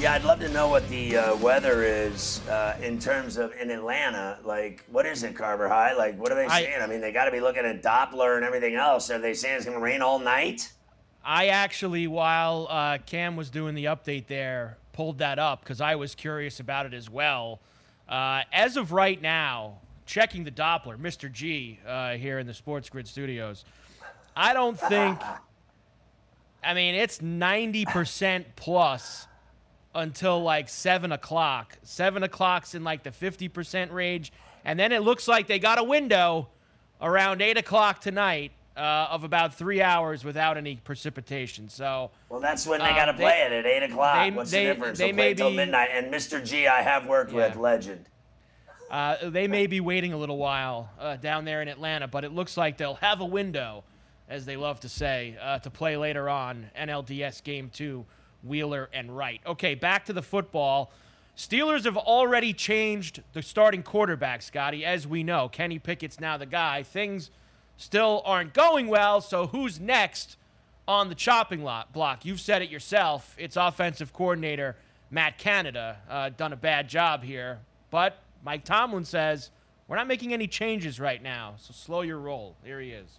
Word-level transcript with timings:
Yeah, 0.00 0.14
I'd 0.14 0.24
love 0.24 0.40
to 0.40 0.48
know 0.48 0.66
what 0.66 0.88
the 0.88 1.14
uh, 1.14 1.36
weather 1.36 1.82
is 1.82 2.40
uh, 2.48 2.74
in 2.80 2.98
terms 2.98 3.36
of 3.36 3.52
in 3.60 3.70
Atlanta. 3.70 4.38
Like, 4.42 4.82
what 4.90 5.04
is 5.04 5.24
it, 5.24 5.36
Carver 5.36 5.68
High? 5.68 5.92
Like, 5.92 6.18
what 6.18 6.32
are 6.32 6.36
they 6.36 6.46
I- 6.46 6.62
saying? 6.62 6.80
I 6.80 6.86
mean, 6.86 7.02
they 7.02 7.12
got 7.12 7.26
to 7.26 7.30
be 7.30 7.38
looking 7.40 7.66
at 7.66 7.82
Doppler 7.82 8.36
and 8.36 8.44
everything 8.46 8.76
else. 8.76 9.10
Are 9.10 9.18
they 9.18 9.34
saying 9.34 9.56
it's 9.56 9.66
going 9.66 9.76
to 9.76 9.82
rain 9.82 10.00
all 10.00 10.18
night? 10.18 10.72
I 11.22 11.48
actually, 11.48 12.06
while 12.06 12.66
uh, 12.70 12.96
Cam 13.04 13.36
was 13.36 13.50
doing 13.50 13.74
the 13.74 13.84
update 13.84 14.26
there, 14.26 14.78
pulled 14.94 15.18
that 15.18 15.38
up 15.38 15.60
because 15.60 15.82
I 15.82 15.96
was 15.96 16.14
curious 16.14 16.60
about 16.60 16.86
it 16.86 16.94
as 16.94 17.10
well. 17.10 17.60
Uh, 18.08 18.44
as 18.54 18.78
of 18.78 18.92
right 18.92 19.20
now, 19.20 19.80
checking 20.06 20.44
the 20.44 20.50
Doppler, 20.50 20.98
Mr. 20.98 21.30
G 21.30 21.78
uh, 21.86 22.12
here 22.12 22.38
in 22.38 22.46
the 22.46 22.54
Sports 22.54 22.88
Grid 22.88 23.06
studios, 23.06 23.66
I 24.34 24.54
don't 24.54 24.80
think. 24.80 25.20
I 26.64 26.72
mean, 26.72 26.94
it's 26.94 27.18
90% 27.18 28.46
plus 28.56 29.26
until 29.94 30.42
like 30.42 30.68
7 30.68 31.12
o'clock. 31.12 31.76
7 31.82 32.22
o'clock's 32.22 32.74
in 32.74 32.84
like 32.84 33.02
the 33.02 33.10
50% 33.10 33.92
range. 33.92 34.32
And 34.64 34.78
then 34.78 34.92
it 34.92 35.02
looks 35.02 35.26
like 35.26 35.46
they 35.46 35.58
got 35.58 35.78
a 35.78 35.84
window 35.84 36.48
around 37.00 37.40
8 37.42 37.56
o'clock 37.58 38.00
tonight 38.00 38.52
uh, 38.76 39.08
of 39.10 39.24
about 39.24 39.54
three 39.54 39.82
hours 39.82 40.24
without 40.24 40.56
any 40.56 40.76
precipitation. 40.76 41.68
So, 41.68 42.10
Well, 42.28 42.40
that's 42.40 42.66
when 42.66 42.78
they 42.80 42.86
Uh, 42.90 42.94
got 42.94 43.06
to 43.06 43.12
they- 43.12 43.24
play 43.24 43.40
it 43.42 43.52
at 43.52 43.66
eight 43.66 43.82
o'clock. 43.82 44.24
they- 44.24 44.30
What's 44.30 44.50
they- 44.50 44.66
the 44.66 44.74
difference? 44.74 44.98
they 44.98 45.06
They'll 45.06 45.14
play 45.16 45.24
may 45.24 45.30
it 45.32 45.36
till 45.36 45.50
be- 45.50 45.56
midnight. 45.56 45.90
And 45.92 46.12
Mr. 46.12 46.42
G, 46.44 46.66
I 46.66 46.82
have 46.82 47.06
worked 47.06 47.32
with 47.32 47.56
legend. 47.56 48.06
Uh, 48.90 49.16
they 49.22 49.46
may 49.48 49.66
be 49.66 49.80
waiting 49.80 50.12
a 50.12 50.16
little 50.16 50.38
while 50.38 50.90
uh, 50.98 51.16
down 51.16 51.44
there 51.44 51.62
in 51.62 51.68
Atlanta, 51.68 52.08
but 52.08 52.24
it 52.24 52.32
looks 52.32 52.56
like 52.56 52.76
they'll 52.76 52.94
have 52.96 53.20
a 53.20 53.24
window, 53.24 53.84
as 54.28 54.46
they 54.46 54.56
love 54.56 54.80
to 54.80 54.88
say, 54.88 55.36
uh, 55.40 55.58
to 55.60 55.70
play 55.70 55.96
later 55.96 56.28
on 56.28 56.70
NLDS 56.76 57.40
Game 57.42 57.70
2, 57.70 58.04
Wheeler 58.42 58.88
and 58.92 59.16
Wright. 59.16 59.40
Okay, 59.46 59.74
back 59.74 60.04
to 60.06 60.12
the 60.12 60.22
football. 60.22 60.90
Steelers 61.36 61.84
have 61.84 61.96
already 61.96 62.52
changed 62.52 63.22
the 63.32 63.42
starting 63.42 63.82
quarterback, 63.82 64.42
Scotty, 64.42 64.84
as 64.84 65.06
we 65.06 65.22
know. 65.22 65.48
Kenny 65.48 65.78
Pickett's 65.78 66.20
now 66.20 66.36
the 66.36 66.46
guy. 66.46 66.82
Things 66.82 67.30
still 67.76 68.22
aren't 68.26 68.52
going 68.52 68.88
well, 68.88 69.20
so 69.20 69.46
who's 69.46 69.80
next 69.80 70.36
on 70.86 71.08
the 71.08 71.14
chopping 71.14 71.62
lot 71.62 71.92
block? 71.92 72.24
You've 72.24 72.40
said 72.40 72.62
it 72.62 72.68
yourself. 72.70 73.34
It's 73.38 73.56
offensive 73.56 74.12
coordinator 74.12 74.76
Matt 75.10 75.38
Canada. 75.38 75.98
Uh, 76.08 76.30
done 76.30 76.52
a 76.52 76.56
bad 76.56 76.88
job 76.88 77.22
here, 77.22 77.60
but 77.90 78.18
Mike 78.44 78.64
Tomlin 78.64 79.04
says 79.04 79.50
we're 79.88 79.96
not 79.96 80.06
making 80.06 80.32
any 80.32 80.46
changes 80.46 81.00
right 81.00 81.22
now, 81.22 81.54
so 81.56 81.72
slow 81.72 82.02
your 82.02 82.18
roll. 82.18 82.54
Here 82.62 82.80
he 82.80 82.90
is. 82.90 83.18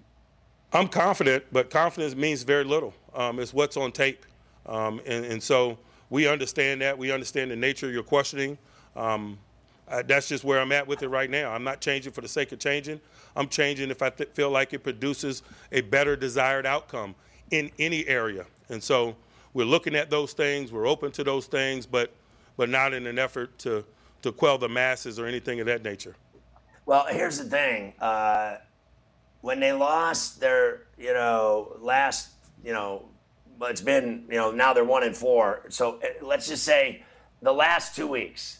I'm 0.73 0.87
confident, 0.87 1.45
but 1.51 1.69
confidence 1.69 2.15
means 2.15 2.43
very 2.43 2.63
little. 2.63 2.93
Um, 3.13 3.39
it's 3.39 3.53
what's 3.53 3.75
on 3.75 3.91
tape. 3.91 4.25
Um, 4.65 5.01
and, 5.05 5.25
and 5.25 5.41
so 5.43 5.77
we 6.09 6.27
understand 6.27 6.81
that. 6.81 6.97
We 6.97 7.11
understand 7.11 7.51
the 7.51 7.55
nature 7.55 7.87
of 7.87 7.93
your 7.93 8.03
questioning. 8.03 8.57
Um, 8.95 9.39
uh, 9.87 10.03
that's 10.05 10.27
just 10.27 10.43
where 10.43 10.59
I'm 10.59 10.71
at 10.71 10.87
with 10.87 11.03
it 11.03 11.09
right 11.09 11.29
now. 11.29 11.51
I'm 11.51 11.63
not 11.63 11.81
changing 11.81 12.13
for 12.13 12.21
the 12.21 12.27
sake 12.27 12.51
of 12.51 12.59
changing. 12.59 13.01
I'm 13.35 13.49
changing 13.49 13.89
if 13.89 14.01
I 14.01 14.09
th- 14.09 14.29
feel 14.33 14.49
like 14.49 14.73
it 14.73 14.79
produces 14.83 15.43
a 15.71 15.81
better 15.81 16.15
desired 16.15 16.65
outcome 16.65 17.15
in 17.49 17.71
any 17.77 18.07
area. 18.07 18.45
And 18.69 18.81
so 18.81 19.15
we're 19.53 19.65
looking 19.65 19.95
at 19.95 20.09
those 20.09 20.33
things. 20.33 20.71
We're 20.71 20.87
open 20.87 21.11
to 21.13 21.23
those 21.23 21.47
things, 21.47 21.85
but 21.85 22.13
but 22.57 22.69
not 22.69 22.93
in 22.93 23.07
an 23.07 23.17
effort 23.17 23.57
to 23.59 23.83
to 24.21 24.31
quell 24.31 24.57
the 24.57 24.69
masses 24.69 25.19
or 25.19 25.25
anything 25.25 25.59
of 25.59 25.65
that 25.65 25.83
nature. 25.83 26.15
Well, 26.85 27.05
here's 27.09 27.37
the 27.37 27.45
thing. 27.45 27.93
Uh, 27.99 28.57
when 29.41 29.59
they 29.59 29.73
lost 29.73 30.39
their, 30.39 30.83
you 30.97 31.13
know, 31.13 31.75
last, 31.79 32.29
you 32.63 32.73
know, 32.73 33.05
well, 33.61 33.69
it's 33.69 33.79
been, 33.79 34.25
you 34.27 34.37
know, 34.37 34.49
now 34.49 34.73
they're 34.73 34.83
one 34.83 35.03
and 35.03 35.15
four. 35.15 35.61
So 35.69 35.99
uh, 36.01 36.25
let's 36.25 36.47
just 36.47 36.63
say 36.63 37.03
the 37.43 37.53
last 37.53 37.95
two 37.95 38.07
weeks. 38.07 38.57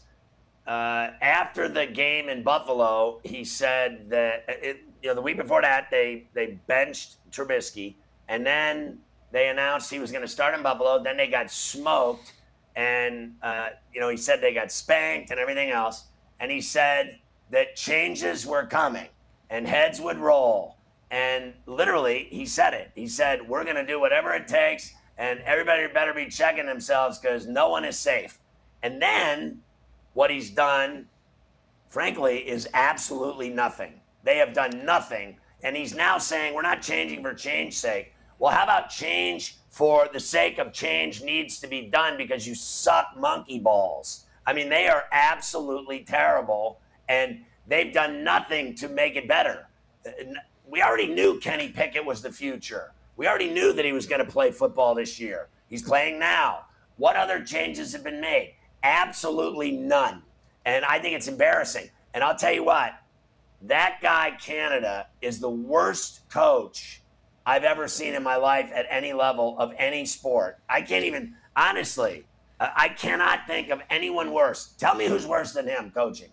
Uh, 0.67 1.09
after 1.23 1.67
the 1.67 1.87
game 1.87 2.29
in 2.29 2.43
Buffalo, 2.43 3.19
he 3.23 3.43
said 3.43 4.11
that 4.11 4.45
uh, 4.47 4.53
it, 4.61 4.81
you 5.01 5.09
know 5.09 5.15
the 5.15 5.21
week 5.21 5.37
before 5.37 5.63
that 5.63 5.89
they 5.89 6.27
they 6.35 6.59
benched 6.67 7.15
Trubisky, 7.31 7.95
and 8.27 8.45
then 8.45 8.99
they 9.31 9.49
announced 9.49 9.89
he 9.89 9.97
was 9.97 10.11
going 10.11 10.21
to 10.21 10.27
start 10.27 10.53
in 10.53 10.61
Buffalo. 10.61 11.01
Then 11.01 11.17
they 11.17 11.27
got 11.27 11.49
smoked, 11.49 12.33
and 12.75 13.33
uh, 13.41 13.69
you 13.91 13.99
know 13.99 14.09
he 14.09 14.17
said 14.17 14.39
they 14.39 14.53
got 14.53 14.71
spanked 14.71 15.31
and 15.31 15.39
everything 15.39 15.71
else. 15.71 16.05
And 16.39 16.51
he 16.51 16.61
said 16.61 17.17
that 17.49 17.75
changes 17.75 18.45
were 18.45 18.67
coming 18.67 19.07
and 19.49 19.67
heads 19.67 19.99
would 19.99 20.19
roll. 20.19 20.77
And 21.11 21.53
literally, 21.65 22.29
he 22.31 22.45
said 22.45 22.73
it. 22.73 22.91
He 22.95 23.05
said, 23.05 23.47
We're 23.47 23.65
going 23.65 23.75
to 23.75 23.85
do 23.85 23.99
whatever 23.99 24.33
it 24.33 24.47
takes, 24.47 24.93
and 25.17 25.41
everybody 25.41 25.85
better 25.87 26.13
be 26.13 26.27
checking 26.27 26.65
themselves 26.65 27.19
because 27.19 27.45
no 27.45 27.67
one 27.67 27.83
is 27.83 27.99
safe. 27.99 28.39
And 28.81 29.01
then 29.01 29.59
what 30.13 30.31
he's 30.31 30.49
done, 30.49 31.07
frankly, 31.89 32.37
is 32.37 32.67
absolutely 32.73 33.49
nothing. 33.49 33.99
They 34.23 34.37
have 34.37 34.53
done 34.53 34.85
nothing. 34.85 35.37
And 35.63 35.75
he's 35.75 35.93
now 35.93 36.17
saying, 36.17 36.53
We're 36.53 36.61
not 36.61 36.81
changing 36.81 37.21
for 37.21 37.33
change's 37.33 37.77
sake. 37.77 38.13
Well, 38.39 38.53
how 38.53 38.63
about 38.63 38.89
change 38.89 39.57
for 39.69 40.07
the 40.11 40.19
sake 40.19 40.59
of 40.59 40.71
change 40.71 41.21
needs 41.21 41.59
to 41.59 41.67
be 41.67 41.87
done 41.87 42.17
because 42.17 42.47
you 42.47 42.55
suck 42.55 43.09
monkey 43.17 43.59
balls? 43.59 44.25
I 44.47 44.53
mean, 44.53 44.69
they 44.69 44.87
are 44.87 45.03
absolutely 45.11 46.05
terrible, 46.05 46.79
and 47.09 47.41
they've 47.67 47.93
done 47.93 48.23
nothing 48.23 48.75
to 48.75 48.87
make 48.87 49.17
it 49.17 49.27
better. 49.27 49.67
Uh, 50.07 50.11
We 50.71 50.81
already 50.81 51.07
knew 51.07 51.37
Kenny 51.41 51.67
Pickett 51.67 52.05
was 52.05 52.21
the 52.21 52.31
future. 52.31 52.93
We 53.17 53.27
already 53.27 53.49
knew 53.49 53.73
that 53.73 53.83
he 53.83 53.91
was 53.91 54.05
going 54.05 54.25
to 54.25 54.31
play 54.31 54.51
football 54.51 54.95
this 54.95 55.19
year. 55.19 55.49
He's 55.67 55.83
playing 55.83 56.17
now. 56.17 56.61
What 56.95 57.17
other 57.17 57.43
changes 57.43 57.91
have 57.91 58.05
been 58.05 58.21
made? 58.21 58.55
Absolutely 58.81 59.73
none. 59.73 60.23
And 60.65 60.85
I 60.85 60.97
think 60.99 61.17
it's 61.17 61.27
embarrassing. 61.27 61.89
And 62.13 62.23
I'll 62.23 62.37
tell 62.37 62.53
you 62.53 62.63
what, 62.63 62.93
that 63.63 63.97
guy, 64.01 64.31
Canada, 64.41 65.07
is 65.21 65.41
the 65.41 65.49
worst 65.49 66.21
coach 66.29 67.01
I've 67.45 67.65
ever 67.65 67.89
seen 67.89 68.13
in 68.13 68.23
my 68.23 68.37
life 68.37 68.71
at 68.73 68.85
any 68.89 69.11
level 69.11 69.59
of 69.59 69.73
any 69.77 70.05
sport. 70.05 70.57
I 70.69 70.81
can't 70.83 71.03
even, 71.03 71.35
honestly, 71.53 72.25
I 72.61 72.89
cannot 72.89 73.45
think 73.45 73.71
of 73.71 73.81
anyone 73.89 74.31
worse. 74.31 74.73
Tell 74.77 74.95
me 74.95 75.05
who's 75.05 75.27
worse 75.27 75.51
than 75.51 75.67
him 75.67 75.91
coaching. 75.91 76.29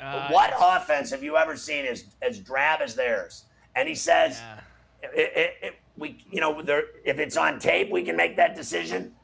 Uh, 0.00 0.28
what 0.28 0.52
offense 0.58 1.10
have 1.10 1.22
you 1.22 1.36
ever 1.36 1.56
seen 1.56 1.84
as, 1.84 2.04
as 2.22 2.38
drab 2.38 2.80
as 2.82 2.94
theirs? 2.94 3.44
And 3.76 3.88
he 3.88 3.94
says, 3.94 4.40
yeah. 4.40 5.10
it, 5.14 5.32
it, 5.36 5.54
it, 5.62 5.74
we, 5.96 6.24
you 6.30 6.40
know, 6.40 6.62
there, 6.62 6.84
if 7.04 7.18
it's 7.18 7.36
on 7.36 7.58
tape, 7.58 7.90
we 7.90 8.02
can 8.02 8.16
make 8.16 8.36
that 8.36 8.54
decision. 8.54 9.14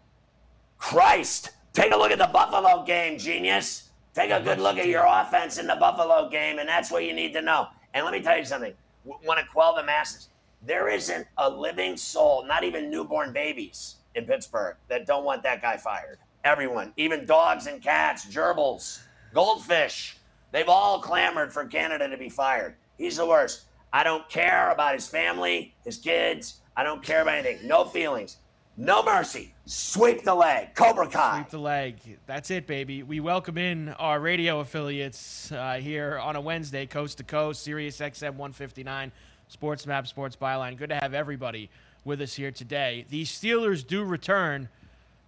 Christ, 0.79 1.51
take 1.73 1.93
a 1.93 1.97
look 1.97 2.11
at 2.11 2.19
the 2.19 2.31
Buffalo 2.33 2.85
game, 2.85 3.19
genius. 3.19 3.91
Take 4.15 4.31
a 4.31 4.41
good 4.41 4.59
look 4.59 4.79
at 4.79 4.89
your 4.89 5.07
offense 5.07 5.59
in 5.59 5.67
the 5.67 5.77
Buffalo 5.77 6.29
game, 6.29 6.59
and 6.59 6.69
that's 6.69 6.91
what 6.91 7.05
you 7.05 7.13
need 7.13 7.33
to 7.35 7.43
know. 7.43 7.69
And 7.95 8.05
let 8.05 8.13
me 8.13 8.21
tell 8.21 8.37
you 8.37 8.45
something. 8.45 8.73
Want 9.05 9.39
to 9.39 9.47
quell 9.47 9.75
the 9.75 9.85
masses? 9.85 10.29
There 10.67 10.89
isn't 10.89 11.27
a 11.39 11.49
living 11.49 11.97
soul, 11.97 12.45
not 12.45 12.65
even 12.65 12.91
newborn 12.91 13.33
babies 13.33 13.97
in 14.15 14.27
Pittsburgh, 14.27 14.77
that 14.89 15.07
don't 15.07 15.25
want 15.25 15.43
that 15.45 15.63
guy 15.63 15.77
fired. 15.77 16.19
Everyone, 16.45 16.93
even 16.97 17.25
dogs 17.25 17.67
and 17.67 17.81
cats, 17.83 18.27
gerbils, 18.27 19.01
goldfish, 19.33 20.17
they've 20.53 20.69
all 20.69 21.01
clamored 21.01 21.53
for 21.53 21.65
Canada 21.65 22.09
to 22.09 22.17
be 22.17 22.29
fired. 22.29 22.75
He's 22.99 23.17
the 23.17 23.27
worst. 23.27 23.63
I 23.93 24.05
don't 24.05 24.29
care 24.29 24.71
about 24.71 24.95
his 24.95 25.09
family, 25.09 25.75
his 25.85 25.97
kids. 25.97 26.61
I 26.77 26.85
don't 26.85 27.03
care 27.03 27.23
about 27.23 27.39
anything. 27.39 27.67
No 27.67 27.85
feelings. 27.85 28.37
No 28.77 29.03
mercy. 29.03 29.53
Sweep 29.67 30.23
the 30.23 30.35
leg. 30.35 30.75
Cobra 30.75 31.07
Kai. 31.09 31.41
Sweep 31.41 31.51
the 31.51 31.59
leg. 31.59 31.97
That's 32.27 32.51
it, 32.51 32.67
baby. 32.67 33.03
We 33.03 33.21
welcome 33.21 33.59
in 33.59 33.91
our 33.91 34.21
radio 34.21 34.61
affiliates 34.61 35.53
uh, 35.53 35.75
here 35.75 36.19
on 36.19 36.37
a 36.37 36.41
Wednesday, 36.41 36.87
coast 36.87 37.19
to 37.19 37.25
coast, 37.25 37.63
Sirius 37.63 37.99
XM 37.99 38.31
159, 38.31 39.13
Sports 39.49 39.87
Map, 39.87 40.07
Sports 40.07 40.37
Byline. 40.37 40.77
Good 40.77 40.91
to 40.91 40.97
have 40.97 41.13
everybody 41.13 41.69
with 42.05 42.21
us 42.21 42.35
here 42.35 42.51
today. 42.53 43.05
The 43.11 43.25
Steelers 43.25 43.87
do 43.87 44.05
return 44.05 44.69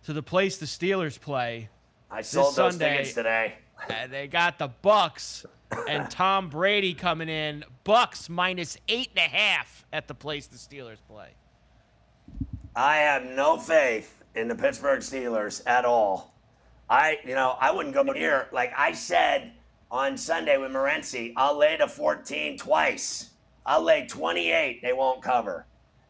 to 0.04 0.12
the 0.12 0.22
place 0.22 0.56
the 0.56 0.66
Steelers 0.66 1.20
play. 1.20 1.68
I 2.10 2.22
sold 2.22 2.56
those 2.56 2.74
Sunday. 2.74 2.96
tickets 2.96 3.14
today. 3.14 3.54
And 3.88 4.12
they 4.12 4.26
got 4.26 4.58
the 4.58 4.68
Bucks 4.68 5.44
and 5.88 6.10
Tom 6.10 6.48
Brady 6.48 6.94
coming 6.94 7.28
in. 7.28 7.64
Bucks 7.84 8.28
minus 8.28 8.76
eight 8.88 9.10
and 9.16 9.18
a 9.18 9.36
half 9.36 9.84
at 9.92 10.08
the 10.08 10.14
place 10.14 10.46
the 10.46 10.56
Steelers 10.56 10.98
play. 11.08 11.30
I 12.74 12.96
have 12.96 13.24
no 13.24 13.58
faith 13.58 14.22
in 14.34 14.48
the 14.48 14.54
Pittsburgh 14.54 15.00
Steelers 15.00 15.62
at 15.66 15.84
all. 15.84 16.34
I, 16.88 17.18
you 17.24 17.34
know, 17.34 17.56
I 17.60 17.70
wouldn't 17.70 17.94
go 17.94 18.02
near. 18.02 18.48
Like 18.52 18.72
I 18.76 18.92
said 18.92 19.52
on 19.90 20.16
Sunday 20.16 20.56
with 20.56 20.72
Morency, 20.72 21.32
I'll 21.36 21.56
lay 21.56 21.76
the 21.76 21.86
14 21.86 22.58
twice. 22.58 23.30
I'll 23.64 23.82
lay 23.82 24.06
28. 24.06 24.82
They 24.82 24.92
won't 24.92 25.22
cover. 25.22 25.66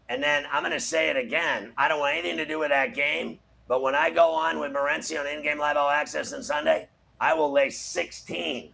And 0.08 0.22
then 0.22 0.44
I'm 0.50 0.62
going 0.62 0.72
to 0.72 0.80
say 0.80 1.10
it 1.10 1.16
again. 1.16 1.72
I 1.76 1.88
don't 1.88 2.00
want 2.00 2.16
anything 2.16 2.36
to 2.38 2.46
do 2.46 2.58
with 2.58 2.70
that 2.70 2.94
game. 2.94 3.38
But 3.68 3.82
when 3.82 3.94
I 3.94 4.10
go 4.10 4.30
on 4.34 4.58
with 4.58 4.72
Morency 4.72 5.18
on 5.18 5.26
in-game 5.26 5.58
live 5.58 5.76
all 5.76 5.88
access 5.88 6.32
on 6.32 6.42
Sunday, 6.42 6.88
I 7.22 7.34
will 7.34 7.52
lay 7.52 7.70
16. 7.70 8.70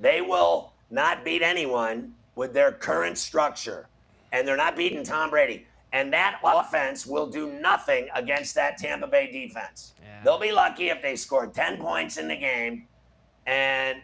They 0.00 0.22
will 0.22 0.72
not 0.90 1.26
beat 1.26 1.42
anyone 1.42 2.14
with 2.34 2.54
their 2.54 2.72
current 2.72 3.18
structure, 3.18 3.86
and 4.32 4.48
they're 4.48 4.56
not 4.56 4.76
beating 4.76 5.04
Tom 5.04 5.28
Brady. 5.28 5.66
And 5.92 6.10
that 6.14 6.40
offense 6.42 7.06
will 7.06 7.26
do 7.26 7.52
nothing 7.52 8.08
against 8.14 8.54
that 8.54 8.78
Tampa 8.78 9.06
Bay 9.06 9.30
defense. 9.30 9.92
Yeah. 10.02 10.22
They'll 10.24 10.40
be 10.40 10.52
lucky 10.52 10.88
if 10.88 11.02
they 11.02 11.16
score 11.16 11.46
10 11.46 11.76
points 11.76 12.16
in 12.16 12.28
the 12.28 12.36
game. 12.36 12.86
And, 13.46 13.98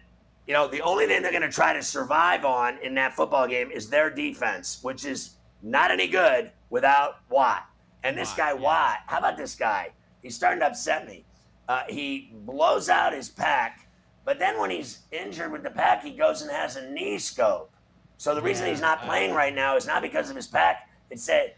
you 0.47 0.53
know, 0.53 0.69
the 0.69 0.83
only 0.83 1.07
thing 1.07 1.23
they're 1.23 1.33
going 1.33 1.41
to 1.41 1.49
try 1.49 1.73
to 1.73 1.83
survive 1.83 2.45
on 2.45 2.77
in 2.83 2.95
that 2.97 3.17
football 3.17 3.49
game 3.49 3.71
is 3.71 3.89
their 3.89 4.11
defense, 4.11 4.81
which 4.83 5.07
is 5.07 5.37
not 5.63 5.91
any 5.91 6.09
good 6.09 6.53
without 6.69 7.21
Watt. 7.31 7.65
And 8.05 8.19
this 8.19 8.29
Watt, 8.33 8.37
guy, 8.37 8.53
yeah. 8.53 8.61
Watt, 8.61 8.99
how 9.07 9.19
about 9.19 9.39
this 9.39 9.55
guy? 9.55 9.93
He's 10.21 10.35
starting 10.35 10.61
to 10.61 10.67
upset 10.67 11.07
me. 11.07 11.25
Uh, 11.69 11.83
he 11.89 12.33
blows 12.47 12.89
out 12.89 13.13
his 13.13 13.29
pack, 13.29 13.87
but 14.25 14.39
then 14.39 14.59
when 14.59 14.71
he's 14.71 15.01
injured 15.13 15.53
with 15.53 15.63
the 15.63 15.71
pack, 15.71 16.03
he 16.03 16.13
goes 16.13 16.41
and 16.41 16.51
has 16.51 16.77
a 16.77 16.91
knee 16.91 17.19
scope. 17.19 17.71
So 18.17 18.35
the 18.35 18.43
reason 18.43 18.67
Yeah, 18.67 18.73
he's 18.73 18.81
not 18.81 19.03
playing 19.03 19.35
right 19.35 19.55
now 19.55 19.77
is 19.77 19.87
not 19.87 20.03
because 20.03 20.31
of 20.31 20.37
his 20.37 20.47
pack. 20.47 20.89
It's 21.11 21.27
that 21.27 21.57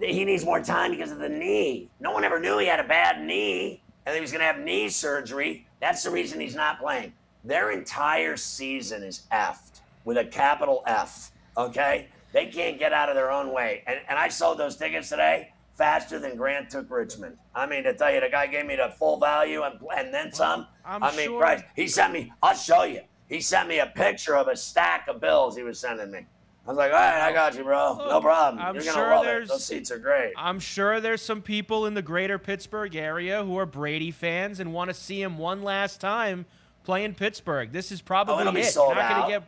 he 0.00 0.24
needs 0.24 0.44
more 0.44 0.60
time 0.60 0.90
because 0.90 1.10
of 1.10 1.18
the 1.18 1.28
knee. 1.28 1.88
No 2.00 2.10
one 2.10 2.24
ever 2.24 2.38
knew 2.38 2.58
he 2.58 2.66
had 2.66 2.80
a 2.80 2.84
bad 2.84 3.22
knee 3.22 3.80
and 4.04 4.14
he 4.14 4.20
was 4.20 4.30
going 4.30 4.40
to 4.40 4.46
have 4.46 4.58
knee 4.58 4.88
surgery. 4.88 5.66
That's 5.80 6.02
the 6.02 6.10
reason 6.10 6.40
he's 6.40 6.54
not 6.54 6.78
playing. 6.78 7.12
Their 7.44 7.70
entire 7.70 8.36
season 8.36 9.02
is 9.02 9.22
effed 9.32 9.80
with 10.04 10.18
a 10.18 10.24
capital 10.24 10.82
F. 10.86 11.32
Okay? 11.56 12.08
They 12.32 12.46
can't 12.46 12.78
get 12.78 12.92
out 12.92 13.08
of 13.08 13.14
their 13.14 13.30
own 13.30 13.52
way. 13.52 13.82
And, 13.86 13.98
and 14.08 14.18
I 14.18 14.28
sold 14.28 14.58
those 14.58 14.76
tickets 14.76 15.08
today 15.08 15.52
faster 15.76 16.18
than 16.18 16.36
Grant 16.36 16.70
took 16.70 16.90
Richmond. 16.90 17.36
I 17.54 17.66
mean, 17.66 17.84
to 17.84 17.94
tell 17.94 18.12
you, 18.12 18.20
the 18.20 18.28
guy 18.30 18.46
gave 18.46 18.66
me 18.66 18.76
the 18.76 18.92
full 18.98 19.18
value 19.18 19.62
and, 19.62 19.78
and 19.96 20.12
then 20.12 20.32
some. 20.32 20.66
I'm 20.84 21.02
I 21.02 21.10
mean, 21.16 21.26
sure- 21.26 21.38
Christ, 21.40 21.64
he 21.74 21.86
sent 21.88 22.12
me, 22.12 22.32
I'll 22.42 22.54
show 22.56 22.84
you. 22.84 23.00
He 23.28 23.40
sent 23.40 23.68
me 23.68 23.80
a 23.80 23.86
picture 23.86 24.36
of 24.36 24.48
a 24.48 24.56
stack 24.56 25.08
of 25.08 25.20
bills 25.20 25.56
he 25.56 25.62
was 25.62 25.78
sending 25.78 26.10
me. 26.10 26.20
I 26.64 26.70
was 26.70 26.78
like, 26.78 26.90
all 26.92 26.98
right, 26.98 27.20
I 27.20 27.32
got 27.32 27.54
you, 27.56 27.62
bro. 27.62 27.96
No 28.08 28.20
problem. 28.20 28.60
I'm 28.60 28.74
You're 28.74 28.82
going 28.84 28.94
to 28.96 29.00
sure 29.00 29.10
love 29.16 29.26
it. 29.26 29.48
Those 29.48 29.64
seats 29.64 29.90
are 29.92 29.98
great. 29.98 30.32
I'm 30.36 30.58
sure 30.58 31.00
there's 31.00 31.22
some 31.22 31.40
people 31.40 31.86
in 31.86 31.94
the 31.94 32.02
greater 32.02 32.38
Pittsburgh 32.38 32.96
area 32.96 33.44
who 33.44 33.56
are 33.58 33.66
Brady 33.66 34.10
fans 34.10 34.58
and 34.58 34.72
want 34.72 34.90
to 34.90 34.94
see 34.94 35.22
him 35.22 35.38
one 35.38 35.62
last 35.62 36.00
time 36.00 36.44
playing 36.82 37.14
Pittsburgh. 37.14 37.70
This 37.70 37.92
is 37.92 38.00
probably 38.00 38.34
Oh, 38.36 38.40
it'll 38.40 38.52
be 38.52 38.60
it. 38.62 38.74
you're 38.74 38.94
not 38.94 39.10
gonna 39.10 39.28
get 39.28 39.42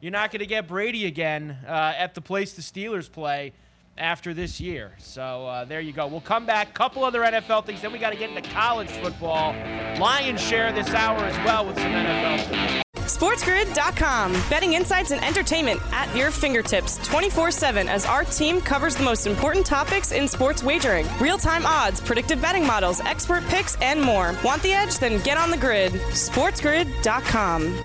you're 0.00 0.12
not 0.12 0.30
going 0.30 0.40
to 0.40 0.46
get 0.46 0.68
Brady 0.68 1.06
again 1.06 1.56
uh, 1.66 1.92
at 1.96 2.14
the 2.14 2.20
place 2.20 2.52
the 2.52 2.62
Steelers 2.62 3.10
play 3.10 3.52
after 3.98 4.32
this 4.34 4.60
year. 4.60 4.92
So 4.98 5.46
uh, 5.46 5.64
there 5.64 5.80
you 5.80 5.92
go. 5.92 6.06
We'll 6.06 6.20
come 6.20 6.46
back. 6.46 6.74
Couple 6.74 7.04
other 7.04 7.20
NFL 7.20 7.66
things. 7.66 7.82
Then 7.82 7.92
we 7.92 7.98
got 7.98 8.10
to 8.10 8.16
get 8.16 8.30
into 8.30 8.48
college 8.50 8.90
football. 8.90 9.52
Lions 9.98 10.40
share 10.40 10.72
this 10.72 10.88
hour 10.90 11.18
as 11.18 11.36
well 11.44 11.66
with 11.66 11.76
some 11.76 11.92
NFL. 11.92 12.46
stuff. 12.46 12.82
SportsGrid.com. 13.08 14.32
Betting 14.50 14.74
insights 14.74 15.12
and 15.12 15.24
entertainment 15.24 15.80
at 15.92 16.14
your 16.14 16.30
fingertips 16.30 16.98
24 17.08 17.50
7 17.50 17.88
as 17.88 18.04
our 18.04 18.22
team 18.24 18.60
covers 18.60 18.96
the 18.96 19.02
most 19.02 19.26
important 19.26 19.64
topics 19.64 20.12
in 20.12 20.28
sports 20.28 20.62
wagering 20.62 21.06
real 21.18 21.38
time 21.38 21.64
odds, 21.64 22.00
predictive 22.00 22.40
betting 22.40 22.66
models, 22.66 23.00
expert 23.00 23.42
picks, 23.44 23.76
and 23.80 24.00
more. 24.00 24.34
Want 24.44 24.62
the 24.62 24.72
edge? 24.72 24.98
Then 24.98 25.22
get 25.22 25.38
on 25.38 25.50
the 25.50 25.56
grid. 25.56 25.92
SportsGrid.com. 25.92 27.84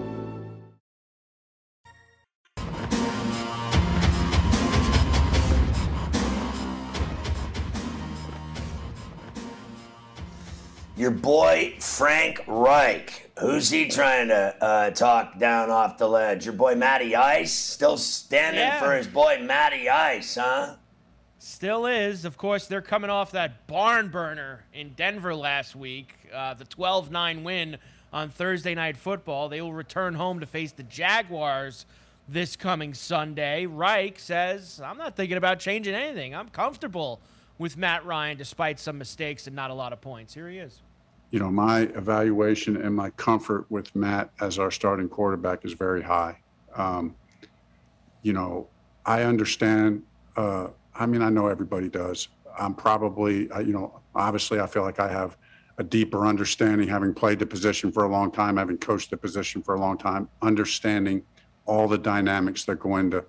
Your 11.01 11.09
boy 11.09 11.73
Frank 11.79 12.43
Reich. 12.45 13.31
Who's 13.39 13.71
he 13.71 13.87
trying 13.87 14.27
to 14.27 14.55
uh, 14.63 14.91
talk 14.91 15.39
down 15.39 15.71
off 15.71 15.97
the 15.97 16.07
ledge? 16.07 16.45
Your 16.45 16.53
boy 16.53 16.75
Matty 16.75 17.15
Ice? 17.15 17.51
Still 17.51 17.97
standing 17.97 18.61
Yeah. 18.61 18.79
for 18.79 18.93
his 18.95 19.07
boy 19.07 19.39
Matty 19.41 19.89
Ice, 19.89 20.35
huh? 20.35 20.75
Still 21.39 21.87
is. 21.87 22.23
Of 22.23 22.37
course, 22.37 22.67
they're 22.67 22.83
coming 22.83 23.09
off 23.09 23.31
that 23.31 23.65
barn 23.65 24.09
burner 24.09 24.63
in 24.75 24.93
Denver 24.93 25.33
last 25.33 25.75
week, 25.75 26.13
uh, 26.31 26.53
the 26.53 26.65
12 26.65 27.09
9 27.09 27.43
win 27.43 27.77
on 28.13 28.29
Thursday 28.29 28.75
Night 28.75 28.95
Football. 28.95 29.49
They 29.49 29.59
will 29.59 29.73
return 29.73 30.13
home 30.13 30.39
to 30.39 30.45
face 30.45 30.71
the 30.71 30.83
Jaguars 30.83 31.87
this 32.27 32.55
coming 32.55 32.93
Sunday. 32.93 33.65
Reich 33.65 34.19
says, 34.19 34.79
I'm 34.79 34.99
not 34.99 35.15
thinking 35.15 35.37
about 35.37 35.57
changing 35.57 35.95
anything. 35.95 36.35
I'm 36.35 36.49
comfortable 36.49 37.21
with 37.57 37.75
Matt 37.75 38.05
Ryan 38.05 38.37
despite 38.37 38.79
some 38.79 38.99
mistakes 38.99 39.47
and 39.47 39.55
not 39.55 39.71
a 39.71 39.73
lot 39.73 39.93
of 39.93 39.99
points. 39.99 40.35
Here 40.35 40.47
he 40.47 40.59
is. 40.59 40.79
You 41.31 41.39
know, 41.39 41.49
my 41.49 41.81
evaluation 41.95 42.77
and 42.77 42.93
my 42.93 43.09
comfort 43.11 43.65
with 43.69 43.95
Matt 43.95 44.29
as 44.41 44.59
our 44.59 44.69
starting 44.69 45.07
quarterback 45.07 45.63
is 45.65 45.73
very 45.73 46.01
high. 46.01 46.37
Um, 46.75 47.15
you 48.21 48.33
know, 48.33 48.67
I 49.05 49.23
understand. 49.23 50.03
Uh, 50.35 50.67
I 50.93 51.05
mean, 51.05 51.21
I 51.21 51.29
know 51.29 51.47
everybody 51.47 51.89
does. 51.89 52.27
I'm 52.59 52.75
probably, 52.75 53.49
you 53.59 53.73
know, 53.73 54.01
obviously, 54.13 54.59
I 54.59 54.67
feel 54.67 54.83
like 54.83 54.99
I 54.99 55.07
have 55.07 55.37
a 55.77 55.83
deeper 55.83 56.27
understanding, 56.27 56.87
having 56.87 57.13
played 57.13 57.39
the 57.39 57.45
position 57.45 57.91
for 57.91 58.03
a 58.03 58.09
long 58.09 58.29
time, 58.29 58.57
having 58.57 58.77
coached 58.77 59.09
the 59.09 59.17
position 59.17 59.63
for 59.63 59.75
a 59.75 59.79
long 59.79 59.97
time, 59.97 60.27
understanding 60.41 61.23
all 61.65 61.87
the 61.87 61.97
dynamics 61.97 62.65
that 62.65 62.79
go 62.79 62.97
into 62.97 63.23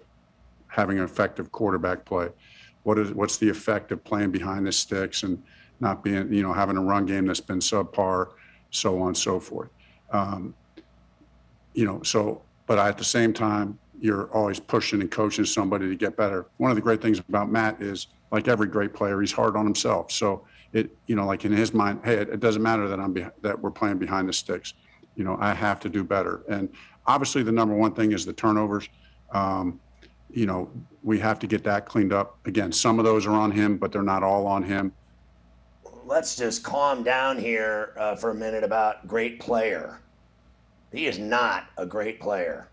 having 0.66 0.98
an 0.98 1.04
effective 1.04 1.52
quarterback 1.52 2.04
play. 2.04 2.28
What 2.82 2.98
is 2.98 3.12
what's 3.12 3.36
the 3.36 3.48
effect 3.48 3.92
of 3.92 4.02
playing 4.02 4.32
behind 4.32 4.66
the 4.66 4.72
sticks 4.72 5.22
and 5.22 5.40
not 5.82 6.02
being, 6.02 6.32
you 6.32 6.42
know, 6.42 6.52
having 6.52 6.76
a 6.76 6.80
run 6.80 7.04
game 7.04 7.26
that's 7.26 7.40
been 7.40 7.58
subpar, 7.58 8.28
so 8.70 9.00
on 9.00 9.08
and 9.08 9.16
so 9.16 9.40
forth. 9.40 9.68
Um, 10.12 10.54
you 11.74 11.84
know, 11.84 12.02
so 12.02 12.42
but 12.66 12.78
at 12.78 12.96
the 12.96 13.04
same 13.04 13.32
time, 13.32 13.78
you're 14.00 14.32
always 14.32 14.60
pushing 14.60 15.00
and 15.00 15.10
coaching 15.10 15.44
somebody 15.44 15.88
to 15.88 15.96
get 15.96 16.16
better. 16.16 16.46
One 16.56 16.70
of 16.70 16.76
the 16.76 16.80
great 16.80 17.02
things 17.02 17.18
about 17.18 17.50
Matt 17.50 17.82
is, 17.82 18.06
like 18.30 18.48
every 18.48 18.66
great 18.66 18.94
player, 18.94 19.20
he's 19.20 19.32
hard 19.32 19.56
on 19.56 19.64
himself. 19.64 20.10
So 20.10 20.46
it, 20.72 20.96
you 21.06 21.16
know, 21.16 21.26
like 21.26 21.44
in 21.44 21.52
his 21.52 21.74
mind, 21.74 22.00
hey, 22.04 22.14
it, 22.14 22.28
it 22.30 22.40
doesn't 22.40 22.62
matter 22.62 22.88
that 22.88 22.98
I'm 22.98 23.12
that 23.42 23.60
we're 23.60 23.70
playing 23.70 23.98
behind 23.98 24.28
the 24.28 24.32
sticks. 24.32 24.74
You 25.16 25.24
know, 25.24 25.36
I 25.40 25.52
have 25.52 25.80
to 25.80 25.88
do 25.88 26.04
better. 26.04 26.42
And 26.48 26.68
obviously, 27.06 27.42
the 27.42 27.52
number 27.52 27.74
one 27.74 27.92
thing 27.92 28.12
is 28.12 28.24
the 28.24 28.32
turnovers. 28.32 28.88
Um, 29.32 29.80
you 30.30 30.46
know, 30.46 30.70
we 31.02 31.18
have 31.18 31.38
to 31.40 31.46
get 31.46 31.64
that 31.64 31.84
cleaned 31.84 32.12
up. 32.12 32.38
Again, 32.46 32.72
some 32.72 32.98
of 32.98 33.04
those 33.04 33.26
are 33.26 33.32
on 33.32 33.50
him, 33.50 33.76
but 33.76 33.92
they're 33.92 34.02
not 34.02 34.22
all 34.22 34.46
on 34.46 34.62
him. 34.62 34.92
Let's 36.12 36.36
just 36.36 36.62
calm 36.62 37.02
down 37.02 37.38
here 37.38 37.94
uh, 37.96 38.16
for 38.16 38.32
a 38.32 38.34
minute 38.34 38.64
about 38.64 39.08
great 39.08 39.40
player. 39.40 39.98
He 40.92 41.06
is 41.06 41.18
not 41.18 41.68
a 41.78 41.86
great 41.86 42.20
player. 42.20 42.68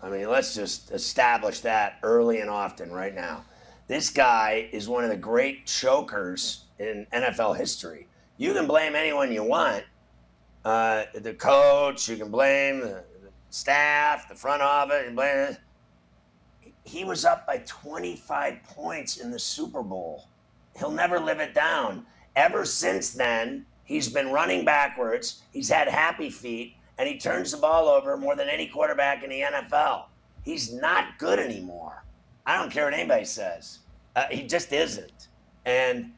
I 0.00 0.08
mean, 0.08 0.30
let's 0.30 0.54
just 0.54 0.92
establish 0.92 1.58
that 1.62 1.98
early 2.04 2.38
and 2.38 2.48
often 2.48 2.92
right 2.92 3.12
now. 3.12 3.46
This 3.88 4.10
guy 4.10 4.68
is 4.70 4.88
one 4.88 5.02
of 5.02 5.10
the 5.10 5.16
great 5.16 5.66
chokers 5.66 6.66
in 6.78 7.04
NFL 7.12 7.56
history. 7.56 8.06
You 8.36 8.52
can 8.52 8.68
blame 8.68 8.94
anyone 8.94 9.32
you 9.32 9.42
want 9.42 9.82
uh, 10.64 11.06
the 11.16 11.34
coach, 11.34 12.08
you 12.08 12.16
can 12.16 12.30
blame 12.30 12.78
the, 12.78 13.02
staff, 13.50 14.28
the 14.28 14.36
front 14.36 14.62
office, 14.62 15.02
and 15.04 15.16
blame. 15.16 15.56
He 16.84 17.04
was 17.04 17.24
up 17.24 17.44
by 17.44 17.60
25 17.66 18.62
points 18.62 19.16
in 19.16 19.32
the 19.32 19.38
Super 19.40 19.82
Bowl. 19.82 20.28
He'll 20.78 20.92
never 20.92 21.18
live 21.18 21.40
it 21.40 21.54
down. 21.54 22.06
Ever 22.36 22.64
since 22.64 23.10
then, 23.10 23.66
he's 23.84 24.08
been 24.08 24.32
running 24.32 24.64
backwards. 24.64 25.42
He's 25.52 25.68
had 25.68 25.88
happy 25.88 26.30
feet 26.30 26.76
and 26.98 27.08
he 27.08 27.18
turns 27.18 27.52
the 27.52 27.58
ball 27.58 27.88
over 27.88 28.16
more 28.16 28.36
than 28.36 28.48
any 28.48 28.66
quarterback 28.66 29.22
in 29.24 29.30
the 29.30 29.40
NFL. 29.40 30.04
He's 30.44 30.72
not 30.72 31.18
good 31.18 31.38
anymore. 31.38 32.04
I 32.46 32.58
don't 32.58 32.70
care 32.70 32.84
what 32.84 32.94
anybody 32.94 33.24
says. 33.24 33.80
Uh, 34.14 34.26
he 34.30 34.46
just 34.46 34.72
isn't. 34.72 35.28
And 35.64 36.12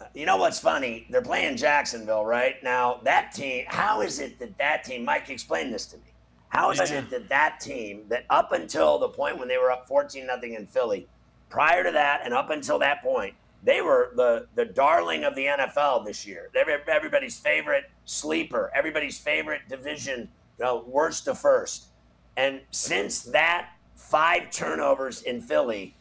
uh, 0.00 0.04
you 0.14 0.26
know 0.26 0.36
what's 0.36 0.58
funny? 0.58 1.06
They're 1.10 1.22
playing 1.22 1.56
Jacksonville 1.56 2.24
right 2.24 2.62
now. 2.62 3.00
That 3.04 3.32
team. 3.32 3.64
How 3.68 4.00
is 4.00 4.20
it 4.20 4.38
that 4.38 4.56
that 4.58 4.84
team? 4.84 5.04
Mike, 5.04 5.28
explain 5.28 5.70
this 5.70 5.86
to 5.86 5.96
me. 5.96 6.04
How 6.48 6.70
is 6.70 6.80
it 6.80 7.08
that 7.10 7.28
that 7.30 7.60
team, 7.60 8.04
that 8.08 8.26
up 8.28 8.52
until 8.52 8.98
the 8.98 9.08
point 9.08 9.38
when 9.38 9.48
they 9.48 9.56
were 9.56 9.70
up 9.70 9.88
14 9.88 10.26
nothing 10.26 10.52
in 10.52 10.66
Philly, 10.66 11.08
prior 11.48 11.82
to 11.82 11.90
that 11.90 12.20
and 12.24 12.34
up 12.34 12.50
until 12.50 12.78
that 12.80 13.02
point, 13.02 13.34
they 13.62 13.80
were 13.80 14.12
the 14.16 14.48
the 14.54 14.64
darling 14.64 15.24
of 15.24 15.34
the 15.34 15.46
NFL 15.46 16.04
this 16.04 16.26
year. 16.26 16.50
Everybody's 16.88 17.38
favorite 17.38 17.84
sleeper, 18.04 18.70
everybody's 18.74 19.18
favorite 19.18 19.62
division, 19.68 20.28
worst 20.58 21.24
to 21.26 21.34
first. 21.34 21.86
And 22.36 22.62
since 22.70 23.22
that 23.22 23.70
five 23.94 24.50
turnovers 24.50 25.22
in 25.22 25.40
Philly, 25.40 25.94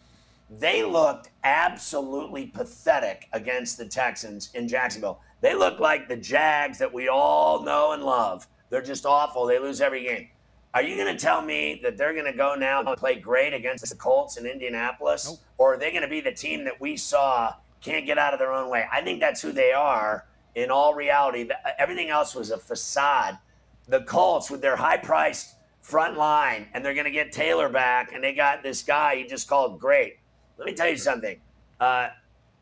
they 0.49 0.83
looked 0.83 1.29
absolutely 1.43 2.47
pathetic 2.47 3.27
against 3.31 3.77
the 3.77 3.85
Texans 3.85 4.49
in 4.53 4.67
Jacksonville. 4.67 5.21
They 5.41 5.55
look 5.55 5.79
like 5.79 6.07
the 6.07 6.17
Jags 6.17 6.77
that 6.79 6.93
we 6.93 7.07
all 7.07 7.63
know 7.63 7.93
and 7.93 8.03
love. 8.03 8.47
They're 8.69 8.81
just 8.81 9.05
awful. 9.05 9.45
They 9.45 9.59
lose 9.59 9.81
every 9.81 10.03
game. 10.03 10.29
Are 10.73 10.81
you 10.81 10.95
going 10.95 11.15
to 11.15 11.21
tell 11.21 11.41
me 11.41 11.81
that 11.83 11.97
they're 11.97 12.13
going 12.13 12.31
to 12.31 12.37
go 12.37 12.55
now 12.55 12.81
and 12.81 12.97
play 12.97 13.15
great 13.15 13.53
against 13.53 13.89
the 13.89 13.95
Colts 13.95 14.37
in 14.37 14.45
Indianapolis? 14.45 15.27
Nope. 15.27 15.39
Or 15.57 15.73
are 15.73 15.77
they 15.77 15.91
going 15.91 16.03
to 16.03 16.07
be 16.07 16.21
the 16.21 16.31
team 16.31 16.63
that 16.63 16.79
we 16.79 16.95
saw 16.95 17.55
can't 17.81 18.05
get 18.05 18.17
out 18.17 18.33
of 18.33 18.39
their 18.39 18.53
own 18.53 18.69
way? 18.69 18.85
I 18.89 19.01
think 19.01 19.19
that's 19.19 19.41
who 19.41 19.51
they 19.51 19.73
are 19.73 20.27
in 20.55 20.71
all 20.71 20.93
reality. 20.93 21.49
Everything 21.77 22.09
else 22.09 22.33
was 22.35 22.51
a 22.51 22.57
facade. 22.57 23.37
The 23.89 24.01
Colts, 24.01 24.49
with 24.49 24.61
their 24.61 24.77
high 24.77 24.97
priced 24.97 25.55
front 25.81 26.17
line, 26.17 26.67
and 26.73 26.85
they're 26.85 26.93
going 26.93 27.05
to 27.05 27.11
get 27.11 27.33
Taylor 27.33 27.67
back, 27.67 28.13
and 28.13 28.23
they 28.23 28.33
got 28.33 28.63
this 28.63 28.81
guy 28.81 29.13
you 29.13 29.27
just 29.27 29.49
called 29.49 29.79
great. 29.79 30.19
Let 30.57 30.67
me 30.67 30.73
tell 30.73 30.87
you 30.87 30.97
something. 30.97 31.37
Uh, 31.81 32.09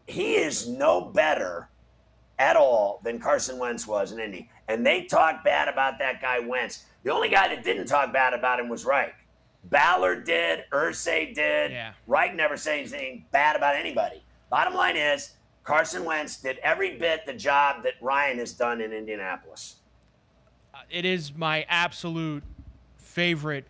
he 0.07 0.33
is 0.35 0.67
no 0.67 1.01
better 1.01 1.68
at 2.39 2.55
all 2.55 3.01
than 3.03 3.19
Carson 3.19 3.59
Wentz 3.59 3.85
was 3.85 4.11
in 4.11 4.19
Indy. 4.19 4.49
And 4.67 4.85
they 4.85 5.03
talk 5.03 5.43
bad 5.43 5.67
about 5.67 5.99
that 5.99 6.21
guy 6.21 6.39
Wentz. 6.39 6.85
The 7.03 7.11
only 7.11 7.29
guy 7.29 7.49
that 7.49 7.63
didn't 7.63 7.85
talk 7.85 8.11
bad 8.11 8.33
about 8.33 8.59
him 8.59 8.69
was 8.69 8.85
Reich. 8.85 9.13
Ballard 9.65 10.23
did, 10.23 10.63
Irsay 10.71 11.35
did. 11.35 11.71
Yeah. 11.71 11.93
Reich 12.07 12.33
never 12.33 12.57
said 12.57 12.79
anything 12.79 13.25
bad 13.31 13.55
about 13.55 13.75
anybody. 13.75 14.23
Bottom 14.49 14.73
line 14.73 14.95
is, 14.95 15.33
Carson 15.63 16.05
Wentz 16.05 16.37
did 16.37 16.57
every 16.59 16.97
bit 16.97 17.25
the 17.25 17.33
job 17.33 17.83
that 17.83 17.93
Ryan 18.01 18.39
has 18.39 18.53
done 18.53 18.81
in 18.81 18.93
Indianapolis. 18.93 19.75
Uh, 20.73 20.79
it 20.89 21.05
is 21.05 21.33
my 21.35 21.65
absolute 21.69 22.43
favorite 22.97 23.65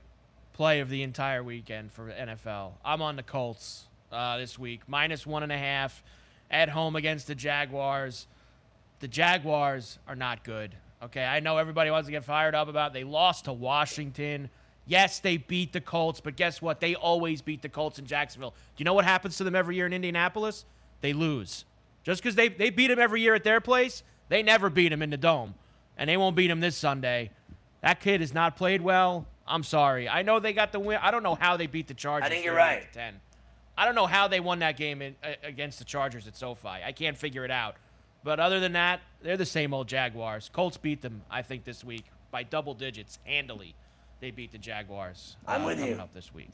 play 0.54 0.80
of 0.80 0.90
the 0.90 1.04
entire 1.04 1.44
weekend 1.44 1.92
for 1.92 2.10
NFL. 2.10 2.74
I'm 2.86 3.02
on 3.02 3.16
the 3.16 3.24
Colts 3.24 3.88
uh, 4.12 4.38
this 4.38 4.60
week, 4.60 4.82
minus 4.88 5.26
one 5.26 5.44
and 5.44 5.52
a 5.52 5.58
half 5.58 6.04
at 6.52 6.70
home 6.70 6.96
against 6.96 7.28
the 7.28 7.36
Jaguars. 7.36 8.28
The 9.00 9.08
Jaguars 9.08 10.00
are 10.08 10.16
not 10.16 10.44
good. 10.44 10.76
Okay, 11.02 11.24
I 11.24 11.40
know 11.40 11.58
everybody 11.58 11.90
wants 11.92 12.08
to 12.08 12.12
get 12.12 12.26
fired 12.26 12.56
up 12.56 12.68
about. 12.68 12.92
It. 12.92 12.94
They 12.94 13.04
lost 13.06 13.46
to 13.46 13.54
Washington. 13.54 14.50
Yes, 14.86 15.20
they 15.20 15.38
beat 15.38 15.72
the 15.72 15.80
Colts, 15.80 16.20
but 16.20 16.36
guess 16.36 16.62
what? 16.62 16.80
They 16.82 16.96
always 16.96 17.42
beat 17.42 17.62
the 17.62 17.70
Colts 17.70 18.00
in 18.00 18.06
Jacksonville. 18.06 18.52
Do 18.52 18.82
you 18.82 18.86
know 18.86 18.94
what 18.94 19.06
happens 19.06 19.38
to 19.38 19.44
them 19.44 19.56
every 19.56 19.76
year 19.76 19.86
in 19.86 19.94
Indianapolis? 19.94 20.66
They 21.02 21.14
lose. 21.14 21.64
Just 22.04 22.22
because 22.22 22.36
they, 22.36 22.50
they 22.50 22.70
beat 22.70 22.88
them 22.88 23.00
every 23.00 23.22
year 23.22 23.36
at 23.36 23.44
their 23.44 23.62
place, 23.62 24.04
they 24.28 24.44
never 24.44 24.70
beat 24.70 24.90
them 24.90 25.02
in 25.02 25.10
the 25.10 25.18
dome. 25.18 25.54
And 25.98 26.10
they 26.10 26.18
won't 26.18 26.36
beat 26.36 26.48
them 26.48 26.60
this 26.60 26.76
Sunday. 26.76 27.32
That 27.82 28.00
kid 28.02 28.22
has 28.22 28.34
not 28.34 28.58
played 28.58 28.82
well. 28.82 29.26
I'm 29.48 29.64
sorry. 29.64 30.10
I 30.10 30.22
know 30.22 30.40
they 30.40 30.54
got 30.54 30.72
the 30.72 30.80
win. 30.80 31.00
I 31.02 31.12
don't 31.12 31.24
know 31.24 31.36
how 31.36 31.56
they 31.56 31.68
beat 31.68 31.88
the 31.88 31.94
Chargers. 31.94 32.28
I 32.28 32.30
think 32.30 32.44
you're 32.44 32.56
right. 32.56 32.92
10. 32.94 33.20
I 33.78 33.86
don't 33.86 33.96
know 33.96 34.08
how 34.08 34.28
they 34.28 34.40
won 34.40 34.60
that 34.60 34.76
game 34.76 35.02
in, 35.02 35.16
uh, 35.24 35.34
against 35.44 35.80
the 35.80 35.86
Chargers 35.86 36.28
at 36.28 36.36
SoFi. 36.36 36.68
I 36.86 36.92
can't 36.92 37.18
figure 37.18 37.46
it 37.46 37.52
out. 37.52 37.76
But 38.24 38.40
other 38.40 38.60
than 38.60 38.74
that, 38.74 39.02
they're 39.22 39.38
the 39.38 39.46
same 39.46 39.74
old 39.74 39.88
Jaguars. 39.88 40.50
Colts 40.52 40.78
beat 40.78 41.02
them, 41.02 41.22
I 41.30 41.42
think, 41.42 41.64
this 41.64 41.84
week 41.84 42.06
by 42.32 42.44
double 42.44 42.74
digits, 42.74 43.20
handily. 43.26 43.76
They 44.20 44.32
beat 44.32 44.52
the 44.52 44.58
Jaguars. 44.58 45.38
I'm 45.48 45.64
uh, 45.64 45.68
with 45.68 45.80
coming 45.80 45.96
you. 45.96 46.02
up 46.02 46.14
this 46.14 46.34
week. 46.34 46.50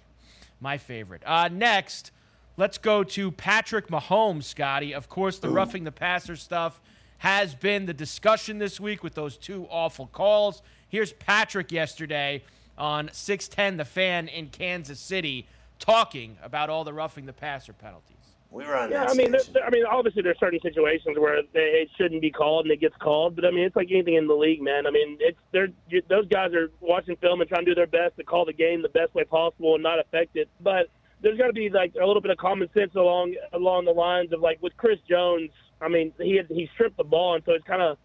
My 0.61 0.77
favorite. 0.77 1.23
Uh, 1.25 1.49
next, 1.51 2.11
let's 2.57 2.77
go 2.77 3.03
to 3.03 3.31
Patrick 3.31 3.87
Mahomes, 3.87 4.43
Scotty. 4.43 4.93
Of 4.93 5.09
course, 5.09 5.39
the 5.39 5.49
Ooh. 5.49 5.53
roughing 5.53 5.83
the 5.83 5.91
passer 5.91 6.35
stuff 6.35 6.79
has 7.17 7.55
been 7.55 7.85
the 7.85 7.93
discussion 7.93 8.59
this 8.59 8.79
week 8.79 9.03
with 9.03 9.15
those 9.15 9.37
two 9.37 9.65
awful 9.69 10.07
calls. 10.07 10.61
Here's 10.89 11.13
Patrick 11.13 11.71
yesterday 11.71 12.43
on 12.77 13.09
610 13.11 13.77
The 13.77 13.85
Fan 13.85 14.27
in 14.27 14.49
Kansas 14.49 14.99
City 14.99 15.47
talking 15.79 16.37
about 16.43 16.69
all 16.69 16.83
the 16.83 16.93
roughing 16.93 17.25
the 17.25 17.33
passer 17.33 17.73
penalties. 17.73 18.14
We 18.55 18.65
were 18.65 18.77
on. 18.77 18.89
Yeah, 18.89 19.03
I 19.03 19.13
mean, 19.13 19.35
I 19.35 19.69
mean, 19.69 19.83
obviously 19.85 20.21
there's 20.21 20.39
certain 20.39 20.61
situations 20.61 21.17
where 21.19 21.41
they, 21.53 21.83
it 21.83 21.89
shouldn't 21.97 22.21
be 22.21 22.31
called 22.31 22.63
and 22.63 22.71
it 22.71 22.79
gets 22.79 22.95
called, 23.01 23.35
but 23.35 23.43
I 23.43 23.51
mean, 23.51 23.65
it's 23.65 23.75
like 23.75 23.89
anything 23.91 24.15
in 24.15 24.27
the 24.27 24.33
league, 24.33 24.61
man. 24.61 24.87
I 24.87 24.91
mean, 24.91 25.17
it's 25.19 25.37
they're 25.51 25.67
those 26.07 26.25
guys 26.29 26.53
are 26.53 26.71
watching 26.79 27.17
film 27.17 27.41
and 27.41 27.49
trying 27.49 27.65
to 27.65 27.71
do 27.71 27.75
their 27.75 27.85
best 27.85 28.15
to 28.15 28.23
call 28.23 28.45
the 28.45 28.53
game 28.53 28.81
the 28.81 28.87
best 28.87 29.13
way 29.13 29.25
possible 29.25 29.73
and 29.73 29.83
not 29.83 29.99
affect 29.99 30.37
it. 30.37 30.47
But 30.61 30.87
there's 31.21 31.37
got 31.37 31.47
to 31.47 31.53
be 31.53 31.69
like 31.69 31.95
a 32.01 32.05
little 32.05 32.21
bit 32.21 32.31
of 32.31 32.37
common 32.37 32.69
sense 32.73 32.95
along 32.95 33.35
along 33.51 33.83
the 33.83 33.91
lines 33.91 34.31
of 34.31 34.39
like 34.39 34.61
with 34.61 34.77
Chris 34.77 34.99
Jones. 35.09 35.49
I 35.81 35.89
mean, 35.89 36.13
he 36.17 36.37
had, 36.37 36.47
he 36.47 36.69
stripped 36.75 36.95
the 36.95 37.03
ball, 37.03 37.35
and 37.35 37.43
so 37.45 37.51
it's 37.51 37.67
kind 37.67 37.81
of 37.81 37.97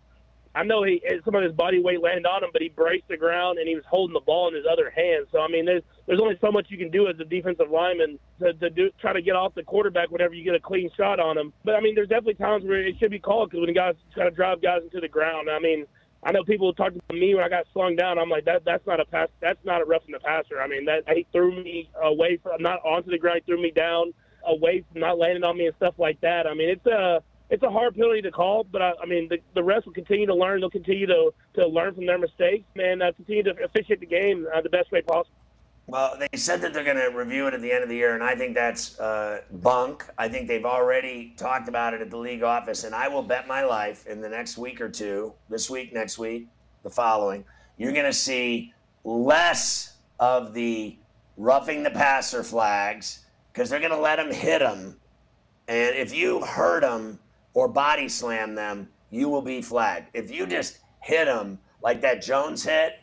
I 0.55 0.65
know 0.65 0.83
he 0.83 1.01
some 1.25 1.35
of 1.37 1.43
his 1.45 1.53
body 1.53 1.81
weight 1.81 2.03
landed 2.03 2.27
on 2.27 2.43
him, 2.43 2.51
but 2.53 2.61
he 2.61 2.69
braced 2.69 3.07
the 3.09 3.17
ground 3.17 3.59
and 3.59 3.69
he 3.69 3.77
was 3.77 3.85
holding 3.89 4.15
the 4.15 4.21
ball 4.21 4.49
in 4.49 4.55
his 4.55 4.65
other 4.71 4.91
hand. 4.91 5.27
So 5.31 5.41
I 5.41 5.49
mean, 5.49 5.65
there's 5.65 5.83
there's 6.07 6.21
only 6.21 6.37
so 6.41 6.51
much 6.51 6.67
you 6.71 6.79
can 6.79 6.91
do 6.91 7.07
as 7.07 7.15
a 7.21 7.25
defensive 7.25 7.71
lineman 7.71 8.19
to, 8.41 8.53
to 8.55 8.71
do 8.71 8.91
try 9.01 9.13
to 9.13 9.23
get 9.23 9.37
off 9.37 9.55
the 9.55 9.63
quarterback 9.63 10.11
whenever 10.11 10.35
you 10.35 10.43
get 10.43 10.55
a 10.55 10.61
clean 10.61 10.91
shot 10.97 11.21
on 11.21 11.39
him. 11.39 11.53
But 11.65 11.77
I 11.77 11.81
mean, 11.81 11.95
there's 11.95 12.09
definitely 12.09 12.35
times 12.35 12.65
where 12.65 12.85
it 12.85 12.97
should 12.99 13.13
be 13.13 13.21
called 13.21 13.51
because 13.51 13.65
when 13.65 13.75
guys 13.75 13.95
try 14.13 14.25
to 14.25 14.31
drive 14.31 14.61
guys 14.61 14.83
into 14.83 15.01
the 15.01 15.09
ground. 15.09 15.49
I 15.49 15.61
mean, 15.61 15.87
I 16.25 16.33
know 16.33 16.43
people 16.43 16.75
talk 16.75 16.93
to 16.95 17.15
me 17.15 17.35
when 17.35 17.45
I 17.45 17.49
got 17.49 17.67
slung 17.73 17.95
down. 17.95 18.19
I'm 18.19 18.29
like, 18.29 18.45
that 18.45 18.65
that's 18.65 18.87
not 18.87 18.99
a 18.99 19.05
pass. 19.05 19.29
That's 19.41 19.65
not 19.65 19.81
a 19.81 19.85
roughing 19.85 20.13
the 20.13 20.21
passer. 20.21 20.61
I 20.61 20.67
mean, 20.67 20.85
that 20.87 21.05
he 21.09 21.27
threw 21.33 21.63
me 21.63 21.89
away 22.03 22.39
from 22.43 22.61
not 22.61 22.81
onto 22.85 23.11
the 23.11 23.19
ground. 23.19 23.43
He 23.47 23.53
threw 23.53 23.63
me 23.63 23.71
down 23.71 24.13
away 24.47 24.85
from 24.91 25.01
not 25.01 25.19
landing 25.19 25.45
on 25.45 25.57
me 25.57 25.67
and 25.67 25.77
stuff 25.77 25.95
like 25.99 26.21
that. 26.23 26.47
I 26.47 26.55
mean, 26.55 26.71
it's 26.71 26.87
a 26.87 27.23
it's 27.51 27.63
a 27.65 27.71
hard 27.71 27.97
penalty 27.97 28.23
to 28.23 28.31
call, 28.31 28.65
but 28.65 28.81
I, 28.81 28.93
I 29.03 29.07
mean 29.07 29.29
the, 29.29 29.39
the 29.55 29.61
refs 29.61 29.85
will 29.85 29.93
continue 29.93 30.27
to 30.27 30.35
learn. 30.35 30.61
They'll 30.61 30.71
continue 30.71 31.07
to, 31.07 31.33
to 31.55 31.67
learn 31.67 31.95
from 31.95 32.07
their 32.07 32.19
mistakes 32.19 32.65
and 32.77 33.03
uh, 33.03 33.13
continue 33.13 33.43
to 33.43 33.55
officiate 33.65 34.01
the 34.01 34.07
game 34.07 34.47
uh, 34.55 34.61
the 34.61 34.71
best 34.71 34.93
way 34.93 35.03
possible. 35.03 35.37
Well, 35.87 36.17
they 36.17 36.39
said 36.39 36.61
that 36.61 36.73
they're 36.73 36.85
going 36.85 36.99
to 36.99 37.09
review 37.17 37.49
it 37.49 37.55
at 37.55 37.61
the 37.61 37.73
end 37.73 37.83
of 37.83 37.89
the 37.89 37.97
year, 37.97 38.15
and 38.15 38.23
I 38.23 38.37
think 38.37 38.55
that's 38.55 39.01
uh, 39.01 39.41
bunk. 39.51 40.07
I 40.17 40.29
think 40.29 40.47
they've 40.47 40.65
already 40.65 41.35
talked 41.37 41.69
about 41.69 41.95
it 41.95 42.01
at 42.01 42.11
the 42.11 42.17
league 42.17 42.45
office, 42.45 42.85
and 42.85 42.95
I 42.95 43.09
will 43.09 43.25
bet 43.25 43.49
my 43.49 43.65
life 43.65 44.07
in 44.07 44.21
the 44.21 44.29
next 44.29 44.57
week 44.57 44.81
or 44.81 44.89
two, 44.89 45.33
this 45.49 45.69
week, 45.69 45.93
next 45.93 46.17
week, 46.17 46.47
the 46.85 46.91
following, 46.91 47.45
you're 47.77 47.93
going 47.93 48.05
to 48.05 48.13
see 48.13 48.73
less 49.03 49.97
of 50.21 50.55
the 50.55 50.97
roughing 51.37 51.83
the 51.83 51.91
passer 51.91 52.45
flags 52.45 53.25
because 53.53 53.69
they're 53.69 53.81
going 53.81 53.91
to 53.91 53.99
let 53.99 54.17
them 54.17 54.33
hit 54.33 54.61
them. 54.61 54.97
And 55.67 55.97
if 55.97 56.15
you 56.15 56.41
hurt 56.45 56.83
them 56.83 57.19
or 57.55 57.69
body 57.69 58.09
slam 58.09 58.55
them, 58.55 58.89
you 59.11 59.29
will 59.29 59.43
be 59.43 59.63
flagged. 59.63 60.09
If 60.15 60.31
you 60.31 60.47
just 60.47 60.79
hit 61.01 61.27
them 61.27 61.59
like 61.83 62.01
that 62.03 62.23
Jones 62.23 62.65
hit, 62.65 62.95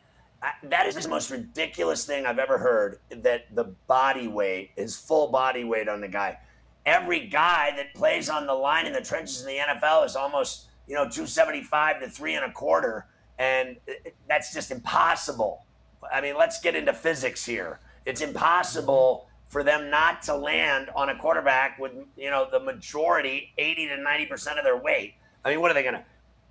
I, 0.41 0.51
that 0.63 0.85
is 0.85 0.95
the 0.95 1.09
most 1.09 1.31
ridiculous 1.31 2.05
thing 2.05 2.25
I've 2.25 2.39
ever 2.39 2.57
heard. 2.57 2.99
That 3.09 3.53
the 3.55 3.65
body 3.87 4.27
weight 4.27 4.71
is 4.77 4.95
full 4.95 5.29
body 5.29 5.63
weight 5.63 5.89
on 5.89 6.01
the 6.01 6.07
guy. 6.07 6.37
Every 6.85 7.27
guy 7.27 7.73
that 7.75 7.93
plays 7.93 8.29
on 8.29 8.45
the 8.45 8.53
line 8.53 8.85
in 8.85 8.93
the 8.93 9.01
trenches 9.01 9.41
in 9.41 9.47
the 9.47 9.57
NFL 9.57 10.05
is 10.05 10.15
almost 10.15 10.67
you 10.87 10.95
know 10.95 11.03
275 11.03 12.01
to 12.01 12.09
three 12.09 12.35
and 12.35 12.45
a 12.45 12.51
quarter, 12.51 13.07
and 13.39 13.77
that's 14.29 14.53
just 14.53 14.71
impossible. 14.71 15.65
I 16.13 16.21
mean, 16.21 16.37
let's 16.37 16.61
get 16.61 16.75
into 16.75 16.93
physics 16.93 17.45
here. 17.45 17.79
It's 18.05 18.21
impossible 18.21 19.26
for 19.47 19.63
them 19.63 19.89
not 19.89 20.21
to 20.23 20.35
land 20.35 20.89
on 20.95 21.09
a 21.09 21.15
quarterback 21.15 21.79
with 21.79 21.93
you 22.17 22.29
know 22.29 22.47
the 22.51 22.59
majority 22.59 23.53
80 23.57 23.87
to 23.89 23.97
90 23.97 24.25
percent 24.25 24.59
of 24.59 24.65
their 24.65 24.77
weight. 24.77 25.15
I 25.45 25.51
mean, 25.51 25.61
what 25.61 25.71
are 25.71 25.73
they 25.73 25.83
going 25.83 25.95
to 25.95 26.03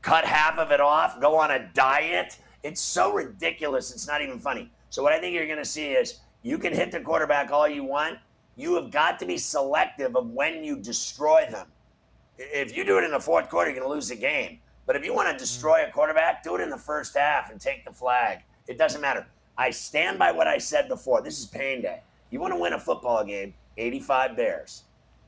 cut 0.02 0.24
half 0.24 0.58
of 0.58 0.70
it 0.70 0.80
off? 0.80 1.20
Go 1.20 1.36
on 1.36 1.50
a 1.50 1.68
diet? 1.74 2.38
It's 2.62 2.80
so 2.80 3.12
ridiculous. 3.12 3.92
It's 3.92 4.06
not 4.06 4.22
even 4.22 4.38
funny. 4.38 4.70
So 4.90 5.02
what 5.02 5.12
I 5.12 5.18
think 5.18 5.34
you're 5.34 5.46
going 5.46 5.58
to 5.58 5.64
see 5.64 5.88
is 5.88 6.20
you 6.42 6.58
can 6.58 6.72
hit 6.72 6.90
the 6.90 7.00
quarterback 7.00 7.50
all 7.50 7.68
you 7.68 7.84
want. 7.84 8.18
You 8.56 8.74
have 8.76 8.90
got 8.90 9.18
to 9.18 9.26
be 9.26 9.36
selective 9.36 10.16
of 10.16 10.30
when 10.30 10.64
you 10.64 10.76
destroy 10.76 11.46
them. 11.50 11.66
If 12.38 12.76
you 12.76 12.84
do 12.84 12.98
it 12.98 13.04
in 13.04 13.10
the 13.10 13.20
fourth 13.20 13.50
quarter, 13.50 13.70
you're 13.70 13.80
going 13.80 13.88
to 13.88 13.94
lose 13.94 14.08
the 14.08 14.16
game. 14.16 14.60
But 14.86 14.96
if 14.96 15.04
you 15.04 15.12
want 15.12 15.26
to 15.26 15.32
mm-hmm. 15.32 15.38
destroy 15.38 15.84
a 15.84 15.90
quarterback, 15.90 16.42
do 16.42 16.54
it 16.56 16.60
in 16.60 16.70
the 16.70 16.78
first 16.78 17.16
half 17.16 17.50
and 17.50 17.60
take 17.60 17.84
the 17.84 17.92
flag. 17.92 18.38
It 18.68 18.78
doesn't 18.78 19.00
matter. 19.00 19.26
I 19.58 19.70
stand 19.70 20.18
by 20.18 20.32
what 20.32 20.46
I 20.46 20.58
said 20.58 20.88
before. 20.88 21.22
This 21.22 21.38
is 21.38 21.46
pain 21.46 21.82
day. 21.82 22.00
You 22.30 22.40
want 22.40 22.52
to 22.52 22.60
win 22.60 22.72
a 22.72 22.80
football 22.80 23.24
game, 23.24 23.54
85 23.76 24.36
Bears. 24.36 24.84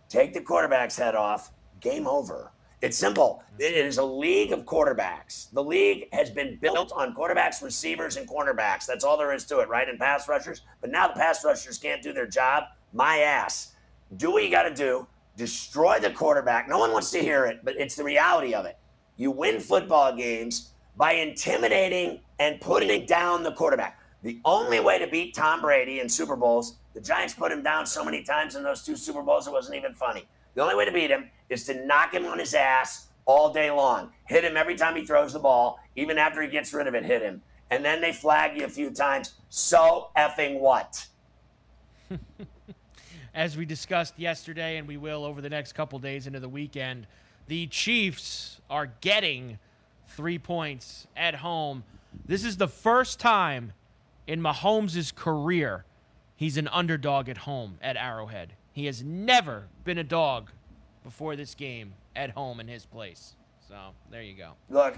Take 0.09 0.35
the 0.35 0.41
quarterback's 0.41 0.97
head 0.97 1.15
off, 1.15 1.53
game 1.81 2.07
over. 2.07 2.53
It's 2.81 2.97
simple. 2.97 3.43
It 3.59 3.75
is 3.75 3.99
a 3.99 4.05
league 4.05 4.53
of 4.53 4.65
quarterbacks. 4.65 5.51
The 5.53 5.63
league 5.63 6.09
has 6.13 6.31
been 6.31 6.59
built 6.61 6.93
on 6.93 7.15
quarterbacks, 7.15 7.63
receivers, 7.63 8.17
and 8.17 8.29
cornerbacks. 8.29 8.87
That's 8.87 9.05
all 9.05 9.19
there 9.19 9.33
is 9.33 9.45
to 9.47 9.59
it, 9.59 9.69
right? 9.69 9.89
And 9.89 9.99
pass 9.99 10.29
rushers. 10.29 10.63
But 10.81 10.91
now 10.91 11.09
the 11.09 11.15
pass 11.15 11.45
rushers 11.45 11.77
can't 11.77 12.03
do 12.03 12.13
their 12.13 12.27
job. 12.27 12.65
My 12.93 13.19
ass. 13.19 13.75
Do 14.17 14.31
what 14.31 14.45
you 14.45 14.51
got 14.51 14.63
to 14.63 14.75
do. 14.75 15.07
Destroy 15.37 15.99
the 15.99 16.11
quarterback. 16.11 16.69
No 16.69 16.79
one 16.79 16.93
wants 16.93 17.11
to 17.13 17.19
hear 17.19 17.47
it, 17.47 17.61
but 17.65 17.75
it's 17.77 17.97
the 17.97 18.05
reality 18.05 18.55
of 18.55 18.65
it. 18.65 18.79
You 19.17 19.33
win 19.33 19.59
football 19.59 20.15
games 20.15 20.71
by 20.97 21.13
intimidating 21.13 22.21
and 22.39 22.61
putting 22.61 23.07
down 23.07 23.43
the 23.43 23.53
quarterback. 23.53 24.01
The 24.23 24.41
only 24.45 24.81
way 24.81 24.99
to 24.99 25.07
beat 25.07 25.35
Tom 25.35 25.61
Brady 25.61 26.01
in 26.01 26.09
Super 26.09 26.37
Bowls, 26.37 26.79
the 26.99 27.05
Giants 27.05 27.33
put 27.33 27.53
him 27.53 27.63
down 27.63 27.87
so 27.87 28.05
many 28.05 28.25
times 28.25 28.57
in 28.57 28.65
those 28.65 28.83
two 28.83 28.97
Super 28.97 29.23
Bowls, 29.23 29.47
it 29.47 29.53
wasn't 29.53 29.77
even 29.77 29.95
funny. 29.95 30.27
The 30.57 30.63
only 30.63 30.75
way 30.75 30.85
to 30.85 30.91
beat 30.91 31.11
him 31.11 31.31
is 31.49 31.65
to 31.67 31.87
knock 31.87 32.13
him 32.13 32.27
on 32.27 32.41
his 32.41 32.55
ass 32.55 33.07
all 33.25 33.53
day 33.53 33.71
long. 33.71 34.11
Hit 34.27 34.43
him 34.43 34.57
every 34.57 34.75
time 34.75 34.97
he 34.97 35.05
throws 35.05 35.33
the 35.33 35.39
ball, 35.39 35.79
even 35.95 36.19
after 36.19 36.43
he 36.43 36.49
gets 36.49 36.75
rid 36.75 36.89
of 36.89 36.97
it, 36.97 37.05
hit 37.05 37.23
him. 37.23 37.41
And 37.71 37.85
then 37.85 38.01
they 38.01 38.13
flag 38.13 38.59
you 38.59 38.65
a 38.65 38.69
few 38.69 38.91
times. 38.91 39.35
So 39.49 40.09
effing 40.17 40.59
what? 40.59 41.07
As 43.35 43.57
we 43.57 43.65
discussed 43.65 44.19
yesterday, 44.19 44.79
and 44.79 44.89
we 44.89 44.97
will 44.97 45.25
over 45.25 45.41
the 45.41 45.51
next 45.51 45.75
couple 45.75 46.01
days 46.01 46.27
into 46.27 46.41
the 46.41 46.49
weekend, 46.49 47.07
the 47.47 47.69
Chiefs 47.69 48.61
are 48.69 48.91
getting 49.01 49.61
three 50.09 50.39
points 50.41 51.07
at 51.17 51.37
home. 51.37 51.85
This 52.27 52.45
is 52.45 52.57
the 52.57 52.67
first 52.67 53.21
time 53.21 53.73
in 54.27 54.41
Mahomes' 54.41 55.15
career 55.15 55.85
he's 56.39 56.57
an 56.57 56.69
underdog 56.69 57.29
at 57.29 57.37
home 57.37 57.77
at 57.83 57.97
Arrowhead. 57.97 58.55
He 58.73 58.87
has 58.87 59.03
never 59.03 59.67
been 59.85 59.99
a 59.99 60.05
dog 60.05 60.51
before 61.05 61.37
this 61.37 61.55
game 61.55 61.93
at 62.17 62.31
home 62.31 62.61
in 62.61 62.69
his 62.69 62.87
place. 62.87 63.35
So 63.69 63.77
there 64.11 64.23
you 64.23 64.35
go. 64.35 64.53
Look, 64.71 64.97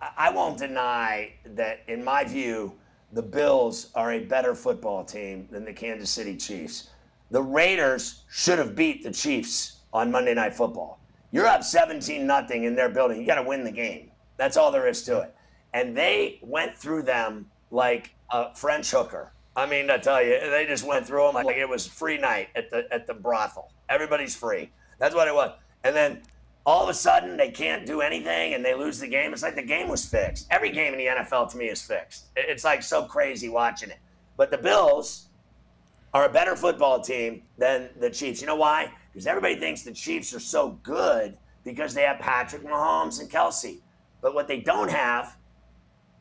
I 0.00 0.30
won't 0.30 0.58
deny 0.58 1.32
that, 1.54 1.80
in 1.88 2.04
my 2.04 2.24
view, 2.24 2.74
the 3.12 3.22
Bills 3.22 3.90
are 3.94 4.12
a 4.12 4.20
better 4.20 4.54
football 4.54 5.04
team 5.04 5.48
than 5.50 5.64
the 5.64 5.72
Kansas 5.72 6.10
City 6.10 6.36
Chiefs. 6.36 6.90
The 7.30 7.42
Raiders 7.42 8.24
should 8.28 8.58
have 8.58 8.74
beat 8.74 9.02
the 9.02 9.10
Chiefs 9.10 9.78
on 9.92 10.10
Monday 10.10 10.34
Night 10.34 10.54
Football. 10.54 10.98
You're 11.30 11.46
up 11.46 11.62
17 11.62 12.26
nothing 12.26 12.64
in 12.64 12.74
their 12.74 12.90
building. 12.90 13.20
You 13.20 13.26
got 13.26 13.36
to 13.36 13.48
win 13.48 13.64
the 13.64 13.72
game. 13.72 14.10
That's 14.36 14.56
all 14.56 14.70
there 14.70 14.86
is 14.88 15.02
to 15.04 15.20
it. 15.20 15.34
And 15.72 15.96
they 15.96 16.38
went 16.42 16.76
through 16.76 17.04
them 17.04 17.50
like 17.70 18.14
a 18.30 18.54
French 18.54 18.90
hooker. 18.90 19.32
I 19.54 19.66
mean, 19.66 19.90
I 19.90 19.98
tell 19.98 20.22
you, 20.22 20.38
they 20.40 20.64
just 20.66 20.86
went 20.86 21.06
through 21.06 21.26
them 21.26 21.34
like 21.34 21.56
it 21.56 21.68
was 21.68 21.86
free 21.86 22.18
night 22.18 22.48
at 22.54 22.70
the 22.70 22.86
at 22.90 23.06
the 23.06 23.14
brothel. 23.14 23.72
Everybody's 23.88 24.34
free. 24.34 24.70
That's 24.98 25.14
what 25.14 25.28
it 25.28 25.34
was. 25.34 25.52
And 25.84 25.94
then 25.94 26.22
all 26.64 26.82
of 26.82 26.88
a 26.88 26.94
sudden 26.94 27.36
they 27.36 27.50
can't 27.50 27.84
do 27.84 28.00
anything 28.00 28.54
and 28.54 28.64
they 28.64 28.74
lose 28.74 28.98
the 28.98 29.08
game. 29.08 29.32
It's 29.32 29.42
like 29.42 29.56
the 29.56 29.62
game 29.62 29.88
was 29.88 30.06
fixed. 30.06 30.46
Every 30.50 30.70
game 30.70 30.92
in 30.92 30.98
the 30.98 31.06
NFL 31.06 31.50
to 31.50 31.56
me 31.56 31.66
is 31.66 31.82
fixed. 31.82 32.26
It's 32.36 32.64
like 32.64 32.82
so 32.82 33.04
crazy 33.04 33.48
watching 33.48 33.90
it. 33.90 33.98
But 34.36 34.50
the 34.50 34.58
Bills 34.58 35.28
are 36.14 36.26
a 36.26 36.28
better 36.28 36.56
football 36.56 37.00
team 37.00 37.42
than 37.58 37.90
the 37.98 38.10
Chiefs. 38.10 38.40
You 38.40 38.46
know 38.46 38.56
why? 38.56 38.92
Because 39.12 39.26
everybody 39.26 39.56
thinks 39.56 39.82
the 39.82 39.92
Chiefs 39.92 40.32
are 40.34 40.40
so 40.40 40.78
good 40.82 41.36
because 41.64 41.94
they 41.94 42.02
have 42.02 42.18
Patrick 42.18 42.62
Mahomes 42.62 43.20
and 43.20 43.30
Kelce. 43.30 43.80
But 44.20 44.34
what 44.34 44.46
they 44.46 44.60
don't 44.60 44.90
have 44.90 45.36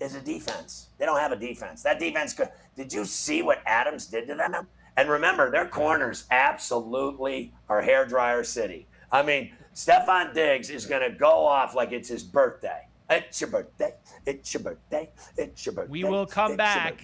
is 0.01 0.15
a 0.15 0.21
defense. 0.21 0.87
They 0.97 1.05
don't 1.05 1.19
have 1.19 1.31
a 1.31 1.35
defense. 1.35 1.83
That 1.83 1.99
defense 1.99 2.33
could. 2.33 2.49
Did 2.75 2.91
you 2.91 3.05
see 3.05 3.41
what 3.41 3.61
Adams 3.65 4.07
did 4.07 4.27
to 4.27 4.35
them? 4.35 4.67
And 4.97 5.09
remember, 5.09 5.49
their 5.49 5.67
corners 5.67 6.25
absolutely 6.31 7.53
are 7.69 7.81
hair 7.81 8.05
dryer 8.05 8.43
city. 8.43 8.87
I 9.11 9.23
mean, 9.23 9.53
Stefon 9.73 10.33
Diggs 10.33 10.69
is 10.69 10.85
going 10.85 11.01
to 11.09 11.15
go 11.17 11.45
off 11.45 11.75
like 11.75 11.91
it's 11.91 12.09
his 12.09 12.23
birthday. 12.23 12.87
It's 13.09 13.41
your 13.41 13.49
birthday. 13.49 13.93
It's 14.25 14.53
your 14.53 14.63
birthday. 14.63 15.09
It's 15.37 15.65
your 15.65 15.75
birthday. 15.75 15.91
We 15.91 16.03
will 16.03 16.25
come 16.25 16.51
it's 16.51 16.57
back. 16.57 17.03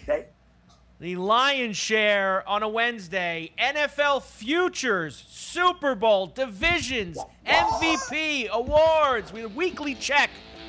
The 1.00 1.16
lion's 1.16 1.78
share 1.78 2.48
on 2.50 2.64
a 2.64 2.68
Wednesday. 2.68 3.52
NFL 3.60 4.24
futures, 4.24 5.24
Super 5.28 5.94
Bowl, 5.94 6.28
divisions, 6.28 7.20
MVP, 7.46 8.50
awards. 8.50 9.32
We 9.32 9.46
weekly 9.46 9.94
check 9.94 10.32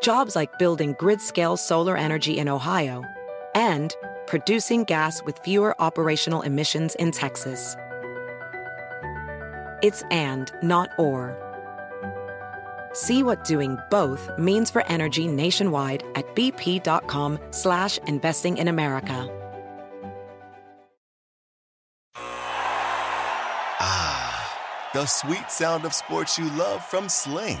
Jobs 0.00 0.34
like 0.34 0.58
building 0.58 0.94
grid 0.98 1.20
scale 1.20 1.56
solar 1.58 1.96
energy 1.96 2.38
in 2.38 2.48
Ohio 2.48 3.04
and 3.54 3.94
producing 4.26 4.84
gas 4.84 5.22
with 5.22 5.38
fewer 5.40 5.78
operational 5.80 6.42
emissions 6.42 6.94
in 6.94 7.10
Texas. 7.10 7.76
It's 9.82 10.02
and, 10.10 10.50
not 10.62 10.90
or. 10.98 11.36
See 12.92 13.22
what 13.22 13.44
doing 13.44 13.78
both 13.90 14.30
means 14.38 14.70
for 14.70 14.86
energy 14.86 15.28
nationwide 15.28 16.02
at 16.14 16.34
bp.com 16.34 17.38
slash 17.50 17.98
investing 18.06 18.58
in 18.58 18.68
America. 18.68 19.36
Ah, 23.82 24.90
the 24.92 25.06
sweet 25.06 25.50
sound 25.50 25.84
of 25.84 25.94
sports 25.94 26.38
you 26.38 26.50
love 26.50 26.84
from 26.84 27.08
Sling. 27.08 27.60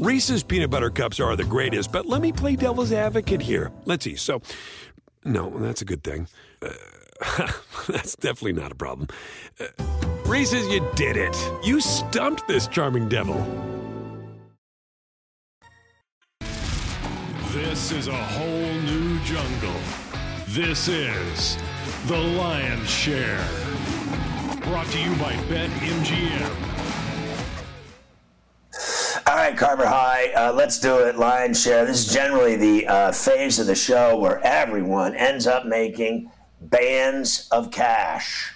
Reese's 0.00 0.42
peanut 0.42 0.70
butter 0.70 0.88
cups 0.88 1.20
are 1.20 1.36
the 1.36 1.44
greatest, 1.44 1.92
but 1.92 2.06
let 2.06 2.22
me 2.22 2.32
play 2.32 2.56
devil's 2.56 2.90
advocate 2.90 3.42
here. 3.42 3.70
Let's 3.84 4.02
see. 4.02 4.16
So, 4.16 4.40
no, 5.26 5.50
that's 5.58 5.82
a 5.82 5.84
good 5.84 6.02
thing. 6.02 6.26
Uh, 6.62 7.52
that's 7.86 8.16
definitely 8.16 8.54
not 8.54 8.72
a 8.72 8.74
problem. 8.74 9.08
Uh, 9.60 9.66
Reese's, 10.24 10.66
you 10.68 10.88
did 10.94 11.18
it. 11.18 11.36
You 11.62 11.82
stumped 11.82 12.48
this 12.48 12.66
charming 12.66 13.10
devil. 13.10 13.36
This 17.52 17.92
is 17.92 18.08
a 18.08 18.16
whole 18.16 18.72
new 18.80 19.18
jungle. 19.24 19.80
This 20.48 20.88
is 20.88 21.58
The 22.06 22.16
Lion's 22.16 22.88
Share. 22.88 23.46
Brought 24.62 24.86
to 24.86 24.98
you 24.98 25.14
by 25.16 25.34
BetMGM. 25.50 26.69
All 29.26 29.36
right, 29.36 29.56
Carver 29.56 29.86
High, 29.86 30.32
uh, 30.32 30.52
let's 30.52 30.78
do 30.78 30.98
it. 31.00 31.16
Lion 31.16 31.52
share. 31.52 31.84
This 31.84 32.06
is 32.06 32.12
generally 32.12 32.56
the 32.56 32.86
uh, 32.86 33.12
phase 33.12 33.58
of 33.58 33.66
the 33.66 33.74
show 33.74 34.16
where 34.16 34.40
everyone 34.44 35.14
ends 35.14 35.46
up 35.46 35.66
making 35.66 36.30
bands 36.60 37.48
of 37.50 37.70
cash. 37.70 38.54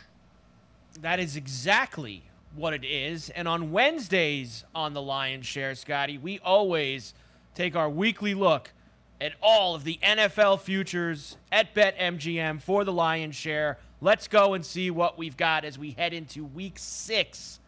That 1.00 1.20
is 1.20 1.36
exactly 1.36 2.22
what 2.56 2.72
it 2.72 2.84
is. 2.84 3.30
And 3.30 3.46
on 3.46 3.72
Wednesdays 3.72 4.64
on 4.74 4.94
the 4.94 5.02
Lion's 5.02 5.46
Share, 5.46 5.74
Scotty, 5.74 6.18
we 6.18 6.38
always 6.38 7.14
take 7.54 7.76
our 7.76 7.90
weekly 7.90 8.34
look 8.34 8.72
at 9.20 9.32
all 9.42 9.74
of 9.74 9.84
the 9.84 9.98
NFL 10.02 10.60
futures 10.60 11.36
at 11.52 11.74
BetMGM 11.74 12.62
for 12.62 12.84
the 12.84 12.92
Lion's 12.92 13.36
Share. 13.36 13.78
Let's 14.00 14.28
go 14.28 14.54
and 14.54 14.64
see 14.64 14.90
what 14.90 15.18
we've 15.18 15.36
got 15.36 15.64
as 15.64 15.78
we 15.78 15.90
head 15.92 16.12
into 16.12 16.44
week 16.44 16.78
six 16.78 17.60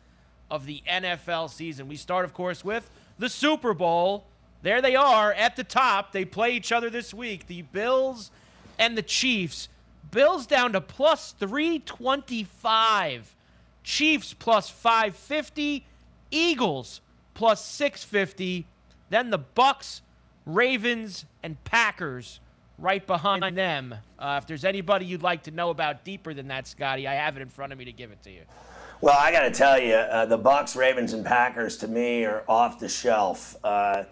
of 0.51 0.67
the 0.67 0.83
NFL 0.89 1.51
season. 1.51 1.89
We 1.89 1.97
start, 1.97 2.25
of 2.25 2.35
course, 2.35 2.65
with 2.65 2.89
the 3.19 3.29
Super 3.29 3.75
Bowl. 3.75 4.25
There 4.63 4.81
they 4.81 4.97
are 4.97 5.33
at 5.33 5.57
the 5.57 5.65
top. 5.65 6.13
They 6.13 6.25
play 6.25 6.53
each 6.53 6.73
other 6.73 6.91
this 6.91 7.15
week. 7.15 7.47
The 7.47 7.63
Bills 7.63 8.31
and 8.79 8.97
the 8.97 9.03
Chiefs. 9.03 9.69
Bills 10.11 10.47
down 10.47 10.73
to 10.73 10.81
plus 10.81 11.33
325. 11.33 13.35
Chiefs 13.83 14.35
plus 14.35 14.71
550. 14.71 15.85
Eagles 16.31 17.01
plus 17.35 17.65
650. 17.65 18.67
Then 19.11 19.31
the 19.31 19.39
Bucks, 19.39 20.03
Ravens, 20.45 21.25
and 21.43 21.63
Packers 21.65 22.41
right 22.79 23.07
behind 23.07 23.57
them. 23.57 23.95
Uh, 24.19 24.41
if 24.43 24.47
there's 24.47 24.65
anybody 24.65 25.07
you'd 25.07 25.23
like 25.23 25.45
to 25.45 25.51
know 25.51 25.71
about 25.71 26.05
deeper 26.05 26.35
than 26.35 26.49
that, 26.49 26.67
Scotty, 26.67 27.07
I 27.07 27.15
have 27.15 27.37
it 27.37 27.43
in 27.43 27.49
front 27.49 27.73
of 27.73 27.79
me 27.79 27.85
to 27.87 27.93
give 27.93 28.11
it 28.11 28.23
to 28.25 28.31
you. 28.31 28.43
Well, 29.03 29.17
I 29.19 29.31
got 29.31 29.43
to 29.43 29.51
tell 29.51 29.79
you, 29.79 29.93
uh, 29.95 30.25
the 30.25 30.39
Bucks, 30.39 30.75
Ravens, 30.75 31.13
and 31.13 31.25
Packers 31.25 31.77
to 31.79 31.89
me 31.89 32.25
are 32.25 32.45
off 32.49 32.79
the 32.79 32.89
shelf. 32.89 33.55
Uh, 33.63 34.05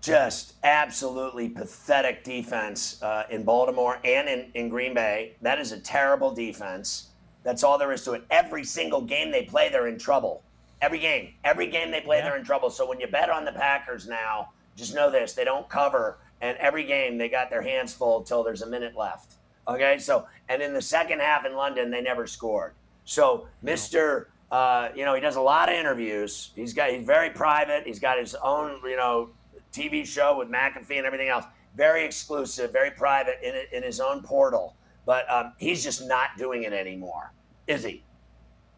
just 0.00 0.54
absolutely 0.62 1.48
pathetic 1.48 2.22
defense 2.22 3.02
uh, 3.02 3.24
in 3.28 3.42
Baltimore 3.42 3.98
and 4.04 4.28
in, 4.28 4.50
in 4.54 4.68
Green 4.68 4.94
Bay. 4.94 5.34
That 5.42 5.58
is 5.58 5.72
a 5.72 5.80
terrible 5.80 6.30
defense. 6.30 7.08
That's 7.42 7.64
all 7.64 7.76
there 7.76 7.90
is 7.90 8.04
to 8.04 8.12
it. 8.12 8.24
Every 8.30 8.62
single 8.62 9.00
game 9.00 9.32
they 9.32 9.42
play, 9.42 9.68
they're 9.68 9.88
in 9.88 9.98
trouble. 9.98 10.44
Every 10.80 11.00
game, 11.00 11.34
every 11.42 11.66
game 11.66 11.90
they 11.90 12.00
play, 12.00 12.18
yeah. 12.18 12.26
they're 12.26 12.38
in 12.38 12.44
trouble. 12.44 12.70
So 12.70 12.88
when 12.88 13.00
you 13.00 13.08
bet 13.08 13.30
on 13.30 13.44
the 13.44 13.52
Packers 13.52 14.06
now, 14.06 14.50
just 14.76 14.94
know 14.94 15.10
this: 15.10 15.32
they 15.32 15.44
don't 15.44 15.68
cover, 15.68 16.18
and 16.40 16.56
every 16.58 16.84
game 16.84 17.18
they 17.18 17.28
got 17.28 17.50
their 17.50 17.62
hands 17.62 17.92
full 17.92 18.18
until 18.18 18.44
there's 18.44 18.62
a 18.62 18.68
minute 18.68 18.96
left. 18.96 19.34
Okay, 19.66 19.98
so 19.98 20.26
and 20.48 20.62
in 20.62 20.72
the 20.72 20.80
second 20.80 21.20
half 21.20 21.44
in 21.44 21.56
London, 21.56 21.90
they 21.90 22.00
never 22.00 22.28
scored. 22.28 22.74
So 23.10 23.48
Mister, 23.60 24.30
uh, 24.52 24.90
you 24.94 25.04
know, 25.04 25.16
he 25.16 25.20
does 25.20 25.34
a 25.34 25.40
lot 25.40 25.68
of 25.68 25.74
interviews. 25.74 26.52
He's 26.54 26.72
got 26.72 26.90
he's 26.90 27.04
very 27.04 27.30
private. 27.30 27.84
He's 27.84 27.98
got 27.98 28.20
his 28.20 28.36
own, 28.36 28.78
you 28.84 28.96
know, 28.96 29.30
TV 29.72 30.06
show 30.06 30.38
with 30.38 30.48
McAfee 30.48 30.96
and 30.96 31.04
everything 31.04 31.28
else. 31.28 31.44
Very 31.76 32.04
exclusive, 32.04 32.72
very 32.72 32.92
private 32.92 33.40
in 33.42 33.54
in 33.72 33.82
his 33.82 33.98
own 33.98 34.22
portal. 34.22 34.76
But 35.06 35.28
um, 35.28 35.54
he's 35.58 35.82
just 35.82 36.06
not 36.06 36.38
doing 36.38 36.62
it 36.62 36.72
anymore, 36.72 37.32
is 37.66 37.82
he? 37.82 38.04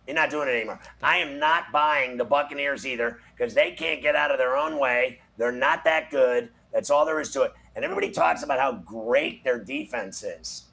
He's 0.07 0.15
not 0.15 0.31
doing 0.31 0.49
it 0.49 0.53
anymore. 0.53 0.81
I 1.03 1.19
am 1.19 1.39
not 1.39 1.71
buying 1.71 2.17
the 2.17 2.25
Buccaneers 2.25 2.87
either 2.87 3.21
because 3.37 3.53
they 3.53 3.73
can't 3.73 4.01
get 4.01 4.17
out 4.17 4.31
of 4.31 4.39
their 4.39 4.57
own 4.57 4.79
way. 4.79 5.21
They're 5.37 5.53
not 5.53 5.85
that 5.85 6.11
good. 6.11 6.49
That's 6.73 6.89
all 6.89 7.05
there 7.05 7.21
is 7.21 7.31
to 7.33 7.43
it. 7.43 7.53
And 7.77 7.85
everybody 7.85 8.11
talks 8.11 8.43
about 8.43 8.59
how 8.59 8.73
great 8.73 9.45
their 9.45 9.63
defense 9.63 10.23
is. 10.23 10.72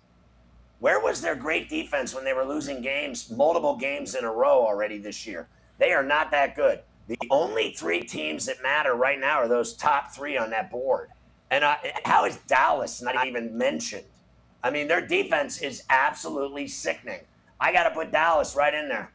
Where 0.80 1.02
was 1.02 1.22
their 1.22 1.36
great 1.36 1.70
defense 1.70 2.15
when 2.15 2.24
they 2.24 2.34
were 2.34 2.46
losing 2.46 2.82
games, 2.82 3.30
multiple 3.30 3.76
games 3.76 4.15
in 4.15 4.24
a 4.24 4.32
row 4.32 4.65
already 4.65 4.98
this 4.98 5.28
year? 5.28 5.48
They 5.78 5.92
are 5.92 6.04
not 6.04 6.32
that 6.32 6.56
good. 6.56 6.80
The 7.08 7.18
only 7.30 7.74
three 7.74 8.02
teams 8.04 8.46
that 8.46 8.62
matter 8.63 8.94
right 8.94 9.20
now 9.20 9.38
are 9.39 9.48
those 9.48 9.74
top 9.74 10.13
three 10.13 10.38
on 10.38 10.50
that 10.52 10.72
board. 10.72 11.10
And 11.52 11.63
uh, 11.63 11.76
how 12.06 12.26
is 12.26 12.38
Dallas 12.48 13.02
not 13.02 13.28
even 13.28 13.58
mentioned? 13.58 14.06
I 14.63 14.70
mean, 14.70 14.88
their 14.88 15.06
defense 15.06 15.62
is 15.62 15.84
absolutely 15.89 16.68
sickening. 16.68 17.22
I 17.60 17.74
got 17.74 17.84
to 17.84 17.92
put 17.92 18.12
Dallas 18.12 18.56
right 18.56 18.74
in 18.74 18.88
there. 18.88 19.12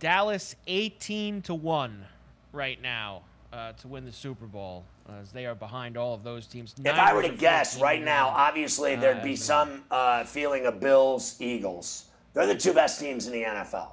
Dallas 0.00 0.56
18 0.66 1.42
to 1.42 1.54
1 1.54 2.04
right 2.52 2.82
now 2.82 3.22
uh, 3.52 3.72
to 3.72 3.88
win 3.88 4.04
the 4.04 4.12
Super 4.12 4.46
Bowl 4.46 4.84
as 5.20 5.30
they 5.30 5.46
are 5.46 5.54
behind 5.54 5.96
all 5.96 6.14
of 6.14 6.22
those 6.22 6.46
teams. 6.46 6.74
If 6.84 6.94
I 6.94 7.12
were 7.12 7.22
to 7.22 7.28
guess 7.28 7.80
right 7.80 8.02
now, 8.02 8.28
obviously 8.28 8.96
there'd 8.96 9.18
uh, 9.18 9.24
be 9.24 9.36
some 9.36 9.84
uh, 9.90 10.24
feeling 10.24 10.66
of 10.66 10.80
Bills, 10.80 11.36
Eagles. 11.40 12.06
They're 12.32 12.46
the 12.46 12.54
two 12.54 12.72
best 12.72 12.98
teams 12.98 13.26
in 13.26 13.32
the 13.32 13.42
NFL. 13.42 13.92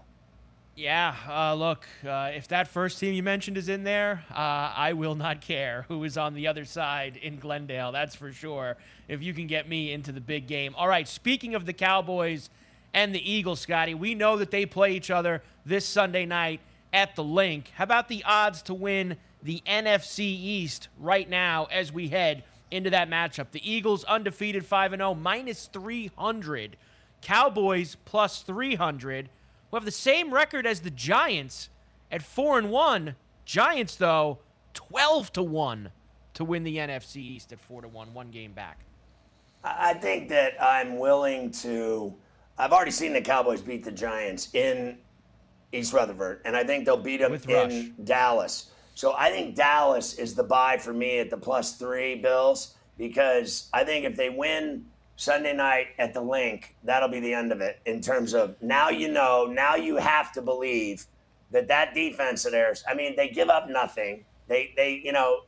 Yeah, 0.76 1.14
uh, 1.28 1.56
look, 1.56 1.86
uh, 2.08 2.32
if 2.34 2.48
that 2.48 2.70
first 2.70 3.00
team 3.00 3.14
you 3.14 3.22
mentioned 3.22 3.58
is 3.58 3.68
in 3.68 3.84
there, 3.84 4.24
uh, 4.32 4.72
I 4.74 4.94
will 4.94 5.16
not 5.16 5.42
care 5.42 5.84
who 5.90 6.02
is 6.06 6.18
on 6.18 6.34
the 6.34 6.48
other 6.48 6.64
side 6.64 7.18
in 7.18 7.38
Glendale. 7.38 7.92
That's 7.92 8.16
for 8.16 8.32
sure. 8.32 8.78
If 9.10 9.22
you 9.22 9.34
can 9.34 9.46
get 9.46 9.68
me 9.68 9.92
into 9.92 10.14
the 10.14 10.22
big 10.22 10.48
game. 10.48 10.74
All 10.78 10.88
right, 10.88 11.08
speaking 11.08 11.54
of 11.54 11.66
the 11.66 11.74
Cowboys 11.74 12.50
and 12.94 13.14
the 13.14 13.30
Eagles, 13.30 13.60
Scotty, 13.60 13.94
we 13.94 14.16
know 14.16 14.38
that 14.38 14.52
they 14.52 14.66
play 14.66 14.94
each 14.94 15.12
other 15.12 15.44
this 15.66 15.86
Sunday 15.86 16.26
night 16.26 16.62
at 16.94 17.16
the 17.18 17.24
Linc. 17.24 17.72
How 17.76 17.84
about 17.84 18.08
the 18.08 18.24
odds 18.24 18.62
to 18.64 18.74
win 18.74 19.18
the 19.42 19.62
NFC 19.66 20.20
East 20.20 20.90
right 20.98 21.30
now 21.30 21.68
as 21.72 21.92
we 21.92 22.10
head 22.10 22.44
into 22.72 22.90
that 22.90 23.10
matchup? 23.10 23.52
The 23.52 23.70
Eagles 23.72 24.04
undefeated 24.04 24.66
5 24.66 24.92
0, 24.92 25.14
minus 25.16 25.68
300. 25.68 26.78
Cowboys 27.22 27.98
plus 28.06 28.42
300 28.42 29.30
who 29.70 29.78
have 29.78 29.86
the 29.86 29.92
same 29.92 30.34
record 30.34 30.66
as 30.66 30.82
the 30.82 30.90
Giants 30.90 31.70
at 32.12 32.22
4 32.22 32.60
and 32.60 32.70
1. 32.72 33.16
Giants 33.46 33.96
though 33.96 34.40
12 34.74 35.34
to 35.34 35.44
1 35.44 35.92
to 36.36 36.44
win 36.44 36.64
the 36.64 36.78
NFC 36.78 37.18
East 37.18 37.52
at 37.52 37.60
4 37.60 37.82
to 37.82 37.88
1, 37.88 38.14
one 38.14 38.30
game 38.30 38.54
back. 38.54 38.80
I 39.64 39.94
think 39.94 40.30
that 40.30 40.54
I'm 40.62 40.98
willing 40.98 41.52
to 41.52 42.14
I've 42.58 42.72
already 42.72 42.92
seen 42.92 43.14
the 43.14 43.22
Cowboys 43.22 43.62
beat 43.62 43.84
the 43.84 43.92
Giants 43.92 44.54
in 44.54 44.98
East 45.72 45.94
Rutherford 45.94 46.42
and 46.46 46.56
I 46.56 46.64
think 46.64 46.86
they'll 46.86 46.98
beat 46.98 47.18
them 47.18 47.32
With 47.32 47.50
in 47.50 47.56
Rush. 47.56 47.86
Dallas. 48.04 48.72
So 49.00 49.14
I 49.18 49.30
think 49.30 49.56
Dallas 49.56 50.16
is 50.16 50.36
the 50.36 50.44
buy 50.44 50.78
for 50.78 50.92
me 50.92 51.20
at 51.20 51.30
the 51.30 51.38
plus 51.38 51.78
3 51.78 52.16
Bills 52.16 52.76
because 52.98 53.70
I 53.72 53.86
think 53.86 54.04
if 54.04 54.18
they 54.18 54.30
win 54.30 54.88
Sunday 55.16 55.56
night 55.56 55.88
at 55.98 56.14
the 56.14 56.20
Linc, 56.20 56.76
that'll 56.84 57.08
be 57.08 57.22
the 57.22 57.34
end 57.34 57.54
of 57.54 57.62
it 57.62 57.80
in 57.86 58.02
terms 58.02 58.34
of 58.34 58.62
now 58.62 58.90
you 58.90 59.08
know, 59.10 59.46
now 59.46 59.76
you 59.76 59.96
have 59.96 60.34
to 60.34 60.42
believe 60.42 61.06
that 61.52 61.70
that 61.70 61.94
defense 61.94 62.44
of 62.44 62.52
theirs, 62.52 62.84
I 62.90 62.94
mean, 62.94 63.16
they 63.16 63.30
give 63.30 63.48
up 63.48 63.70
nothing. 63.70 64.26
They, 64.50 64.74
they, 64.76 65.02
you 65.02 65.14
know, 65.14 65.44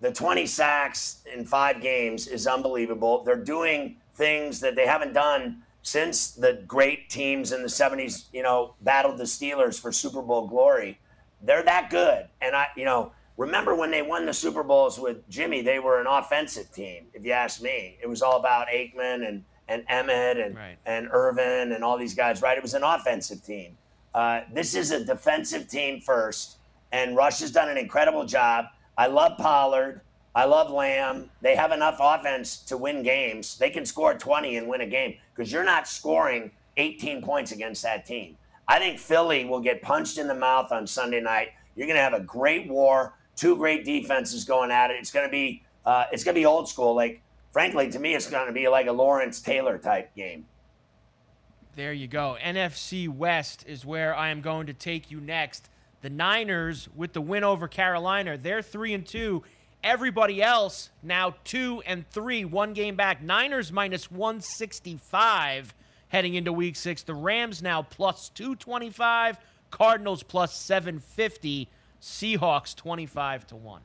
the 0.00 0.10
20 0.10 0.46
sacks 0.46 1.22
in 1.30 1.44
five 1.44 1.82
games 1.82 2.26
is 2.26 2.46
unbelievable. 2.46 3.24
They're 3.24 3.36
doing 3.36 3.98
things 4.14 4.58
that 4.60 4.74
they 4.74 4.86
haven't 4.86 5.12
done 5.12 5.60
since 5.82 6.30
the 6.30 6.64
great 6.66 7.10
teams 7.10 7.52
in 7.52 7.60
the 7.60 7.68
70s, 7.68 8.28
you 8.32 8.42
know, 8.42 8.74
battled 8.80 9.18
the 9.18 9.24
Steelers 9.24 9.78
for 9.78 9.92
Super 9.92 10.22
Bowl 10.22 10.48
glory. 10.48 10.98
They're 11.46 11.62
that 11.62 11.90
good. 11.90 12.26
And 12.40 12.54
I, 12.54 12.66
you 12.76 12.84
know, 12.84 13.12
Remember 13.36 13.74
when 13.74 13.90
they 13.90 14.00
won 14.00 14.24
the 14.24 14.32
Super 14.32 14.62
Bowls 14.62 14.98
with 14.98 15.28
Jimmy? 15.28 15.60
They 15.60 15.78
were 15.78 16.00
an 16.00 16.06
offensive 16.06 16.72
team. 16.72 17.06
If 17.12 17.24
you 17.24 17.32
ask 17.32 17.60
me, 17.60 17.98
it 18.02 18.08
was 18.08 18.22
all 18.22 18.38
about 18.38 18.68
Aikman 18.68 19.28
and 19.28 19.44
and 19.68 19.86
Emmitt 19.88 20.44
and 20.44 20.56
right. 20.56 20.78
and 20.86 21.08
Irvin 21.10 21.72
and 21.72 21.84
all 21.84 21.98
these 21.98 22.14
guys. 22.14 22.40
Right? 22.40 22.56
It 22.56 22.62
was 22.62 22.74
an 22.74 22.82
offensive 22.82 23.44
team. 23.44 23.76
Uh, 24.14 24.42
this 24.52 24.74
is 24.74 24.90
a 24.90 25.04
defensive 25.04 25.68
team 25.68 26.00
first, 26.00 26.56
and 26.92 27.14
Rush 27.14 27.40
has 27.40 27.50
done 27.50 27.68
an 27.68 27.76
incredible 27.76 28.24
job. 28.24 28.66
I 28.96 29.08
love 29.08 29.36
Pollard. 29.36 30.00
I 30.34 30.44
love 30.44 30.70
Lamb. 30.70 31.30
They 31.42 31.56
have 31.56 31.72
enough 31.72 31.98
offense 32.00 32.58
to 32.64 32.78
win 32.78 33.02
games. 33.02 33.58
They 33.58 33.70
can 33.70 33.84
score 33.84 34.14
20 34.14 34.56
and 34.56 34.68
win 34.68 34.82
a 34.82 34.86
game 34.86 35.16
because 35.34 35.50
you're 35.50 35.64
not 35.64 35.88
scoring 35.88 36.50
18 36.76 37.22
points 37.22 37.52
against 37.52 37.82
that 37.82 38.06
team. 38.06 38.36
I 38.68 38.78
think 38.78 38.98
Philly 38.98 39.44
will 39.44 39.60
get 39.60 39.82
punched 39.82 40.18
in 40.18 40.26
the 40.26 40.34
mouth 40.34 40.72
on 40.72 40.86
Sunday 40.86 41.20
night. 41.20 41.48
You're 41.76 41.86
going 41.86 41.96
to 41.96 42.02
have 42.02 42.14
a 42.14 42.20
great 42.20 42.68
war 42.68 43.14
two 43.36 43.56
great 43.56 43.84
defenses 43.84 44.44
going 44.44 44.70
at 44.70 44.90
it. 44.90 44.96
It's 44.98 45.12
going 45.12 45.26
to 45.26 45.30
be 45.30 45.62
uh, 45.84 46.06
it's 46.10 46.24
going 46.24 46.34
to 46.34 46.40
be 46.40 46.46
old 46.46 46.68
school. 46.68 46.94
Like 46.94 47.22
frankly, 47.52 47.88
to 47.90 47.98
me, 47.98 48.14
it's 48.14 48.28
going 48.28 48.48
to 48.48 48.52
be 48.52 48.66
like 48.66 48.86
a 48.86 48.92
Lawrence 48.92 49.40
Taylor 49.40 49.78
type 49.78 50.14
game. 50.16 50.46
There 51.76 51.92
you 51.92 52.08
go. 52.08 52.36
NFC 52.42 53.08
West 53.08 53.64
is 53.68 53.84
where 53.84 54.16
I 54.16 54.30
am 54.30 54.40
going 54.40 54.66
to 54.66 54.72
take 54.72 55.10
you 55.10 55.20
next. 55.20 55.68
The 56.00 56.10
Niners 56.10 56.88
with 56.96 57.12
the 57.12 57.20
win 57.20 57.44
over 57.44 57.68
Carolina, 57.68 58.38
they're 58.38 58.62
three 58.62 58.94
and 58.94 59.06
two. 59.06 59.44
Everybody 59.84 60.42
else 60.42 60.90
now 61.02 61.36
two 61.44 61.82
and 61.86 62.08
three, 62.10 62.44
one 62.44 62.72
game 62.72 62.96
back. 62.96 63.22
Niners 63.22 63.70
minus 63.70 64.10
165 64.10 65.74
heading 66.16 66.34
into 66.34 66.50
week 66.50 66.76
six. 66.76 67.02
The 67.02 67.12
Rams 67.12 67.62
now 67.62 67.82
plus 67.82 68.30
225, 68.30 69.36
Cardinals 69.70 70.22
plus 70.22 70.56
750. 70.56 71.68
Seahawks 72.00 72.74
25 72.74 73.46
to 73.48 73.56
1. 73.56 73.82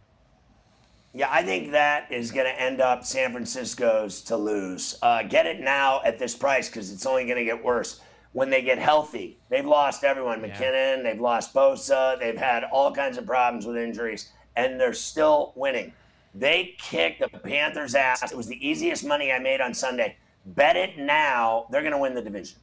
Yeah, 1.14 1.28
I 1.30 1.44
think 1.44 1.72
that 1.72 2.10
is 2.10 2.32
going 2.32 2.46
to 2.46 2.62
end 2.62 2.80
up 2.80 3.04
San 3.04 3.34
Francisco's 3.34 4.22
to 4.22 4.38
lose. 4.38 4.98
Uh, 5.02 5.24
get 5.24 5.46
it 5.46 5.60
now 5.60 6.02
at 6.06 6.20
this 6.20 6.34
price 6.34 6.70
because 6.70 6.90
it's 6.90 7.06
only 7.06 7.26
going 7.26 7.38
to 7.38 7.44
get 7.44 7.62
worse 7.62 8.00
when 8.32 8.50
they 8.50 8.62
get 8.62 8.78
healthy. 8.80 9.38
They've 9.50 9.66
lost 9.66 10.06
everyone 10.06 10.42
Yeah. 10.42 10.56
McKinnon, 10.56 11.04
they've 11.04 11.20
lost 11.20 11.54
Bosa, 11.54 12.18
they've 12.18 12.38
had 12.38 12.64
all 12.64 12.94
kinds 12.94 13.18
of 13.18 13.26
problems 13.26 13.66
with 13.66 13.76
injuries, 13.76 14.32
and 14.56 14.80
they're 14.80 14.94
still 14.94 15.52
winning. 15.58 15.92
They 16.34 16.76
kicked 16.80 17.20
the 17.20 17.28
Panthers' 17.40 17.94
ass. 17.94 18.32
It 18.32 18.38
was 18.38 18.48
the 18.48 18.66
easiest 18.66 19.04
money 19.04 19.34
I 19.34 19.40
made 19.40 19.60
on 19.60 19.74
Sunday. 19.74 20.16
Bet 20.46 20.76
it 20.76 20.98
now. 20.98 21.68
They're 21.70 21.82
going 21.82 21.94
to 21.94 21.98
win 21.98 22.14
the 22.14 22.22
division. 22.22 22.58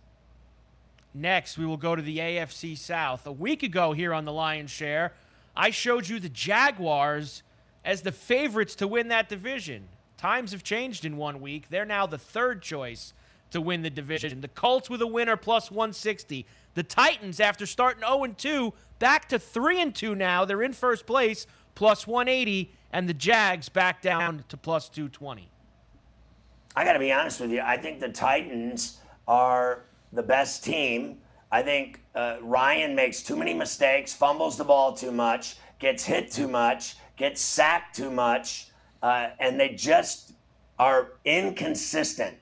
Next, 1.15 1.57
we 1.57 1.67
will 1.67 1.77
go 1.77 1.97
to 1.97 2.03
the 2.03 2.19
AFC 2.19 2.77
South. 2.77 3.27
A 3.27 3.33
week 3.33 3.63
ago 3.63 3.93
here 3.93 4.13
on 4.13 4.25
the 4.25 4.33
Lion's 4.33 4.71
Share, 4.71 5.13
I 5.57 5.71
showed 5.71 6.09
you 6.09 6.21
the 6.21 6.29
Jaguars 6.29 7.43
as 7.85 8.03
the 8.03 8.13
favorites 8.13 8.75
to 8.77 8.87
win 8.87 9.09
that 9.09 9.29
division. 9.29 9.89
Times 10.17 10.53
have 10.53 10.63
changed 10.63 11.05
in 11.05 11.17
one 11.17 11.41
week. 11.41 11.69
They're 11.71 11.85
now 11.85 12.07
the 12.07 12.19
third 12.19 12.63
choice 12.63 13.15
to 13.51 13.61
win 13.61 13.83
the 13.83 13.91
division. 13.91 14.41
The 14.41 14.49
Colts 14.49 14.91
with 14.91 15.01
a 15.01 15.07
winner 15.07 15.37
plus 15.37 15.71
160. 15.71 16.47
The 16.75 16.83
Titans, 16.83 17.41
after 17.41 17.67
starting 17.67 18.03
0 18.03 18.27
2, 18.37 18.75
back 18.99 19.29
to 19.31 19.39
3 19.39 19.91
2 19.91 20.15
now. 20.15 20.45
They're 20.45 20.63
in 20.63 20.73
first 20.73 21.07
place 21.07 21.47
plus 21.75 22.07
180. 22.07 22.73
And 22.93 23.09
the 23.09 23.15
Jags 23.15 23.69
back 23.69 24.03
down 24.03 24.45
to 24.49 24.57
plus 24.57 24.89
220. 24.89 25.49
I 26.79 26.85
got 26.85 26.93
to 26.93 27.01
be 27.01 27.11
honest 27.11 27.41
with 27.41 27.51
you. 27.51 27.61
I 27.61 27.77
think 27.77 27.99
the 27.99 28.09
Titans 28.09 28.99
are 29.27 29.87
the 30.13 30.23
best 30.23 30.63
team. 30.63 31.19
I 31.51 31.61
think 31.61 32.01
uh, 32.15 32.37
Ryan 32.41 32.95
makes 32.95 33.21
too 33.21 33.35
many 33.35 33.53
mistakes, 33.53 34.15
fumbles 34.15 34.57
the 34.57 34.63
ball 34.63 34.93
too 34.93 35.11
much, 35.11 35.57
gets 35.81 36.05
hit 36.05 36.31
too 36.31 36.47
much, 36.47 36.95
gets 37.17 37.41
sacked 37.41 37.97
too 37.97 38.13
much, 38.13 38.69
uh, 39.03 39.31
and 39.41 39.59
they 39.59 39.71
just 39.71 40.35
are 40.79 41.15
inconsistent. 41.25 42.37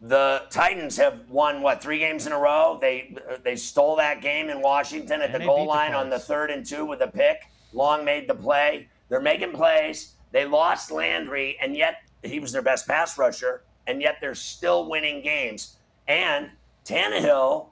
The 0.00 0.44
Titans 0.48 0.96
have 0.96 1.28
won 1.28 1.60
what 1.60 1.82
three 1.82 1.98
games 1.98 2.26
in 2.26 2.32
a 2.32 2.38
row. 2.38 2.78
They 2.80 3.18
they 3.44 3.56
stole 3.56 3.96
that 3.96 4.22
game 4.22 4.48
in 4.48 4.62
Washington 4.62 5.20
at 5.20 5.34
And 5.34 5.42
the 5.42 5.46
goal 5.46 5.58
beat 5.58 5.62
the 5.64 5.68
line 5.68 5.92
on 5.92 6.08
the 6.08 6.18
third 6.18 6.50
and 6.50 6.64
two 6.64 6.86
with 6.86 7.02
a 7.02 7.08
pick. 7.08 7.42
Long 7.74 8.02
made 8.02 8.30
the 8.30 8.34
play. 8.34 8.88
They're 9.10 9.20
making 9.20 9.52
plays. 9.52 10.14
They 10.32 10.46
lost 10.46 10.90
Landry, 10.90 11.58
and 11.60 11.76
yet 11.76 12.07
he 12.22 12.40
was 12.40 12.52
their 12.52 12.62
best 12.62 12.86
pass 12.86 13.16
rusher, 13.18 13.62
and 13.86 14.00
yet 14.02 14.16
they're 14.20 14.34
still 14.34 14.88
winning 14.88 15.22
games. 15.22 15.76
And 16.06 16.50
Tannehill, 16.84 17.68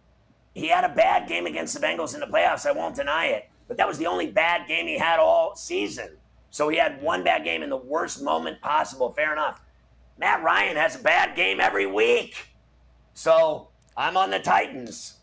he 0.54 0.68
had 0.68 0.84
a 0.84 0.94
bad 0.94 1.28
game 1.28 1.46
against 1.46 1.74
the 1.74 1.84
Bengals 1.84 2.14
in 2.14 2.20
the 2.20 2.26
playoffs. 2.26 2.66
I 2.66 2.72
won't 2.72 2.96
deny 2.96 3.26
it, 3.26 3.48
but 3.68 3.76
that 3.76 3.88
was 3.88 3.98
the 3.98 4.06
only 4.06 4.26
bad 4.26 4.68
game 4.68 4.86
he 4.86 4.98
had 4.98 5.18
all 5.18 5.54
season. 5.56 6.16
So 6.50 6.68
he 6.68 6.78
had 6.78 7.02
one 7.02 7.24
bad 7.24 7.44
game 7.44 7.62
in 7.62 7.70
the 7.70 7.76
worst 7.76 8.22
moment 8.22 8.60
possible. 8.60 9.12
Fair 9.12 9.32
enough. 9.32 9.60
Matt 10.18 10.42
Ryan 10.42 10.76
has 10.76 10.96
a 10.96 11.02
bad 11.02 11.36
game 11.36 11.60
every 11.60 11.86
week. 11.86 12.48
So 13.12 13.68
I'm 13.96 14.16
on 14.16 14.30
the 14.30 14.38
Titans. 14.38 15.15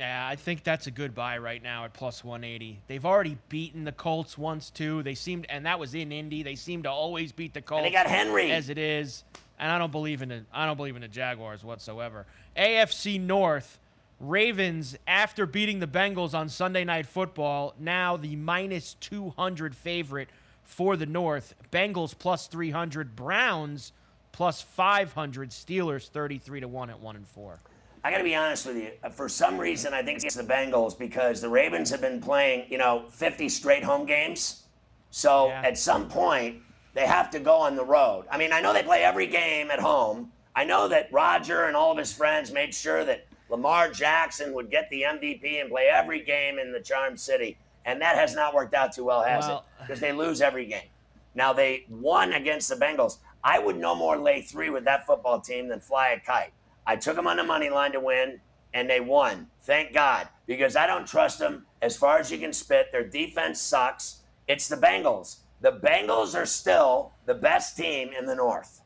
Yeah, 0.00 0.26
I 0.26 0.34
think 0.34 0.64
that's 0.64 0.86
a 0.86 0.90
good 0.90 1.14
buy 1.14 1.36
right 1.36 1.62
now 1.62 1.84
at 1.84 1.92
plus 1.92 2.24
180. 2.24 2.80
They've 2.86 3.04
already 3.04 3.36
beaten 3.50 3.84
the 3.84 3.92
Colts 3.92 4.38
once 4.38 4.70
too. 4.70 5.02
They 5.02 5.14
seemed, 5.14 5.44
and 5.50 5.66
that 5.66 5.78
was 5.78 5.94
in 5.94 6.10
Indy. 6.10 6.42
They 6.42 6.54
seem 6.54 6.84
to 6.84 6.90
always 6.90 7.32
beat 7.32 7.52
the 7.52 7.60
Colts. 7.60 7.84
And 7.84 7.92
they 7.92 7.94
got 7.94 8.06
Henry. 8.06 8.50
as 8.50 8.70
it 8.70 8.78
is. 8.78 9.24
And 9.58 9.70
I 9.70 9.76
don't 9.76 9.92
believe 9.92 10.22
in 10.22 10.30
it. 10.30 10.46
I 10.54 10.64
don't 10.64 10.78
believe 10.78 10.96
in 10.96 11.02
the 11.02 11.08
Jaguars 11.08 11.62
whatsoever. 11.62 12.24
AFC 12.56 13.20
North, 13.20 13.78
Ravens 14.20 14.96
after 15.06 15.44
beating 15.44 15.80
the 15.80 15.86
Bengals 15.86 16.32
on 16.32 16.48
Sunday 16.48 16.84
Night 16.84 17.04
Football, 17.04 17.74
now 17.78 18.16
the 18.16 18.36
minus 18.36 18.94
200 19.00 19.76
favorite 19.76 20.30
for 20.64 20.96
the 20.96 21.04
North. 21.04 21.54
Bengals 21.70 22.18
plus 22.18 22.46
300, 22.46 23.14
Browns 23.14 23.92
plus 24.32 24.62
500, 24.62 25.50
Steelers 25.50 26.08
33 26.08 26.60
to 26.60 26.68
one 26.68 26.88
at 26.88 27.00
one 27.00 27.16
and 27.16 27.28
four. 27.28 27.58
I 28.02 28.10
got 28.10 28.18
to 28.18 28.24
be 28.24 28.34
honest 28.34 28.66
with 28.66 28.76
you. 28.76 28.90
Uh, 29.04 29.10
for 29.10 29.28
some 29.28 29.58
reason, 29.58 29.92
I 29.92 30.02
think 30.02 30.24
it's 30.24 30.34
the 30.34 30.42
Bengals 30.42 30.98
because 30.98 31.40
the 31.40 31.48
Ravens 31.48 31.90
have 31.90 32.00
been 32.00 32.20
playing, 32.20 32.66
you 32.70 32.78
know, 32.78 33.04
50 33.10 33.48
straight 33.48 33.84
home 33.84 34.06
games. 34.06 34.64
So 35.10 35.48
Yeah. 35.48 35.62
at 35.64 35.76
some 35.76 36.08
point, 36.08 36.62
they 36.94 37.06
have 37.06 37.30
to 37.30 37.38
go 37.40 37.56
on 37.56 37.76
the 37.76 37.84
road. 37.84 38.24
I 38.30 38.38
mean, 38.38 38.52
I 38.52 38.60
know 38.60 38.72
they 38.72 38.82
play 38.82 39.04
every 39.04 39.26
game 39.26 39.70
at 39.70 39.80
home. 39.80 40.32
I 40.56 40.64
know 40.64 40.88
that 40.88 41.12
Roger 41.12 41.64
and 41.66 41.76
all 41.76 41.92
of 41.92 41.98
his 41.98 42.12
friends 42.12 42.50
made 42.52 42.74
sure 42.74 43.04
that 43.04 43.26
Lamar 43.48 43.90
Jackson 43.90 44.54
would 44.54 44.70
get 44.70 44.88
the 44.90 45.02
MVP 45.04 45.60
and 45.60 45.70
play 45.70 45.88
every 45.88 46.20
game 46.22 46.58
in 46.58 46.72
the 46.72 46.80
Charm 46.80 47.16
City. 47.16 47.58
And 47.84 48.00
that 48.00 48.16
has 48.16 48.34
not 48.34 48.54
worked 48.54 48.74
out 48.74 48.92
too 48.92 49.04
well, 49.04 49.22
has 49.22 49.46
Well- 49.46 49.58
it? 49.78 49.82
Because 49.82 50.00
they 50.00 50.12
lose 50.12 50.40
every 50.40 50.66
game. 50.66 50.88
Now, 51.34 51.52
they 51.52 51.84
won 51.88 52.32
against 52.32 52.68
the 52.68 52.76
Bengals. 52.76 53.18
I 53.42 53.58
would 53.58 53.76
no 53.76 53.94
more 53.94 54.16
lay 54.16 54.42
three 54.42 54.70
with 54.70 54.84
that 54.84 55.06
football 55.06 55.40
team 55.40 55.68
than 55.68 55.80
fly 55.80 56.08
a 56.08 56.20
kite. 56.20 56.52
I 56.90 56.96
took 56.96 57.14
them 57.14 57.28
on 57.28 57.36
the 57.36 57.44
money 57.44 57.70
line 57.70 57.92
to 57.92 58.00
win, 58.00 58.40
and 58.74 58.90
they 58.90 58.98
won. 58.98 59.46
Thank 59.62 59.94
God, 59.94 60.26
because 60.48 60.74
I 60.74 60.88
don't 60.88 61.06
trust 61.06 61.38
them 61.38 61.64
as 61.80 61.96
far 61.96 62.18
as 62.18 62.32
you 62.32 62.38
can 62.38 62.52
spit. 62.52 62.90
Their 62.90 63.04
defense 63.06 63.60
sucks. 63.60 64.22
It's 64.48 64.66
the 64.66 64.74
Bengals. 64.74 65.36
The 65.60 65.70
Bengals 65.70 66.34
are 66.34 66.46
still 66.46 67.12
the 67.26 67.34
best 67.34 67.76
team 67.76 68.10
in 68.18 68.26
the 68.26 68.34
North. 68.34 68.80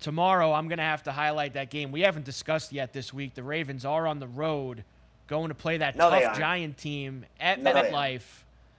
tomorrow 0.00 0.52
I'm 0.52 0.66
going 0.66 0.78
to 0.78 0.84
have 0.84 1.04
to 1.04 1.12
highlight 1.12 1.54
that 1.54 1.70
game. 1.70 1.92
We 1.92 2.00
haven't 2.00 2.24
discussed 2.24 2.72
yet 2.72 2.92
this 2.92 3.14
week. 3.14 3.34
The 3.34 3.44
Ravens 3.44 3.84
are 3.84 4.08
on 4.08 4.18
the 4.18 4.26
road 4.26 4.82
going 5.28 5.50
to 5.50 5.54
play 5.54 5.76
that 5.76 5.94
No, 5.94 6.10
tough. 6.10 6.36
Giant 6.36 6.76
team 6.76 7.24
at 7.38 7.62
No. 7.62 7.72
MetLife. 7.72 8.22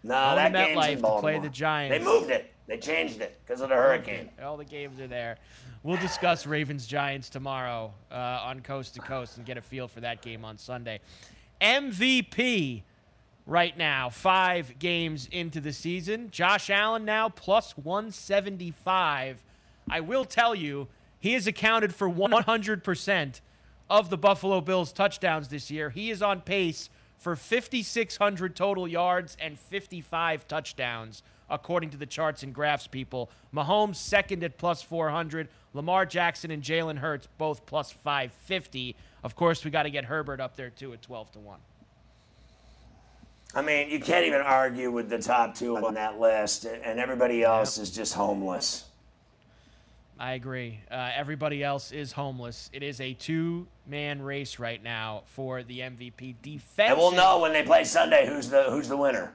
No, 0.04 0.36
that 0.36 0.50
to 0.50 0.58
game's 0.58 0.78
MetLife 0.78 0.92
in 0.98 1.02
to 1.02 1.20
play 1.22 1.40
the 1.40 1.50
Giants. 1.50 1.98
They 1.98 2.04
moved 2.04 2.30
it. 2.30 2.52
They 2.68 2.78
changed 2.78 3.22
it 3.22 3.40
because 3.46 3.62
of 3.62 3.70
the 3.70 3.76
hurricane. 3.76 4.30
All 4.44 4.58
the 4.58 4.66
games 4.66 5.00
are 5.00 5.08
there. 5.08 5.38
We'll 5.82 5.96
discuss 5.96 6.46
Ravens 6.46 6.86
Giants 6.86 7.30
tomorrow 7.30 7.94
uh, 8.12 8.16
on 8.16 8.60
Coast 8.60 8.96
to 8.96 9.00
Coast 9.00 9.38
and 9.38 9.46
get 9.46 9.58
a 9.58 9.62
feel 9.62 9.88
for 9.88 10.02
that 10.02 10.22
game 10.22 10.44
on 10.44 10.58
Sunday. 10.58 11.00
MVP 11.62 12.84
right 13.46 13.78
now, 13.78 14.10
five 14.10 14.78
games 14.78 15.30
into 15.32 15.62
the 15.62 15.72
season. 15.72 16.32
Josh 16.32 16.70
Allen 16.70 17.06
now 17.06 17.30
plus 17.30 17.78
175. 17.78 19.42
I 19.90 20.00
will 20.02 20.26
tell 20.26 20.54
you, 20.54 20.90
he 21.18 21.32
has 21.32 21.48
accounted 21.48 21.96
for 21.96 22.10
100% 22.10 23.42
of 23.90 24.10
the 24.10 24.18
Buffalo 24.18 24.60
Bills' 24.60 24.92
touchdowns 24.92 25.48
this 25.48 25.72
year. 25.72 25.92
He 25.92 26.10
is 26.12 26.22
on 26.22 26.42
pace 26.42 26.90
for 27.18 27.38
5,600 27.38 28.54
total 28.54 28.86
yards 28.86 29.38
and 29.40 29.58
55 29.58 30.46
touchdowns, 30.46 31.24
according 31.50 31.90
to 31.92 31.98
the 31.98 32.06
charts 32.06 32.44
and 32.44 32.54
graphs 32.54 32.88
people. 32.88 33.30
Mahomes 33.54 33.96
second 33.96 34.44
at 34.44 34.58
plus 34.58 34.82
400. 34.82 35.48
Lamar 35.74 36.06
Jackson 36.06 36.52
and 36.52 36.64
Jalen 36.64 36.98
Hurts 36.98 37.28
both 37.38 37.66
plus 37.66 37.92
550. 37.92 38.96
Of 39.24 39.36
course, 39.36 39.64
we 39.64 39.72
got 39.72 39.84
to 39.84 39.90
get 39.90 40.06
Herbert 40.06 40.40
up 40.40 40.56
there 40.56 40.70
too 40.70 40.94
at 40.94 41.02
12 41.02 41.32
to 41.34 41.40
1. 41.40 41.60
I 43.56 43.62
mean, 43.62 43.90
you 43.90 44.00
can't 44.00 44.26
even 44.26 44.42
argue 44.42 44.92
with 44.92 45.10
the 45.10 45.20
top 45.20 45.56
two 45.56 45.76
on 45.78 45.96
that 45.96 46.20
list, 46.20 46.66
and 46.66 47.00
everybody 47.00 47.44
else 47.44 47.80
is 47.80 47.90
just 47.90 48.14
homeless. 48.14 48.86
I 50.20 50.34
agree. 50.34 50.82
Uh, 50.92 51.10
everybody 51.16 51.64
else 51.64 51.92
is 51.92 52.12
homeless. 52.12 52.70
It 52.74 52.84
is 52.84 53.00
a 53.00 53.14
two-man 53.14 54.22
race 54.22 54.60
right 54.60 54.84
now 54.84 55.24
for 55.28 55.64
the 55.64 55.80
MVP. 55.80 56.36
Defense. 56.42 56.90
And 56.90 56.98
we'll 56.98 57.14
know 57.14 57.40
when 57.40 57.54
they 57.54 57.64
play 57.64 57.86
Sunday 57.86 58.28
who's 58.28 58.50
the 58.50 58.64
who's 58.64 58.90
the 58.90 58.98
winner. 58.98 59.34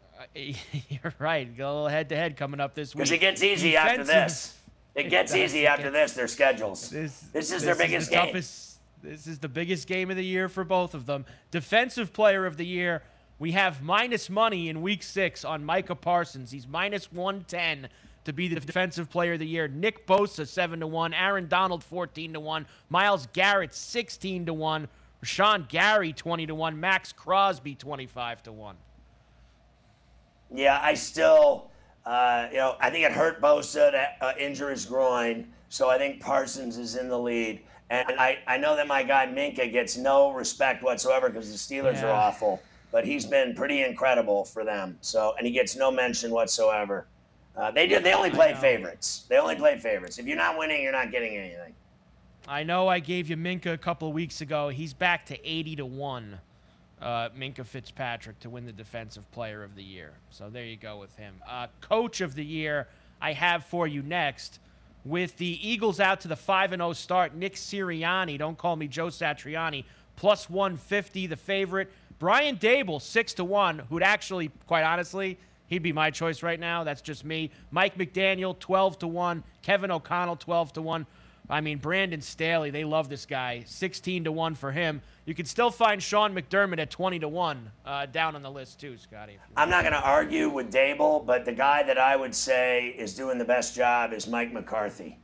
You're 0.34 1.14
right. 1.18 1.54
Go 1.56 1.66
a 1.66 1.72
little 1.72 1.88
head-to-head 1.88 2.36
coming 2.36 2.60
up 2.60 2.74
this 2.74 2.94
week. 2.94 3.00
Because 3.00 3.10
it 3.10 3.18
gets 3.18 3.42
easy 3.42 3.76
after 3.76 4.04
this. 4.04 4.56
It 4.94 5.10
gets 5.10 5.34
easy 5.34 5.66
after 5.66 5.90
this. 5.90 6.12
Their 6.12 6.28
schedules. 6.28 6.88
This, 6.90 7.18
This 7.32 7.46
is 7.46 7.50
this 7.50 7.62
their 7.64 7.74
biggest 7.74 8.10
the 8.10 8.16
game. 8.16 8.26
toughest- 8.26 8.80
This 9.02 9.26
is 9.26 9.38
the 9.40 9.48
biggest 9.48 9.86
game 9.88 10.10
of 10.10 10.16
the 10.16 10.24
year 10.24 10.48
for 10.48 10.64
both 10.64 10.94
of 10.94 11.04
them. 11.06 11.26
Defensive 11.50 12.12
player 12.12 12.46
of 12.46 12.56
the 12.56 12.64
year. 12.66 13.02
We 13.38 13.52
have 13.52 13.82
minus 13.82 14.30
money 14.30 14.68
in 14.68 14.80
week 14.80 15.02
six 15.02 15.44
on 15.44 15.64
Micah 15.64 15.96
Parsons. 15.96 16.50
He's 16.52 16.66
minus 16.68 17.10
110 17.12 17.88
to 18.24 18.32
be 18.32 18.48
the 18.48 18.58
defensive 18.60 19.10
player 19.10 19.34
of 19.34 19.40
the 19.40 19.46
year. 19.46 19.68
Nick 19.68 20.06
Bosa, 20.06 20.46
7 20.48 20.80
to 20.80 20.86
1. 20.86 21.12
Aaron 21.12 21.48
Donald, 21.48 21.82
14 21.84 22.32
to 22.32 22.40
1. 22.40 22.66
Myles 22.88 23.26
Garrett, 23.34 23.74
16 23.74 24.46
to 24.46 24.54
1. 24.54 24.88
Rashan 25.22 25.68
Gary, 25.68 26.12
20 26.12 26.46
to 26.46 26.54
1. 26.54 26.78
Maxx 26.80 27.12
Crosby, 27.12 27.74
25 27.74 28.42
to 28.44 28.52
1. 28.52 28.76
Yeah, 30.54 30.78
I 30.80 30.94
still, 30.94 31.70
uh, 32.06 32.48
you 32.50 32.58
know, 32.58 32.76
I 32.80 32.90
think 32.90 33.04
it 33.04 33.12
hurt 33.12 33.40
Bosa 33.40 33.90
to 33.90 34.08
uh, 34.20 34.32
injure 34.38 34.70
his 34.70 34.84
groin. 34.84 35.48
So 35.68 35.88
I 35.88 35.98
think 35.98 36.20
Parsons 36.20 36.76
is 36.76 36.96
in 36.96 37.08
the 37.08 37.18
lead. 37.18 37.62
And 37.90 38.18
I, 38.18 38.38
I 38.46 38.58
know 38.58 38.76
that 38.76 38.86
my 38.86 39.02
guy 39.02 39.26
Minkah 39.26 39.70
gets 39.70 39.96
no 39.96 40.32
respect 40.32 40.82
whatsoever 40.82 41.28
because 41.28 41.50
the 41.50 41.58
Steelers 41.58 42.02
are 42.02 42.10
awful. 42.10 42.62
But 42.92 43.04
he's 43.04 43.26
been 43.26 43.54
pretty 43.54 43.82
incredible 43.82 44.44
for 44.44 44.64
them. 44.64 44.98
So 45.00 45.34
and 45.36 45.46
he 45.46 45.52
gets 45.52 45.76
no 45.76 45.90
mention 45.90 46.30
whatsoever. 46.30 47.06
Uh, 47.56 47.70
they 47.70 47.86
do. 47.86 48.00
They 48.00 48.12
only 48.12 48.30
play 48.30 48.54
favorites. 48.54 49.26
They 49.28 49.36
only 49.36 49.54
play 49.56 49.78
favorites. 49.78 50.18
If 50.18 50.26
you're 50.26 50.36
not 50.36 50.58
winning, 50.58 50.82
you're 50.82 50.92
not 50.92 51.10
getting 51.10 51.36
anything. 51.36 51.74
I 52.46 52.62
know 52.62 52.88
I 52.88 52.98
gave 53.00 53.28
you 53.28 53.36
Minkah 53.36 53.72
a 53.72 53.78
couple 53.78 54.08
of 54.08 54.14
weeks 54.14 54.40
ago. 54.40 54.68
He's 54.68 54.92
back 54.92 55.24
to 55.26 55.48
80 55.48 55.76
to 55.76 55.86
1 55.86 56.38
uh, 57.00 57.28
Minkah 57.30 57.66
Fitzpatrick 57.66 58.40
to 58.40 58.50
win 58.50 58.66
the 58.66 58.72
Defensive 58.72 59.30
Player 59.32 59.62
of 59.62 59.74
the 59.74 59.82
Year. 59.82 60.12
So 60.30 60.48
there 60.50 60.64
you 60.64 60.76
go 60.76 60.98
with 60.98 61.14
him. 61.16 61.34
Uh, 61.48 61.66
Coach 61.80 62.20
of 62.20 62.34
the 62.34 62.44
Year, 62.44 62.88
I 63.20 63.32
have 63.32 63.64
for 63.64 63.86
you 63.86 64.02
next. 64.02 64.58
With 65.04 65.36
the 65.36 65.68
Eagles 65.68 66.00
out 66.00 66.20
to 66.22 66.28
the 66.28 66.36
5 66.36 66.70
0 66.70 66.92
start, 66.94 67.34
Nick 67.34 67.56
Sirianni, 67.56 68.38
don't 68.38 68.56
call 68.56 68.74
me 68.76 68.88
Joe 68.88 69.08
Satriani, 69.08 69.84
plus 70.16 70.48
150, 70.48 71.26
the 71.26 71.36
favorite. 71.36 71.90
Brian 72.18 72.56
Daboll, 72.56 73.02
6 73.02 73.34
to 73.34 73.44
1, 73.44 73.80
who'd 73.90 74.02
actually, 74.02 74.50
quite 74.66 74.84
honestly, 74.84 75.36
he'd 75.66 75.82
be 75.82 75.92
my 75.92 76.10
choice 76.10 76.42
right 76.42 76.58
now. 76.58 76.84
That's 76.84 77.02
just 77.02 77.24
me. 77.24 77.50
Mike 77.70 77.98
McDaniel, 77.98 78.58
12 78.58 79.00
to 79.00 79.06
1. 79.06 79.44
Kevin 79.62 79.90
O'Connell, 79.90 80.36
12 80.36 80.74
to 80.74 80.82
1. 80.82 81.06
I 81.48 81.60
mean, 81.60 81.78
Brandon 81.78 82.22
Staley, 82.22 82.70
they 82.70 82.84
love 82.84 83.08
this 83.10 83.26
guy. 83.26 83.64
16 83.66 84.24
to 84.24 84.32
1 84.32 84.54
for 84.54 84.72
him. 84.72 85.02
You 85.26 85.34
can 85.34 85.44
still 85.44 85.70
find 85.70 86.02
Sean 86.02 86.34
McDermott 86.34 86.78
at 86.78 86.90
20 86.90 87.18
to 87.18 87.28
1 87.28 87.70
uh, 87.84 88.06
down 88.06 88.34
on 88.34 88.42
the 88.42 88.50
list, 88.50 88.80
too, 88.80 88.96
Scotty. 88.96 89.36
I'm 89.56 89.68
not 89.68 89.82
going 89.82 89.92
to 89.92 90.00
argue 90.00 90.48
with 90.48 90.72
Daboll, 90.72 91.24
but 91.24 91.44
the 91.44 91.52
guy 91.52 91.82
that 91.82 91.98
I 91.98 92.16
would 92.16 92.34
say 92.34 92.94
is 92.96 93.14
doing 93.14 93.36
the 93.36 93.44
best 93.44 93.74
job 93.76 94.12
is 94.14 94.26
Mike 94.26 94.52
McCarthy. 94.52 95.18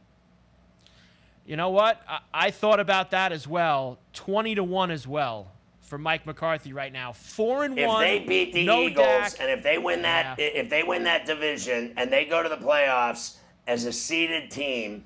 You 1.47 1.57
know 1.57 1.71
what? 1.71 2.03
I, 2.07 2.21
I 2.35 2.51
thought 2.51 2.81
about 2.81 3.13
that 3.13 3.33
as 3.33 3.49
well. 3.49 3.99
20 4.13 4.57
to 4.57 4.65
1 4.65 4.91
as 4.91 5.07
well 5.07 5.51
for 5.81 5.97
Mike 5.97 6.27
McCarthy 6.27 6.73
right 6.75 6.93
now. 6.93 7.13
Four 7.13 7.65
and 7.65 7.79
if 7.79 7.89
one. 7.89 8.05
If 8.05 8.21
they 8.23 8.27
beat 8.27 8.53
the 8.53 8.67
no 8.67 8.83
Eagles 8.83 9.07
Dak. 9.07 9.37
and 9.41 9.51
if 9.51 9.63
they 9.63 9.79
win 9.79 10.03
that, 10.03 10.39
Yeah. 10.39 10.45
if 10.45 10.71
they 10.71 10.83
win 10.83 11.05
that 11.05 11.25
division 11.27 11.95
and 11.97 12.13
they 12.13 12.27
go 12.27 12.43
to 12.43 12.49
the 12.49 12.59
playoffs 12.59 13.39
as 13.67 13.87
a 13.87 13.93
seeded 13.93 14.51
team, 14.51 15.05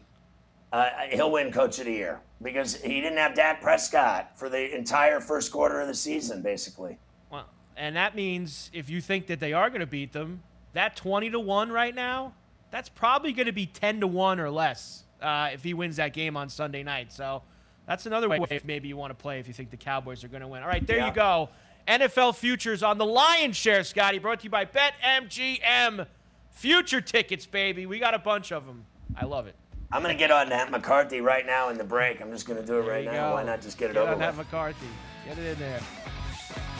uh, 0.74 0.88
he'll 1.12 1.30
win 1.30 1.52
Coach 1.52 1.78
of 1.78 1.84
the 1.84 1.92
Year 1.92 2.20
because 2.42 2.74
he 2.82 3.00
didn't 3.00 3.18
have 3.18 3.34
Dak 3.36 3.62
Prescott 3.62 4.36
for 4.36 4.48
the 4.48 4.74
entire 4.74 5.20
first 5.20 5.52
quarter 5.52 5.80
of 5.80 5.86
the 5.86 5.94
season, 5.94 6.42
basically. 6.42 6.98
Well, 7.30 7.46
and 7.76 7.94
that 7.94 8.16
means 8.16 8.70
if 8.72 8.90
you 8.90 9.00
think 9.00 9.28
that 9.28 9.38
they 9.38 9.52
are 9.52 9.68
going 9.68 9.82
to 9.82 9.86
beat 9.86 10.12
them, 10.12 10.42
that 10.72 10.96
20 10.96 11.30
to 11.30 11.38
1 11.38 11.70
right 11.70 11.94
now, 11.94 12.34
that's 12.72 12.88
probably 12.88 13.32
going 13.32 13.46
to 13.46 13.52
be 13.52 13.66
10 13.66 14.00
to 14.00 14.08
1 14.08 14.40
or 14.40 14.50
less 14.50 15.04
uh, 15.22 15.50
if 15.52 15.62
he 15.62 15.74
wins 15.74 15.94
that 15.96 16.12
game 16.12 16.36
on 16.36 16.48
Sunday 16.48 16.82
night. 16.82 17.12
So 17.12 17.44
that's 17.86 18.06
another 18.06 18.28
way 18.28 18.40
if 18.50 18.64
maybe 18.64 18.88
you 18.88 18.96
want 18.96 19.12
to 19.12 19.14
play 19.22 19.38
if 19.38 19.46
you 19.46 19.54
think 19.54 19.70
the 19.70 19.76
Cowboys 19.76 20.24
are 20.24 20.28
going 20.28 20.42
to 20.42 20.48
win. 20.48 20.62
All 20.64 20.68
right, 20.68 20.84
there 20.84 20.96
Yeah. 20.98 21.06
you 21.06 21.14
go. 21.14 21.50
NFL 21.86 22.34
futures 22.34 22.82
on 22.82 22.98
the 22.98 23.06
Lions 23.06 23.56
share, 23.56 23.84
Scotty, 23.84 24.18
brought 24.18 24.40
to 24.40 24.44
you 24.44 24.50
by 24.50 24.64
BetMGM. 24.64 26.06
Future 26.50 27.00
tickets, 27.00 27.46
baby. 27.46 27.86
We 27.86 28.00
got 28.00 28.14
a 28.14 28.18
bunch 28.18 28.50
of 28.50 28.66
them. 28.66 28.86
I 29.16 29.24
love 29.26 29.46
it. 29.46 29.54
I'm 29.92 30.02
going 30.02 30.14
to 30.14 30.18
get 30.18 30.30
on 30.30 30.48
that 30.48 30.70
McCarthy 30.70 31.20
right 31.20 31.46
now 31.46 31.68
in 31.68 31.78
the 31.78 31.84
break. 31.84 32.20
I'm 32.20 32.30
just 32.30 32.46
going 32.46 32.60
to 32.60 32.66
do 32.66 32.78
it 32.78 32.82
There 32.82 32.90
right 32.92 33.04
now. 33.04 33.30
go. 33.30 33.34
Why 33.34 33.44
not 33.44 33.60
just 33.62 33.78
get 33.78 33.90
it 33.90 33.94
Get 33.94 34.02
over 34.02 34.12
on 34.12 34.18
that? 34.18 34.36
McCarthy. 34.36 34.86
Get 35.26 35.38
it 35.38 35.52
in 35.52 35.58
there. 35.58 35.80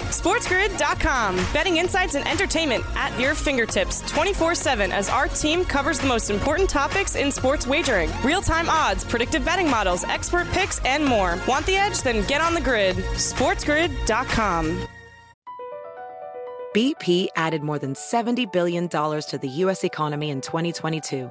SportsGrid.com. 0.09 1.37
Betting 1.53 1.77
insights 1.77 2.14
and 2.17 2.27
entertainment 2.27 2.85
at 2.97 3.19
your 3.19 3.35
fingertips 3.35 4.01
24 4.11 4.55
7 4.55 4.90
as 4.93 5.09
our 5.09 5.29
team 5.29 5.64
covers 5.64 5.99
the 6.01 6.07
most 6.07 6.31
important 6.31 6.69
topics 6.69 7.14
in 7.14 7.31
sports 7.31 7.67
wagering 7.67 8.11
real 8.25 8.43
time 8.43 8.69
odds, 8.69 9.05
predictive 9.05 9.45
betting 9.45 9.71
models, 9.71 10.05
expert 10.05 10.49
picks, 10.51 10.81
and 10.85 11.05
more. 11.05 11.38
Want 11.47 11.64
the 11.67 11.77
edge? 11.77 12.03
Then 12.03 12.27
get 12.27 12.40
on 12.40 12.55
the 12.55 12.61
grid. 12.61 12.97
SportsGrid.com. 12.97 14.88
BP 16.75 17.29
added 17.37 17.62
more 17.62 17.79
than 17.79 17.95
$70 17.95 18.53
billion 18.53 18.88
to 18.88 19.38
the 19.40 19.49
U.S. 19.49 19.85
economy 19.85 20.31
in 20.31 20.40
2022 20.40 21.31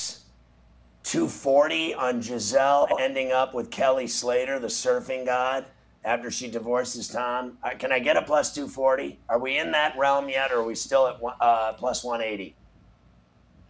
240 1.03 1.93
on 1.95 2.21
Gisele 2.21 2.87
ending 2.99 3.31
up 3.31 3.53
with 3.53 3.69
Kelly 3.71 4.07
Slater, 4.07 4.59
the 4.59 4.67
surfing 4.67 5.25
god, 5.25 5.65
after 6.03 6.29
she 6.31 6.49
divorces 6.49 7.07
Tom? 7.07 7.57
Uh, 7.63 7.71
can 7.77 7.91
I 7.91 7.99
get 7.99 8.17
a 8.17 8.21
plus 8.21 8.53
240? 8.53 9.19
Are 9.29 9.39
we 9.39 9.57
in 9.57 9.71
that 9.71 9.97
realm 9.97 10.29
yet, 10.29 10.51
or 10.51 10.57
are 10.59 10.63
we 10.63 10.75
still 10.75 11.07
at 11.07 11.21
one- 11.21 11.35
uh, 11.41 11.73
plus 11.73 12.03
180? 12.03 12.55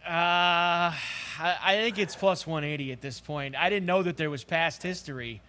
Uh, 0.04 0.10
I, 0.10 0.94
I 1.38 1.76
think 1.76 1.98
it's 1.98 2.16
plus 2.16 2.46
180 2.46 2.92
at 2.92 3.00
this 3.00 3.20
point. 3.20 3.54
I 3.56 3.70
didn't 3.70 3.86
know 3.86 4.02
that 4.02 4.16
there 4.16 4.30
was 4.30 4.44
past 4.44 4.82
history 4.82 5.40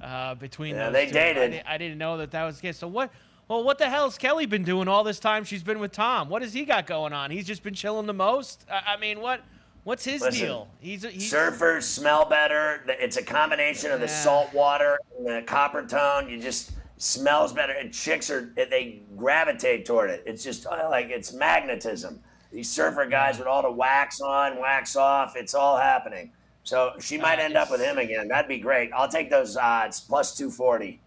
uh, 0.00 0.34
between 0.34 0.74
Yeah, 0.74 0.84
those 0.86 0.92
they 0.94 1.06
two. 1.06 1.12
dated. 1.12 1.62
I, 1.66 1.74
I 1.74 1.78
didn't 1.78 1.98
know 1.98 2.16
that 2.18 2.30
that 2.32 2.44
was 2.44 2.56
the 2.56 2.62
case. 2.62 2.78
So 2.78 2.88
what? 2.88 3.10
Well, 3.48 3.64
what 3.64 3.78
the 3.78 3.88
hell's 3.88 4.18
Kelly 4.18 4.44
been 4.44 4.62
doing 4.64 4.88
all 4.88 5.04
this 5.04 5.18
time 5.18 5.42
she's 5.44 5.62
been 5.62 5.78
with 5.78 5.92
Tom? 5.92 6.28
What 6.28 6.42
has 6.42 6.52
he 6.52 6.64
got 6.66 6.86
going 6.86 7.14
on? 7.14 7.30
He's 7.30 7.46
just 7.46 7.62
been 7.62 7.72
chilling 7.72 8.06
the 8.06 8.12
most. 8.12 8.66
I, 8.70 8.94
I 8.94 8.96
mean, 8.98 9.20
what? 9.20 9.40
What's 9.84 10.04
his 10.04 10.20
Listen, 10.20 10.40
deal? 10.46 10.68
He's, 10.80 11.04
a- 11.04 11.10
he's 11.10 11.32
Surfers 11.32 11.82
smell 11.84 12.26
better. 12.28 12.82
It's 12.88 13.16
a 13.16 13.22
combination 13.22 13.90
of 13.90 14.00
the 14.00 14.06
Yeah. 14.06 14.12
salt 14.22 14.52
water 14.52 14.98
and 15.16 15.26
the 15.26 15.42
Coppertone. 15.46 16.30
You 16.30 16.40
just 16.40 16.72
smells 16.98 17.52
better. 17.52 17.72
And 17.72 17.92
chicks 17.92 18.30
are 18.30 18.52
they 18.54 19.00
gravitate 19.16 19.86
toward 19.86 20.10
it. 20.10 20.22
It's 20.26 20.44
just 20.44 20.66
uh, 20.66 20.88
like 20.90 21.08
it's 21.10 21.32
magnetism. 21.32 22.20
These 22.52 22.70
surfer 22.70 23.06
guys 23.06 23.38
with 23.38 23.46
all 23.46 23.62
the 23.62 23.70
wax 23.70 24.20
on, 24.20 24.58
wax 24.58 24.96
off, 24.96 25.36
it's 25.36 25.54
all 25.54 25.76
happening. 25.76 26.32
So 26.64 26.92
she 26.98 27.16
might 27.16 27.38
end 27.38 27.56
up 27.56 27.70
with 27.70 27.80
him 27.80 27.98
again. 27.98 28.28
That'd 28.28 28.48
be 28.48 28.58
great. 28.58 28.90
I'll 28.94 29.08
take 29.08 29.30
those 29.30 29.56
odds 29.56 30.00
plus 30.00 30.36
two 30.36 30.50
forty. 30.50 31.00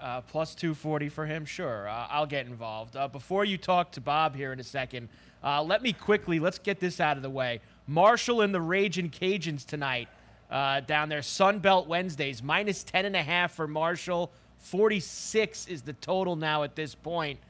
Uh, 0.00 0.20
plus 0.20 0.54
240 0.54 1.08
for 1.08 1.26
him, 1.26 1.44
sure. 1.44 1.88
Uh, 1.88 2.06
I'll 2.08 2.24
get 2.24 2.46
involved. 2.46 2.94
Uh, 2.94 3.08
before 3.08 3.44
you 3.44 3.58
talk 3.58 3.90
to 3.90 4.00
Bob 4.00 4.36
here 4.36 4.52
in 4.52 4.60
a 4.60 4.64
second, 4.64 5.08
uh, 5.42 5.60
let 5.60 5.82
me 5.82 5.92
quickly, 5.92 6.38
let's 6.38 6.60
get 6.60 6.78
this 6.78 7.00
out 7.00 7.16
of 7.16 7.24
the 7.24 7.30
way. 7.30 7.60
Marshall 7.88 8.42
and 8.42 8.54
the 8.54 8.60
Raging 8.60 9.08
Cajuns 9.08 9.64
tonight 9.64 10.08
uh, 10.50 10.80
down 10.80 11.08
there. 11.08 11.20
Sunbelt 11.20 11.86
Wednesdays, 11.86 12.42
minus 12.42 12.84
10.5 12.84 13.50
for 13.50 13.66
Marshall. 13.66 14.30
46 14.58 15.66
is 15.68 15.82
the 15.82 15.94
total 15.94 16.36
now 16.36 16.64
at 16.64 16.76
this 16.76 16.94
point. 16.94 17.40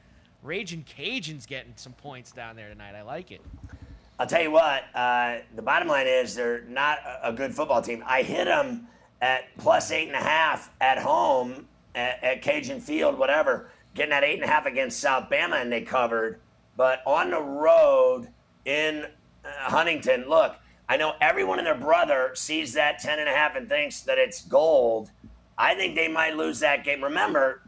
Raging 0.41 0.85
Cajuns 0.85 1.45
getting 1.45 1.73
some 1.75 1.91
points 1.91 2.31
down 2.31 2.55
there 2.55 2.69
tonight. 2.69 2.95
I 2.95 3.01
like 3.01 3.31
it. 3.31 3.41
I'll 4.17 4.27
tell 4.27 4.41
you 4.41 4.51
what. 4.51 4.83
Uh, 4.95 5.39
the 5.55 5.61
bottom 5.61 5.89
line 5.89 6.07
is 6.07 6.35
they're 6.35 6.61
not 6.61 6.99
a- 7.21 7.33
good 7.33 7.53
football 7.53 7.81
team. 7.81 8.01
I 8.07 8.21
hit 8.21 8.45
them 8.45 8.87
at 9.21 9.43
plus 9.57 9.91
eight 9.91 10.07
and 10.07 10.15
a 10.15 10.23
half 10.23 10.71
at 10.79 10.97
home 10.97 11.67
at, 11.95 12.23
at 12.23 12.41
Cajun 12.41 12.79
Field, 12.79 13.17
whatever, 13.19 13.71
getting 13.93 14.11
that 14.11 14.23
eight 14.23 14.35
and 14.35 14.43
a 14.43 14.47
half 14.47 14.65
against 14.65 14.99
South 15.01 15.29
Bama, 15.29 15.61
and 15.61 15.69
they 15.69 15.81
covered. 15.81 16.39
But 16.77 17.01
on 17.05 17.31
the 17.31 17.41
road 17.41 18.29
in 18.63 19.07
Huntington, 19.57 20.29
look, 20.29 20.55
I 20.87 20.97
know 20.97 21.13
everyone 21.21 21.59
and 21.59 21.67
their 21.67 21.75
brother 21.75 22.31
sees 22.33 22.73
that 22.73 22.99
ten 22.99 23.19
and 23.19 23.29
a 23.29 23.31
half 23.31 23.55
and 23.55 23.69
thinks 23.69 24.01
that 24.01 24.17
it's 24.17 24.43
gold. 24.43 25.11
I 25.57 25.75
think 25.75 25.95
they 25.95 26.07
might 26.07 26.35
lose 26.35 26.59
that 26.61 26.83
game. 26.83 27.03
Remember, 27.03 27.61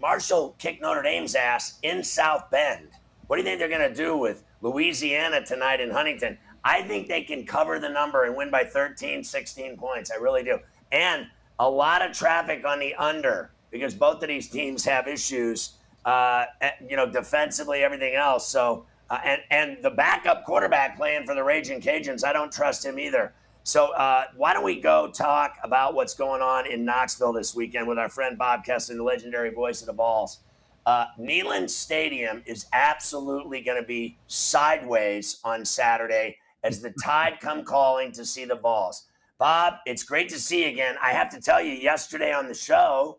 Marshall 0.00 0.54
kicked 0.58 0.80
Notre 0.82 1.02
Dame's 1.02 1.34
ass 1.34 1.78
in 1.82 2.02
South 2.02 2.50
Bend. 2.50 2.88
What 3.26 3.36
do 3.36 3.42
you 3.42 3.46
think 3.46 3.58
they're 3.58 3.68
going 3.68 3.88
to 3.88 3.94
do 3.94 4.16
with 4.16 4.44
Louisiana 4.60 5.44
tonight 5.44 5.80
in 5.80 5.90
Huntington? 5.90 6.38
I 6.64 6.82
think 6.82 7.08
they 7.08 7.22
can 7.22 7.44
cover 7.44 7.78
the 7.78 7.88
number 7.88 8.24
and 8.24 8.36
win 8.36 8.50
by 8.50 8.64
13, 8.64 9.24
16 9.24 9.76
points. 9.76 10.10
I 10.10 10.16
really 10.16 10.44
do. 10.44 10.58
And 10.92 11.26
a 11.58 11.68
lot 11.68 12.02
of 12.02 12.16
traffic 12.16 12.64
on 12.64 12.78
the 12.78 12.94
under 12.94 13.50
because 13.70 13.94
both 13.94 14.22
of 14.22 14.28
these 14.28 14.48
teams 14.48 14.84
have 14.84 15.08
issues, 15.08 15.72
uh, 16.04 16.44
you 16.88 16.96
know, 16.96 17.10
defensively, 17.10 17.82
everything 17.82 18.14
else. 18.14 18.46
So, 18.46 18.86
uh, 19.12 19.18
and 19.24 19.42
and 19.50 19.76
the 19.82 19.90
backup 19.90 20.42
quarterback 20.42 20.96
playing 20.96 21.26
for 21.26 21.34
the 21.34 21.44
Raging 21.44 21.82
Cajuns, 21.82 22.24
I 22.24 22.32
don't 22.32 22.50
trust 22.50 22.82
him 22.82 22.98
either. 22.98 23.34
So, 23.62 23.92
uh, 23.92 24.24
why 24.36 24.54
don't 24.54 24.64
we 24.64 24.80
go 24.80 25.10
talk 25.10 25.58
about 25.62 25.94
what's 25.94 26.14
going 26.14 26.40
on 26.40 26.66
in 26.66 26.86
Knoxville 26.86 27.34
this 27.34 27.54
weekend 27.54 27.86
with 27.86 27.98
our 27.98 28.08
friend 28.08 28.38
Bob 28.38 28.64
Kesling, 28.64 28.96
the 28.96 29.02
legendary 29.02 29.50
voice 29.50 29.82
of 29.82 29.86
the 29.86 29.92
Vols. 29.92 30.38
Uh, 30.86 31.04
Neyland 31.20 31.68
Stadium 31.68 32.42
is 32.46 32.64
absolutely 32.72 33.60
going 33.60 33.80
to 33.80 33.86
be 33.86 34.16
sideways 34.28 35.40
on 35.44 35.66
Saturday 35.66 36.38
as 36.64 36.80
the 36.80 36.94
tide 37.04 37.34
come 37.38 37.64
calling 37.66 38.12
to 38.12 38.24
see 38.24 38.46
the 38.46 38.56
Vols. 38.56 39.08
Bob, 39.38 39.74
it's 39.84 40.04
great 40.04 40.30
to 40.30 40.38
see 40.38 40.62
you 40.64 40.70
again. 40.70 40.96
I 41.02 41.12
have 41.12 41.28
to 41.32 41.40
tell 41.40 41.60
you, 41.62 41.72
yesterday 41.74 42.32
on 42.32 42.48
the 42.48 42.54
show, 42.54 43.18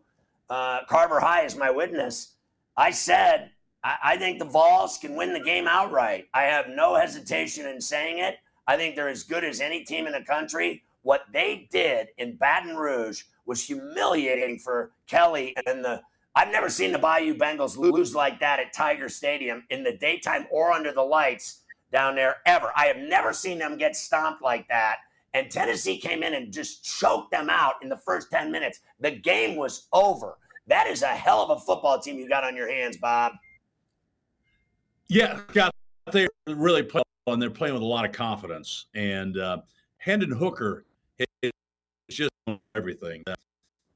uh, 0.49 0.85
Carver 0.89 1.19
High 1.19 1.43
is 1.43 1.55
my 1.55 1.69
witness. 1.69 2.33
I 2.75 2.89
said, 2.89 3.51
I, 3.84 3.95
I 4.03 4.17
think 4.17 4.39
the 4.39 4.45
Vols 4.45 4.97
can 4.97 5.15
win 5.15 5.34
the 5.34 5.39
game 5.39 5.67
outright. 5.67 6.27
I 6.34 6.43
have 6.43 6.69
no 6.69 6.95
hesitation 6.95 7.67
in 7.67 7.81
saying 7.81 8.19
it. 8.19 8.38
I 8.67 8.77
think 8.77 8.95
they're 8.95 9.09
as 9.09 9.23
good 9.23 9.43
as 9.43 9.59
any 9.59 9.84
team 9.84 10.07
in 10.07 10.13
the 10.13 10.21
country. 10.21 10.84
What 11.01 11.25
they 11.34 11.67
did 11.71 12.07
in 12.17 12.38
Baton 12.38 12.75
Rouge 12.75 13.23
was 13.45 13.65
humiliating 13.65 14.59
for 14.59 14.91
Kelly 15.07 15.55
and 15.67 15.84
the. 15.84 16.01
I've 16.36 16.51
never 16.51 16.69
seen 16.69 16.91
the 16.91 16.97
Bayou 16.97 17.36
Bengals 17.36 17.77
lose 17.77 18.15
like 18.15 18.39
that 18.39 18.59
at 18.59 18.73
Tiger 18.73 19.07
Stadium 19.07 19.65
in 19.69 19.84
the 19.84 19.95
daytime 19.97 20.47
or 20.49 20.71
under 20.71 20.91
the 20.91 21.03
lights 21.03 21.59
down 21.91 22.15
there 22.15 22.38
ever. 22.47 22.71
I 22.75 22.86
have 22.86 22.97
never 22.97 23.34
seen 23.34 23.59
them 23.59 23.77
get 23.77 23.95
stomped 23.95 24.41
like 24.41 24.67
that. 24.69 24.97
And 25.36 25.51
Tennessee 25.51 25.99
came 25.99 26.23
in 26.23 26.34
and 26.34 26.51
just 26.51 26.84
choked 26.84 27.31
them 27.31 27.49
out 27.51 27.75
in 27.84 27.89
the 27.89 27.97
first 27.97 28.31
10 28.31 28.51
minutes. 28.51 28.79
The 28.99 29.11
game 29.11 29.55
was 29.55 29.88
over. 29.93 30.38
That 30.67 30.88
is 30.88 31.03
a 31.03 31.07
hell 31.07 31.41
of 31.43 31.49
a 31.51 31.59
football 31.59 31.99
team 31.99 32.17
you 32.17 32.27
got 32.27 32.43
on 32.43 32.55
your 32.55 32.71
hands, 32.71 32.97
Bob. 32.97 33.34
Yeah, 35.07 35.39
got 35.53 35.73
they 36.11 36.27
really 36.47 36.83
play 36.83 37.03
and 37.27 37.41
they're 37.41 37.49
playing 37.49 37.73
with 37.73 37.83
a 37.83 37.87
lot 37.87 38.05
of 38.05 38.11
confidence. 38.11 38.87
And 38.95 39.37
uh, 39.37 39.61
Hendon 39.97 40.31
Hooker 40.31 40.85
is 41.41 41.51
just 42.11 42.31
everything. 42.75 43.23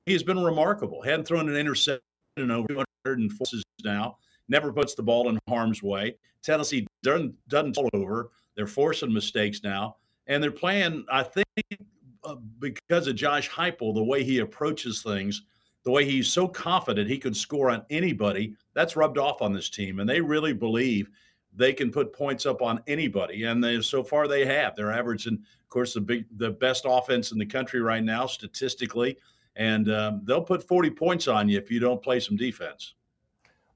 He's 0.06 0.24
been 0.24 0.42
remarkable. 0.42 1.02
Hadn't 1.02 1.26
thrown 1.26 1.50
an 1.50 1.56
interception 1.56 2.02
in 2.38 2.52
over 2.52 2.68
200 3.06 3.32
forces 3.34 3.64
now. 3.84 4.18
Never 4.48 4.72
puts 4.72 4.96
the 4.96 5.04
ball 5.04 5.30
in 5.30 5.38
harm's 5.50 5.84
way. 5.84 6.16
Tennessee 6.42 6.88
doesn't 7.04 7.36
doesn't 7.50 7.78
over. 7.94 8.32
They're 8.56 8.68
forcing 8.68 9.14
mistakes 9.14 9.62
now, 9.64 9.98
and 10.28 10.42
they're 10.42 10.52
playing. 10.52 11.06
I 11.12 11.24
think 11.24 11.48
uh, 12.24 12.36
because 12.60 13.08
of 13.08 13.16
Josh 13.16 13.50
Heupel, 13.50 13.94
the 13.94 14.04
way 14.04 14.24
he 14.24 14.40
approaches 14.40 15.02
things, 15.04 15.42
the 15.88 15.92
way 15.92 16.04
he's 16.04 16.30
so 16.30 16.50
confident 16.50 17.10
he 17.10 17.18
could 17.18 17.36
score 17.36 17.70
on 17.70 17.82
anybody, 17.90 18.54
that's 18.74 18.98
rubbed 18.98 19.18
off 19.18 19.42
on 19.42 19.54
this 19.54 19.70
team, 19.70 20.02
and 20.02 20.10
they 20.10 20.20
really 20.20 20.52
believe 20.52 21.10
they 21.56 21.72
can 21.72 21.92
put 21.92 22.12
points 22.12 22.46
up 22.46 22.62
on 22.62 22.82
anybody, 22.88 23.46
and 23.46 23.64
they, 23.64 23.80
so 23.80 24.04
far 24.04 24.28
they 24.28 24.46
have. 24.46 24.76
They're 24.76 24.92
averaging, 24.92 25.36
of 25.36 25.70
course, 25.70 25.94
the 25.94 26.02
big, 26.02 26.26
the 26.40 26.50
best 26.50 26.84
offense 26.86 27.32
in 27.32 27.38
the 27.38 27.46
country 27.46 27.80
right 27.80 28.04
now 28.04 28.26
statistically, 28.26 29.18
and 29.56 29.90
um, 29.90 30.20
they'll 30.26 30.42
put 30.42 30.62
40 30.62 30.90
points 30.90 31.30
on 31.30 31.48
you 31.48 31.58
if 31.58 31.72
you 31.72 31.80
don't 31.80 32.04
play 32.04 32.20
some 32.20 32.36
defense. 32.36 32.96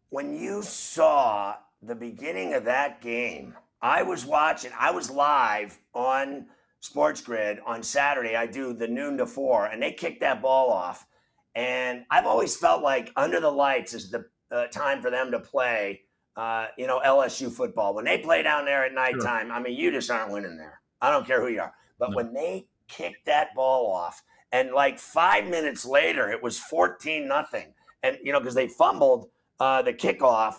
When 0.09 0.38
you 0.38 0.64
saw 0.64 1.55
the 1.82 1.95
beginning 1.95 2.55
of 2.55 2.66
that 2.66 2.99
game, 2.99 3.55
I 3.82 4.03
was 4.03 4.26
watching. 4.26 4.72
I 4.78 4.91
was 4.91 5.09
live 5.09 5.80
on 5.93 6.47
Sports 6.82 7.22
Grid 7.22 7.59
on 7.66 7.82
Saturday. 7.82 8.36
I 8.36 8.47
do 8.47 8.74
the 8.74 8.89
noon 8.89 9.18
to 9.20 9.26
four, 9.26 9.68
and 9.68 9.82
they 9.82 9.93
kicked 9.93 10.20
that 10.20 10.41
ball 10.41 10.72
off. 10.72 11.07
And 11.56 12.06
I've 12.10 12.26
always 12.26 12.56
felt 12.56 12.82
like 12.82 13.12
under 13.16 13.39
the 13.39 13.52
lights 13.52 13.93
is 13.93 14.10
the 14.10 14.26
uh, 14.52 14.68
time 14.68 15.02
for 15.02 15.10
them 15.10 15.32
to 15.32 15.39
play 15.39 16.02
uh, 16.36 16.68
you 16.78 16.88
know, 16.88 17.02
LSU 17.06 17.52
football. 17.52 17.93
When 17.93 18.06
they 18.06 18.18
play 18.18 18.43
down 18.43 18.66
there 18.66 18.86
at 18.86 18.93
nighttime, 18.93 19.47
sure. 19.47 19.56
I 19.56 19.62
mean, 19.62 19.78
you 19.78 19.91
just 19.91 20.10
aren't 20.10 20.32
winning 20.32 20.58
there. 20.58 20.82
I 21.02 21.12
don't 21.12 21.26
care 21.26 21.41
who 21.41 21.49
you 21.49 21.62
are. 21.62 21.74
But 21.99 22.12
no. 22.12 22.18
when 22.18 22.34
they 22.34 22.68
kicked 22.88 23.26
that 23.26 23.54
ball 23.56 23.91
off, 23.91 24.24
and 24.52 24.72
like 24.72 24.99
five 24.99 25.47
minutes 25.47 25.86
later, 25.86 26.30
it 26.30 26.41
was 26.41 26.60
14 26.60 27.28
nothing. 27.28 27.74
And, 28.04 28.18
you 28.24 28.32
know, 28.32 28.39
because 28.39 28.56
they 28.56 28.68
fumbled 28.68 29.30
uh, 29.60 29.82
the 29.82 29.93
kickoff, 29.93 30.56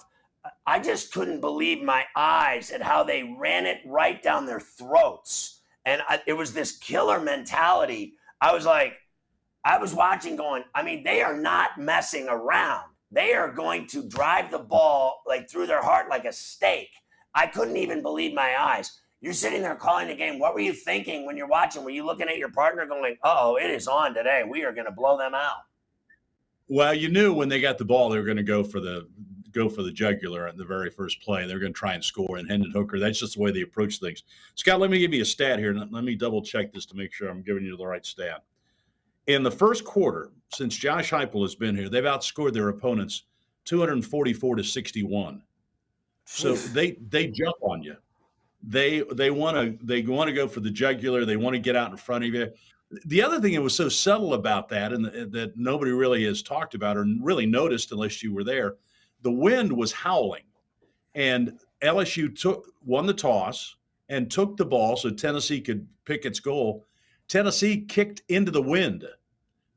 I 0.66 0.78
just 0.78 1.12
couldn't 1.12 1.40
believe 1.40 1.82
my 1.82 2.04
eyes 2.16 2.70
at 2.70 2.82
how 2.82 3.04
they 3.04 3.34
ran 3.38 3.66
it 3.66 3.78
right 3.86 4.22
down 4.22 4.46
their 4.46 4.60
throats. 4.60 5.60
And 5.84 6.02
I, 6.08 6.20
it 6.26 6.32
was 6.32 6.52
this 6.52 6.76
killer 6.78 7.20
mentality. 7.20 8.14
I 8.40 8.52
was 8.52 8.64
like, 8.64 8.94
I 9.64 9.78
was 9.78 9.94
watching 9.94 10.36
going, 10.36 10.64
I 10.74 10.82
mean, 10.82 11.04
they 11.04 11.22
are 11.22 11.36
not 11.36 11.78
messing 11.78 12.28
around 12.28 12.92
they 13.12 13.34
are 13.34 13.52
going 13.52 13.86
to 13.88 14.02
drive 14.08 14.50
the 14.50 14.58
ball 14.58 15.22
like 15.26 15.48
through 15.48 15.66
their 15.66 15.82
heart 15.82 16.08
like 16.08 16.24
a 16.24 16.32
stake. 16.32 16.94
I 17.34 17.46
couldn't 17.46 17.76
even 17.76 18.02
believe 18.02 18.34
my 18.34 18.58
eyes. 18.58 19.00
You're 19.20 19.34
sitting 19.34 19.62
there 19.62 19.76
calling 19.76 20.08
the 20.08 20.16
game. 20.16 20.38
What 20.38 20.54
were 20.54 20.60
you 20.60 20.72
thinking 20.72 21.26
when 21.26 21.36
you're 21.36 21.46
watching? 21.46 21.84
Were 21.84 21.90
you 21.90 22.04
looking 22.04 22.28
at 22.28 22.38
your 22.38 22.50
partner 22.50 22.86
going, 22.86 23.16
oh, 23.22 23.56
it 23.56 23.70
is 23.70 23.86
on 23.86 24.14
today. 24.14 24.42
We 24.48 24.64
are 24.64 24.72
going 24.72 24.86
to 24.86 24.92
blow 24.92 25.16
them 25.16 25.34
out. 25.34 25.58
Well, 26.68 26.94
you 26.94 27.08
knew 27.08 27.32
when 27.32 27.48
they 27.48 27.60
got 27.60 27.78
the 27.78 27.84
ball, 27.84 28.08
they 28.08 28.18
were 28.18 28.24
going 28.24 28.38
to 28.38 28.42
go 28.42 28.64
for 28.64 28.80
the 28.80 29.06
go 29.52 29.68
for 29.68 29.82
the 29.82 29.92
jugular 29.92 30.48
in 30.48 30.56
the 30.56 30.64
very 30.64 30.88
first 30.88 31.20
play. 31.20 31.46
They're 31.46 31.58
going 31.58 31.74
to 31.74 31.78
try 31.78 31.92
and 31.92 32.02
score. 32.02 32.38
And 32.38 32.48
Hendon 32.48 32.70
Hooker, 32.70 32.98
that's 32.98 33.20
just 33.20 33.34
the 33.34 33.42
way 33.42 33.50
they 33.50 33.60
approach 33.60 33.98
things. 33.98 34.22
Scott, 34.54 34.80
let 34.80 34.90
me 34.90 34.98
give 34.98 35.12
you 35.12 35.20
a 35.20 35.26
stat 35.26 35.58
here. 35.58 35.74
Let 35.74 36.04
me 36.04 36.14
double 36.14 36.40
check 36.40 36.72
this 36.72 36.86
to 36.86 36.96
make 36.96 37.12
sure 37.12 37.28
I'm 37.28 37.42
giving 37.42 37.62
you 37.62 37.76
the 37.76 37.86
right 37.86 38.04
stat. 38.04 38.44
In 39.26 39.42
the 39.42 39.50
first 39.50 39.84
quarter, 39.84 40.30
since 40.52 40.76
Josh 40.76 41.10
Heupel 41.10 41.42
has 41.42 41.54
been 41.54 41.76
here, 41.76 41.88
they've 41.88 42.02
outscored 42.04 42.52
their 42.52 42.68
opponents 42.68 43.24
244 43.64 44.56
to 44.56 44.64
61. 44.64 45.42
So 46.24 46.54
they 46.54 46.92
they 47.08 47.28
jump 47.28 47.56
on 47.60 47.82
you. 47.82 47.96
They 48.62 49.02
they 49.12 49.30
want 49.30 49.56
to 49.56 49.84
they 49.84 50.02
want 50.02 50.28
to 50.28 50.34
go 50.34 50.46
for 50.48 50.60
the 50.60 50.70
jugular. 50.70 51.24
They 51.24 51.36
want 51.36 51.54
to 51.54 51.60
get 51.60 51.76
out 51.76 51.90
in 51.90 51.96
front 51.96 52.24
of 52.24 52.32
you. 52.32 52.50
The 53.06 53.22
other 53.22 53.40
thing 53.40 53.54
that 53.54 53.62
was 53.62 53.74
so 53.74 53.88
subtle 53.88 54.34
about 54.34 54.68
that, 54.68 54.92
and 54.92 55.06
uh, 55.06 55.10
that 55.30 55.52
nobody 55.56 55.92
really 55.92 56.24
has 56.24 56.42
talked 56.42 56.74
about 56.74 56.96
or 56.96 57.06
really 57.20 57.46
noticed 57.46 57.90
unless 57.90 58.22
you 58.22 58.32
were 58.32 58.44
there, 58.44 58.76
the 59.22 59.30
wind 59.30 59.72
was 59.72 59.92
howling, 59.92 60.44
and 61.14 61.58
LSU 61.82 62.38
took 62.38 62.66
won 62.84 63.06
the 63.06 63.14
toss 63.14 63.76
and 64.08 64.30
took 64.30 64.56
the 64.56 64.64
ball 64.64 64.96
so 64.96 65.10
Tennessee 65.10 65.60
could 65.60 65.86
pick 66.04 66.24
its 66.24 66.38
goal. 66.38 66.86
Tennessee 67.28 67.80
kicked 67.80 68.22
into 68.28 68.50
the 68.50 68.62
wind 68.62 69.04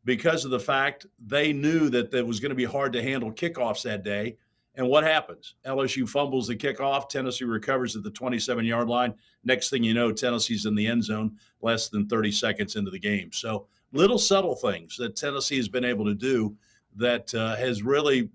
because 0.04 0.46
of 0.46 0.52
the 0.52 0.60
fact 0.60 1.06
they 1.26 1.52
knew 1.52 1.90
that 1.90 2.14
it 2.14 2.26
was 2.26 2.40
going 2.40 2.50
to 2.50 2.56
be 2.56 2.66
hard 2.66 2.94
to 2.94 3.04
handle 3.04 3.32
kickoffs 3.32 3.84
that 3.84 4.04
day. 4.04 4.38
And 4.76 4.88
what 4.88 5.04
happens? 5.04 5.56
LSU 5.66 6.08
fumbles 6.08 6.48
the 6.48 6.56
kickoff. 6.56 7.08
Tennessee 7.10 7.46
recovers 7.46 7.96
at 7.96 8.04
the 8.04 8.12
27 8.12 8.66
yard 8.66 8.90
line. 8.90 9.14
Next 9.44 9.70
thing 9.70 9.84
you 9.84 9.94
know, 9.94 10.12
Tennessee's 10.12 10.66
in 10.66 10.76
the 10.76 10.86
end 10.86 11.04
zone 11.04 11.38
less 11.62 11.88
than 11.88 12.08
30 12.08 12.32
seconds 12.32 12.76
into 12.76 12.92
the 12.92 13.00
game. 13.00 13.32
So, 13.32 13.68
little 13.94 14.18
subtle 14.18 14.56
things 14.56 14.98
that 14.98 15.16
Tennessee 15.16 15.56
has 15.56 15.70
been 15.70 15.86
able 15.86 16.06
to 16.06 16.14
do 16.14 16.56
that 16.98 17.34
uh, 17.34 17.56
has 17.56 17.84
really 17.84 18.30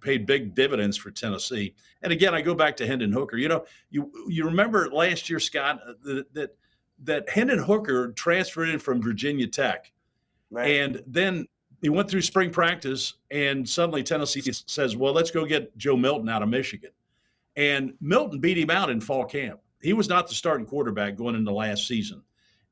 paid 0.00 0.26
big 0.26 0.54
dividends 0.54 0.96
for 0.96 1.10
Tennessee. 1.10 1.74
And 2.02 2.12
again, 2.12 2.34
I 2.34 2.42
go 2.42 2.54
back 2.54 2.76
to 2.76 2.86
Hendon 2.86 3.12
Hooker. 3.12 3.36
You 3.36 3.48
know, 3.48 3.64
you 3.90 4.10
you 4.28 4.44
remember 4.44 4.90
last 4.90 5.28
year, 5.30 5.40
Scott, 5.40 5.80
uh, 5.86 5.92
that 6.04 6.34
that 6.34 6.56
that 7.04 7.28
Hendon 7.28 7.58
Hooker 7.58 8.12
transferred 8.12 8.68
in 8.68 8.78
from 8.78 9.02
Virginia 9.02 9.46
Tech, 9.46 9.92
right. 10.50 10.68
and 10.68 11.02
then 11.06 11.46
he 11.80 11.88
went 11.88 12.10
through 12.10 12.22
spring 12.22 12.50
practice, 12.50 13.14
and 13.30 13.68
suddenly 13.68 14.02
Tennessee 14.02 14.42
says, 14.66 14.96
"Well, 14.96 15.12
let's 15.12 15.30
go 15.30 15.44
get 15.44 15.76
Joe 15.78 15.96
Milton 15.96 16.28
out 16.28 16.42
of 16.42 16.48
Michigan," 16.48 16.90
and 17.56 17.94
Milton 18.00 18.40
beat 18.40 18.58
him 18.58 18.70
out 18.70 18.90
in 18.90 19.00
fall 19.00 19.24
camp. 19.24 19.60
He 19.80 19.92
was 19.92 20.08
not 20.08 20.28
the 20.28 20.34
starting 20.34 20.66
quarterback 20.66 21.16
going 21.16 21.36
into 21.36 21.52
last 21.52 21.86
season, 21.86 22.22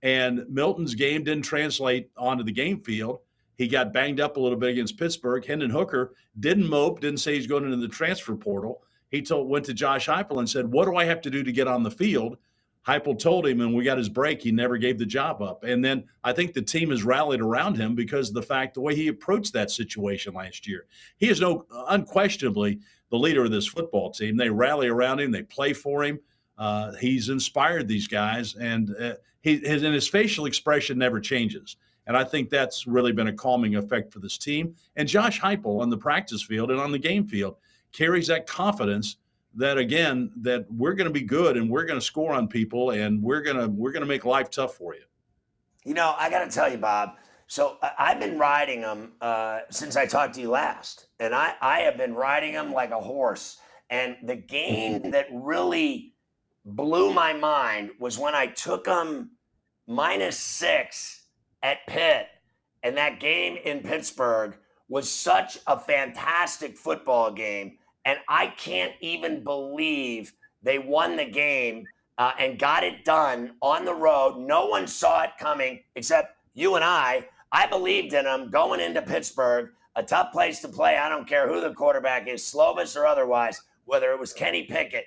and 0.03 0.45
Milton's 0.49 0.95
game 0.95 1.23
didn't 1.23 1.45
translate 1.45 2.11
onto 2.17 2.43
the 2.43 2.53
game 2.53 2.81
field. 2.81 3.21
He 3.57 3.69
got 3.69 3.93
banged 3.93 4.21
up 4.21 4.37
a 4.37 4.41
little 4.41 4.59
bit 4.59 4.71
against 4.71 4.99
Pittsburgh. 4.99 5.45
Hendon 5.45 5.71
Hooker 5.71 6.15
didn't 6.41 6.69
mope, 6.69 7.01
didn't 7.01 7.21
say 7.21 7.37
he's 7.37 7.47
going 7.47 7.65
into 7.65 7.77
the 7.77 7.89
transfer 7.89 8.35
portal. 8.35 8.83
He 9.11 9.23
told 9.23 9.49
went 9.49 9.65
to 9.67 9.75
Josh 9.75 10.09
Heupel 10.09 10.41
and 10.41 10.51
said, 10.51 10.71
"What 10.71 10.87
do 10.87 10.97
I 10.97 11.05
have 11.05 11.21
to 11.23 11.31
do 11.31 11.43
to 11.43 11.53
get 11.53 11.69
on 11.69 11.83
the 11.83 11.91
field?" 11.91 12.39
Heupel 12.87 13.19
told 13.19 13.47
him, 13.47 13.61
and 13.61 13.75
we 13.75 13.83
got 13.83 13.99
his 13.99 14.09
break. 14.09 14.41
He 14.41 14.53
never 14.53 14.77
gave 14.79 14.99
the 14.99 15.07
job 15.07 15.43
up. 15.43 15.65
And 15.65 15.85
then 15.85 16.05
I 16.23 16.33
think 16.33 16.53
the 16.53 16.63
team 16.63 16.91
has 16.91 17.03
rallied 17.03 17.41
around 17.41 17.77
him 17.77 17.97
because 17.97 18.29
of 18.29 18.35
the 18.35 18.43
fact 18.43 18.75
the 18.75 18.81
way 18.81 18.95
he 18.95 19.09
approached 19.09 19.53
that 19.55 19.73
situation 19.73 20.35
last 20.35 20.69
year. 20.69 20.87
He 21.17 21.29
is 21.29 21.41
no 21.41 21.67
unquestionably 21.89 22.79
the 23.11 23.19
leader 23.19 23.45
of 23.45 23.51
this 23.51 23.67
football 23.67 24.13
team. 24.13 24.37
They 24.37 24.51
rally 24.51 24.87
around 24.87 25.21
him. 25.21 25.33
They 25.33 25.43
play 25.43 25.73
for 25.73 26.05
him. 26.05 26.21
Uh, 26.59 26.93
he's 26.95 27.29
inspired 27.29 27.89
these 27.89 28.07
guys, 28.07 28.55
and 28.55 28.95
uh, 28.99 29.15
he 29.43 29.59
his, 29.59 29.83
and 29.83 29.95
his 29.95 30.09
facial 30.09 30.47
expression 30.47 30.97
never 30.97 31.21
changes. 31.21 31.77
And 32.07 32.17
I 32.17 32.23
think 32.23 32.51
that's 32.51 32.87
really 32.87 33.13
been 33.13 33.27
a 33.27 33.33
calming 33.33 33.75
effect 33.75 34.13
for 34.13 34.21
this 34.21 34.39
team. 34.39 34.77
And 34.95 35.09
Josh 35.09 35.41
Heupel 35.41 35.81
on 35.81 35.91
the 35.91 35.99
practice 35.99 36.43
field 36.43 36.71
and 36.71 36.81
on 36.81 36.93
the 36.93 36.99
game 36.99 37.27
field 37.27 37.57
carries 37.93 38.29
that 38.29 38.47
confidence 38.47 39.17
that 39.57 39.79
again 39.79 40.31
that 40.37 40.67
we're 40.71 40.95
going 40.95 41.07
to 41.07 41.13
be 41.13 41.23
good 41.23 41.57
and 41.57 41.69
we're 41.69 41.85
going 41.85 41.99
to 41.99 42.05
score 42.05 42.33
on 42.33 42.47
people 42.49 42.91
and 42.91 43.23
we're 43.23 43.43
going 43.43 43.57
to 43.57 43.69
we're 43.69 43.93
going 43.93 44.03
to 44.03 44.09
make 44.09 44.25
life 44.25 44.51
tough 44.51 44.75
for 44.75 44.95
you. 44.95 45.03
You 45.85 45.95
know, 45.95 46.15
I 46.19 46.31
got 46.31 46.45
to 46.45 46.51
tell 46.51 46.71
you, 46.71 46.79
Bob. 46.79 47.11
So 47.49 47.77
I've 47.99 48.19
been 48.19 48.39
riding 48.39 48.81
them 48.81 49.13
uh, 49.21 49.61
since 49.71 49.97
I 49.97 50.07
talked 50.07 50.35
to 50.35 50.41
you 50.41 50.51
last, 50.51 51.07
and 51.21 51.35
I 51.35 51.55
I 51.61 51.81
have 51.81 51.97
been 51.97 52.15
riding 52.15 52.55
them 52.55 52.73
like 52.73 52.91
a 52.91 53.01
horse. 53.01 53.59
And 53.89 54.17
the 54.25 54.37
game 54.37 55.11
that 55.13 55.27
really 55.33 56.15
blew 56.65 57.13
my 57.13 57.33
mind 57.33 57.91
was 58.01 58.19
when 58.19 58.35
I 58.35 58.47
took 58.47 58.85
them 58.85 59.31
minus 59.87 60.37
six 60.37 61.27
at 61.63 61.87
Pitt, 61.87 62.27
and 62.83 62.97
that 62.97 63.21
game 63.21 63.57
in 63.65 63.81
Pittsburgh 63.81 64.57
was 64.89 65.11
such 65.11 65.59
a 65.67 65.79
fantastic 65.79 66.77
football 66.77 67.33
game. 67.33 67.79
And 68.07 68.19
I 68.29 68.47
can't 68.47 68.95
even 69.03 69.45
believe 69.45 70.33
they 70.63 70.79
won 70.79 71.17
the 71.17 71.27
game 71.27 71.87
uh, 72.17 72.33
and 72.39 72.59
got 72.59 72.85
it 72.85 73.05
done 73.05 73.53
on 73.61 73.85
the 73.85 73.95
road. 73.95 74.39
No 74.39 74.67
one 74.67 74.87
saw 74.87 75.25
it 75.25 75.33
coming 75.39 75.81
except 75.97 76.39
you 76.55 76.77
and 76.77 76.85
I. 76.85 77.29
I 77.53 77.67
believed 77.67 78.15
in 78.15 78.25
them 78.25 78.49
going 78.51 78.81
into 78.81 79.03
Pittsburgh, 79.03 79.71
a 79.97 80.03
tough 80.03 80.33
place 80.33 80.61
to 80.61 80.69
play. 80.69 80.97
I 80.97 81.09
don't 81.09 81.29
care 81.29 81.49
who 81.49 81.61
the 81.61 81.75
quarterback 81.75 82.29
is, 82.29 82.43
Slovis 82.43 82.97
or 82.97 83.07
otherwise, 83.07 83.61
whether 83.85 84.13
it 84.13 84.21
was 84.21 84.33
Kenny 84.33 84.63
Pickett. 84.63 85.07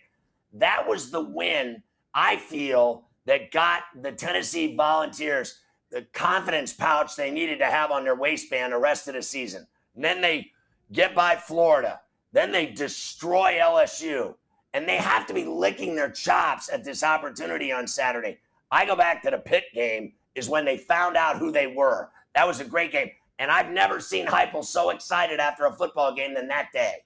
That 0.54 0.88
was 0.88 1.10
the 1.10 1.24
win, 1.24 1.82
I 2.14 2.36
feel, 2.36 3.06
that 3.26 3.52
got 3.52 3.84
the 4.02 4.12
Tennessee 4.12 4.76
Volunteers 4.76 5.60
the 5.92 6.04
confidence 6.14 6.74
pouch 6.74 7.16
they 7.16 7.32
needed 7.32 7.60
to 7.60 7.66
have 7.66 7.92
on 7.92 8.04
their 8.04 8.16
waistband 8.16 8.74
the 8.74 8.78
rest 8.78 9.08
of 9.08 9.16
the 9.16 9.22
season. 9.24 9.66
And 9.96 10.04
then 10.04 10.22
they 10.22 10.52
get 10.92 11.16
by 11.16 11.36
Florida. 11.36 12.02
Then 12.32 12.52
they 12.52 12.68
destroy 12.68 13.54
LSU. 13.62 14.36
And 14.74 14.88
they 14.88 14.98
have 14.98 15.26
to 15.28 15.34
be 15.34 15.46
licking 15.46 15.96
their 15.96 16.12
chops 16.12 16.70
at 16.72 16.84
this 16.84 17.04
opportunity 17.04 17.72
on 17.72 17.88
Saturday. 17.88 18.38
I 18.70 18.86
go 18.86 18.96
back 18.96 19.24
to 19.24 19.32
the 19.32 19.40
Pitt 19.40 19.66
game, 19.74 20.14
is 20.36 20.48
when 20.48 20.64
they 20.64 20.78
found 20.78 21.18
out 21.18 21.38
who 21.38 21.52
they 21.52 21.68
were. 21.68 22.10
That 22.36 22.46
was 22.46 22.60
a 22.60 22.66
great 22.66 22.92
game. 22.92 23.10
And 23.40 23.50
I've 23.50 23.72
never 23.72 24.00
seen 24.00 24.28
Heupel 24.28 24.64
so 24.64 24.92
excited 24.92 25.40
after 25.40 25.66
a 25.66 25.74
football 25.74 26.14
game 26.14 26.34
than 26.36 26.48
that 26.50 26.68
day. 26.72 26.98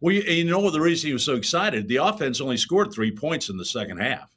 Well, 0.00 0.14
you, 0.14 0.22
you 0.22 0.44
know 0.44 0.58
what 0.58 0.72
the 0.72 0.80
reason 0.80 1.08
he 1.08 1.12
was 1.12 1.24
so 1.24 1.36
excited? 1.36 1.88
The 1.88 1.96
offense 1.96 2.40
only 2.40 2.56
scored 2.56 2.92
three 2.92 3.12
points 3.12 3.48
in 3.48 3.56
the 3.56 3.64
second 3.64 3.98
half. 3.98 4.30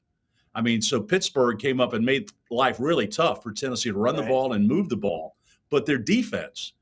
I 0.54 0.62
mean, 0.62 0.82
so 0.82 1.02
Pittsburgh 1.02 1.60
came 1.60 1.80
up 1.80 1.94
and 1.94 2.06
made 2.06 2.32
life 2.50 2.80
really 2.80 3.08
tough 3.08 3.44
for 3.44 3.52
Tennessee 3.52 3.92
to 3.92 3.98
run 3.98 4.16
right. 4.16 4.24
the 4.24 4.30
ball 4.30 4.54
and 4.54 4.68
move 4.68 4.90
the 4.90 4.98
ball. 4.98 5.36
But 5.70 5.86
their 5.86 5.98
defense, 5.98 6.74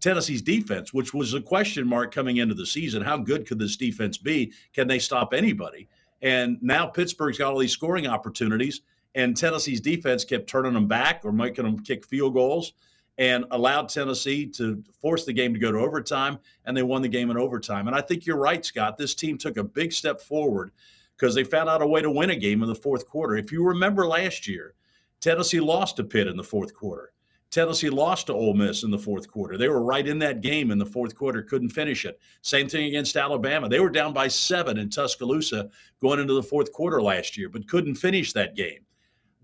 Tennessee's 0.00 0.42
defense, 0.42 0.92
which 0.92 1.14
was 1.14 1.34
a 1.34 1.40
question 1.40 1.86
mark 1.86 2.12
coming 2.12 2.38
into 2.38 2.54
the 2.54 2.66
season, 2.66 3.02
how 3.02 3.16
good 3.16 3.46
could 3.46 3.58
this 3.58 3.76
defense 3.76 4.18
be? 4.18 4.52
Can 4.72 4.88
they 4.88 4.98
stop 4.98 5.32
anybody? 5.34 5.88
And 6.22 6.58
now 6.62 6.86
Pittsburgh's 6.86 7.38
got 7.38 7.52
all 7.52 7.58
these 7.58 7.72
scoring 7.72 8.06
opportunities, 8.06 8.82
and 9.14 9.36
Tennessee's 9.36 9.80
defense 9.80 10.24
kept 10.24 10.48
turning 10.48 10.72
them 10.72 10.88
back 10.88 11.20
or 11.24 11.32
making 11.32 11.64
them 11.64 11.78
kick 11.78 12.04
field 12.06 12.34
goals 12.34 12.72
and 13.18 13.44
allowed 13.52 13.88
Tennessee 13.88 14.46
to 14.46 14.82
force 15.00 15.24
the 15.24 15.32
game 15.32 15.54
to 15.54 15.60
go 15.60 15.70
to 15.70 15.78
overtime, 15.78 16.38
and 16.64 16.76
they 16.76 16.82
won 16.82 17.02
the 17.02 17.08
game 17.08 17.30
in 17.30 17.36
overtime. 17.36 17.86
And 17.86 17.96
I 17.96 18.00
think 18.00 18.26
you're 18.26 18.36
right, 18.36 18.64
Scott. 18.64 18.98
This 18.98 19.14
team 19.14 19.38
took 19.38 19.56
a 19.56 19.64
big 19.64 19.92
step 19.92 20.20
forward 20.20 20.72
because 21.16 21.34
they 21.34 21.44
found 21.44 21.68
out 21.68 21.82
a 21.82 21.86
way 21.86 22.02
to 22.02 22.10
win 22.10 22.30
a 22.30 22.36
game 22.36 22.62
in 22.62 22.68
the 22.68 22.74
fourth 22.74 23.06
quarter. 23.06 23.36
If 23.36 23.52
you 23.52 23.64
remember 23.64 24.06
last 24.06 24.48
year, 24.48 24.74
Tennessee 25.20 25.60
lost 25.60 25.96
to 25.96 26.04
Pitt 26.04 26.26
in 26.26 26.36
the 26.36 26.42
fourth 26.42 26.74
quarter. 26.74 27.12
Tennessee 27.50 27.90
lost 27.90 28.26
to 28.26 28.32
Ole 28.32 28.54
Miss 28.54 28.82
in 28.82 28.90
the 28.90 28.98
fourth 28.98 29.30
quarter. 29.30 29.56
They 29.56 29.68
were 29.68 29.82
right 29.82 30.06
in 30.06 30.18
that 30.18 30.40
game 30.40 30.70
in 30.70 30.78
the 30.78 30.86
fourth 30.86 31.14
quarter, 31.14 31.40
couldn't 31.42 31.68
finish 31.68 32.04
it. 32.04 32.18
Same 32.42 32.68
thing 32.68 32.86
against 32.86 33.16
Alabama. 33.16 33.68
They 33.68 33.78
were 33.78 33.90
down 33.90 34.12
by 34.12 34.28
seven 34.28 34.76
in 34.78 34.90
Tuscaloosa 34.90 35.70
going 36.00 36.18
into 36.18 36.34
the 36.34 36.42
fourth 36.42 36.72
quarter 36.72 37.00
last 37.00 37.36
year, 37.36 37.48
but 37.48 37.68
couldn't 37.68 37.94
finish 37.94 38.32
that 38.32 38.56
game. 38.56 38.80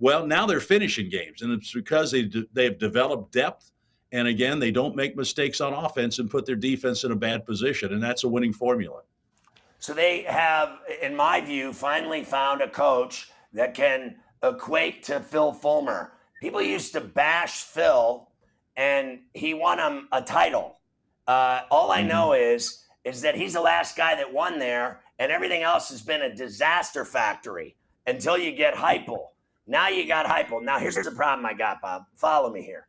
Well, 0.00 0.26
now 0.26 0.46
they're 0.46 0.60
finishing 0.60 1.08
games, 1.08 1.42
and 1.42 1.52
it's 1.52 1.72
because 1.72 2.10
they 2.10 2.30
they 2.52 2.64
have 2.64 2.78
developed 2.78 3.32
depth, 3.32 3.70
and 4.12 4.26
again, 4.26 4.58
they 4.58 4.70
don't 4.72 4.96
make 4.96 5.14
mistakes 5.14 5.60
on 5.60 5.72
offense 5.72 6.18
and 6.18 6.30
put 6.30 6.46
their 6.46 6.56
defense 6.56 7.04
in 7.04 7.12
a 7.12 7.16
bad 7.16 7.46
position, 7.46 7.92
and 7.92 8.02
that's 8.02 8.24
a 8.24 8.28
winning 8.28 8.52
formula. 8.52 9.02
So 9.78 9.94
they 9.94 10.22
have, 10.22 10.78
in 11.00 11.14
my 11.14 11.40
view, 11.40 11.72
finally 11.72 12.24
found 12.24 12.60
a 12.60 12.68
coach 12.68 13.30
that 13.52 13.74
can 13.74 14.16
equate 14.42 15.02
to 15.04 15.20
Phil 15.20 15.52
Fulmer. 15.52 16.12
People 16.40 16.62
used 16.62 16.92
to 16.92 17.00
bash 17.00 17.62
Phil, 17.62 18.28
and 18.76 19.20
he 19.34 19.52
won 19.52 19.78
him 19.78 20.08
a 20.10 20.22
title. 20.22 20.78
Uh, 21.26 21.62
all 21.70 21.92
I 21.92 22.02
know 22.02 22.30
mm-hmm. 22.30 22.54
is 22.54 22.84
is 23.04 23.22
that 23.22 23.34
he's 23.34 23.54
the 23.54 23.60
last 23.60 23.96
guy 23.96 24.14
that 24.14 24.32
won 24.32 24.58
there, 24.58 25.00
and 25.18 25.30
everything 25.30 25.62
else 25.62 25.88
has 25.90 26.02
been 26.02 26.22
a 26.22 26.34
disaster 26.34 27.04
factory 27.04 27.76
until 28.06 28.36
you 28.36 28.52
get 28.52 28.74
Heupel. 28.74 29.28
Now 29.66 29.88
you 29.88 30.06
got 30.06 30.26
Heupel. 30.26 30.62
Now 30.62 30.78
here's 30.78 30.96
the 30.96 31.10
problem 31.10 31.46
I 31.46 31.54
got, 31.54 31.80
Bob. 31.80 32.04
Follow 32.16 32.50
me 32.50 32.62
here. 32.62 32.88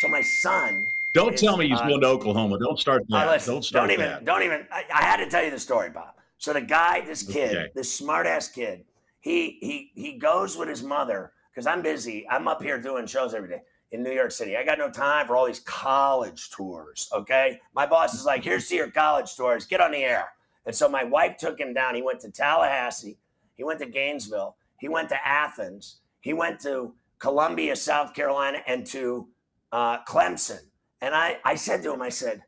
So 0.00 0.08
my 0.08 0.22
son. 0.42 0.86
Don't 1.14 1.34
is, 1.34 1.40
tell 1.40 1.56
me 1.56 1.68
he's 1.68 1.78
uh, 1.78 1.88
going 1.88 2.00
to 2.00 2.06
Oklahoma. 2.06 2.58
Don't 2.58 2.78
start 2.78 3.04
that. 3.08 3.28
listen, 3.28 3.54
don't 3.54 3.64
start 3.64 3.88
don't 3.88 3.94
even. 3.94 4.10
That. 4.10 4.24
Don't 4.24 4.42
even. 4.42 4.66
I, 4.70 4.84
I, 4.92 5.02
had 5.02 5.16
to 5.18 5.28
tell 5.28 5.44
you 5.44 5.50
the 5.50 5.58
story, 5.58 5.90
Bob. 5.90 6.14
So 6.38 6.52
the 6.52 6.60
guy, 6.60 7.00
this 7.02 7.22
kid, 7.22 7.56
okay. 7.56 7.70
this 7.74 7.92
smart 7.92 8.26
ass 8.26 8.48
kid, 8.48 8.84
he 9.20 9.58
he 9.60 9.90
he 9.94 10.18
goes 10.18 10.56
with 10.56 10.68
his 10.68 10.82
mother 10.82 11.32
because 11.58 11.66
I'm 11.66 11.82
busy. 11.82 12.24
I'm 12.30 12.46
up 12.46 12.62
here 12.62 12.80
doing 12.80 13.04
shows 13.08 13.34
every 13.34 13.48
day 13.48 13.62
in 13.90 14.04
New 14.04 14.12
York 14.12 14.30
City. 14.30 14.56
I 14.56 14.62
got 14.64 14.78
no 14.78 14.88
time 14.88 15.26
for 15.26 15.36
all 15.36 15.44
these 15.44 15.58
college 15.58 16.50
tours. 16.50 17.08
Okay, 17.12 17.60
my 17.74 17.84
boss 17.84 18.14
is 18.14 18.24
like, 18.24 18.44
"Here's 18.44 18.68
to 18.68 18.76
your 18.76 18.92
college 18.92 19.34
tours. 19.34 19.66
Get 19.66 19.80
on 19.80 19.90
the 19.90 20.04
air." 20.04 20.28
And 20.66 20.74
so 20.74 20.88
my 20.88 21.02
wife 21.02 21.36
took 21.36 21.58
him 21.58 21.74
down. 21.74 21.96
He 21.96 22.02
went 22.02 22.20
to 22.20 22.30
Tallahassee. 22.30 23.18
He 23.56 23.64
went 23.64 23.80
to 23.80 23.86
Gainesville. 23.86 24.54
He 24.78 24.88
went 24.88 25.08
to 25.08 25.26
Athens. 25.26 25.96
He 26.20 26.32
went 26.32 26.60
to 26.60 26.94
Columbia, 27.18 27.74
South 27.74 28.14
Carolina, 28.14 28.58
and 28.68 28.86
to 28.86 29.26
uh, 29.72 30.04
Clemson. 30.04 30.60
And 31.00 31.12
I, 31.12 31.38
I 31.44 31.56
said 31.56 31.82
to 31.82 31.92
him, 31.92 32.02
I 32.02 32.10
said, 32.10 32.44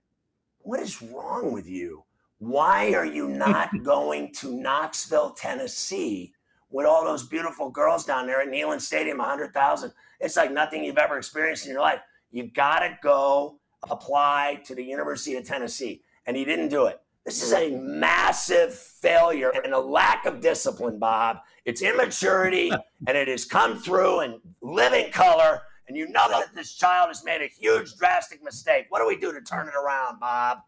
What 0.61 0.78
is 0.78 1.02
wrong 1.02 1.50
with 1.50 1.68
you? 1.68 2.04
Why 2.38 2.94
are 2.94 3.04
you 3.04 3.28
not 3.28 3.70
going 3.82 4.32
to 4.34 4.54
Knoxville, 4.54 5.32
Tennessee 5.32 6.32
with 6.70 6.86
all 6.86 7.04
those 7.04 7.26
beautiful 7.26 7.70
girls 7.70 8.04
down 8.04 8.26
there 8.26 8.40
at 8.40 8.48
Neyland 8.48 8.80
Stadium, 8.80 9.18
100,000? 9.18 9.92
It's 10.20 10.36
like 10.36 10.52
nothing 10.52 10.84
you've 10.84 10.98
ever 10.98 11.18
experienced 11.18 11.66
in 11.66 11.72
your 11.72 11.80
life. 11.80 12.00
You 12.30 12.50
got 12.50 12.80
to 12.80 12.98
go 13.02 13.58
apply 13.90 14.62
to 14.66 14.74
the 14.74 14.84
University 14.84 15.36
of 15.36 15.44
Tennessee. 15.44 16.02
And 16.26 16.36
he 16.36 16.44
didn't 16.44 16.68
do 16.68 16.86
it. 16.86 17.00
This 17.24 17.42
is 17.42 17.52
a 17.52 17.70
massive 17.76 18.74
failure 18.74 19.52
and 19.64 19.74
a 19.74 19.78
lack 19.78 20.26
of 20.26 20.40
discipline, 20.40 20.98
Bob. 20.98 21.38
It's 21.64 21.82
immaturity 21.82 22.70
and 23.06 23.16
it 23.16 23.28
has 23.28 23.44
come 23.44 23.78
through 23.78 24.20
in 24.20 24.40
living 24.62 25.10
color. 25.12 25.62
And 25.88 25.96
you 25.96 26.08
know 26.08 26.28
that 26.30 26.54
this 26.54 26.74
child 26.74 27.08
has 27.08 27.24
made 27.24 27.42
a 27.42 27.48
huge, 27.48 27.96
drastic 27.96 28.42
mistake. 28.42 28.86
What 28.90 29.00
do 29.00 29.06
we 29.06 29.16
do 29.16 29.32
to 29.32 29.40
turn 29.40 29.68
it 29.68 29.74
around, 29.74 30.20
Bob? 30.20 30.58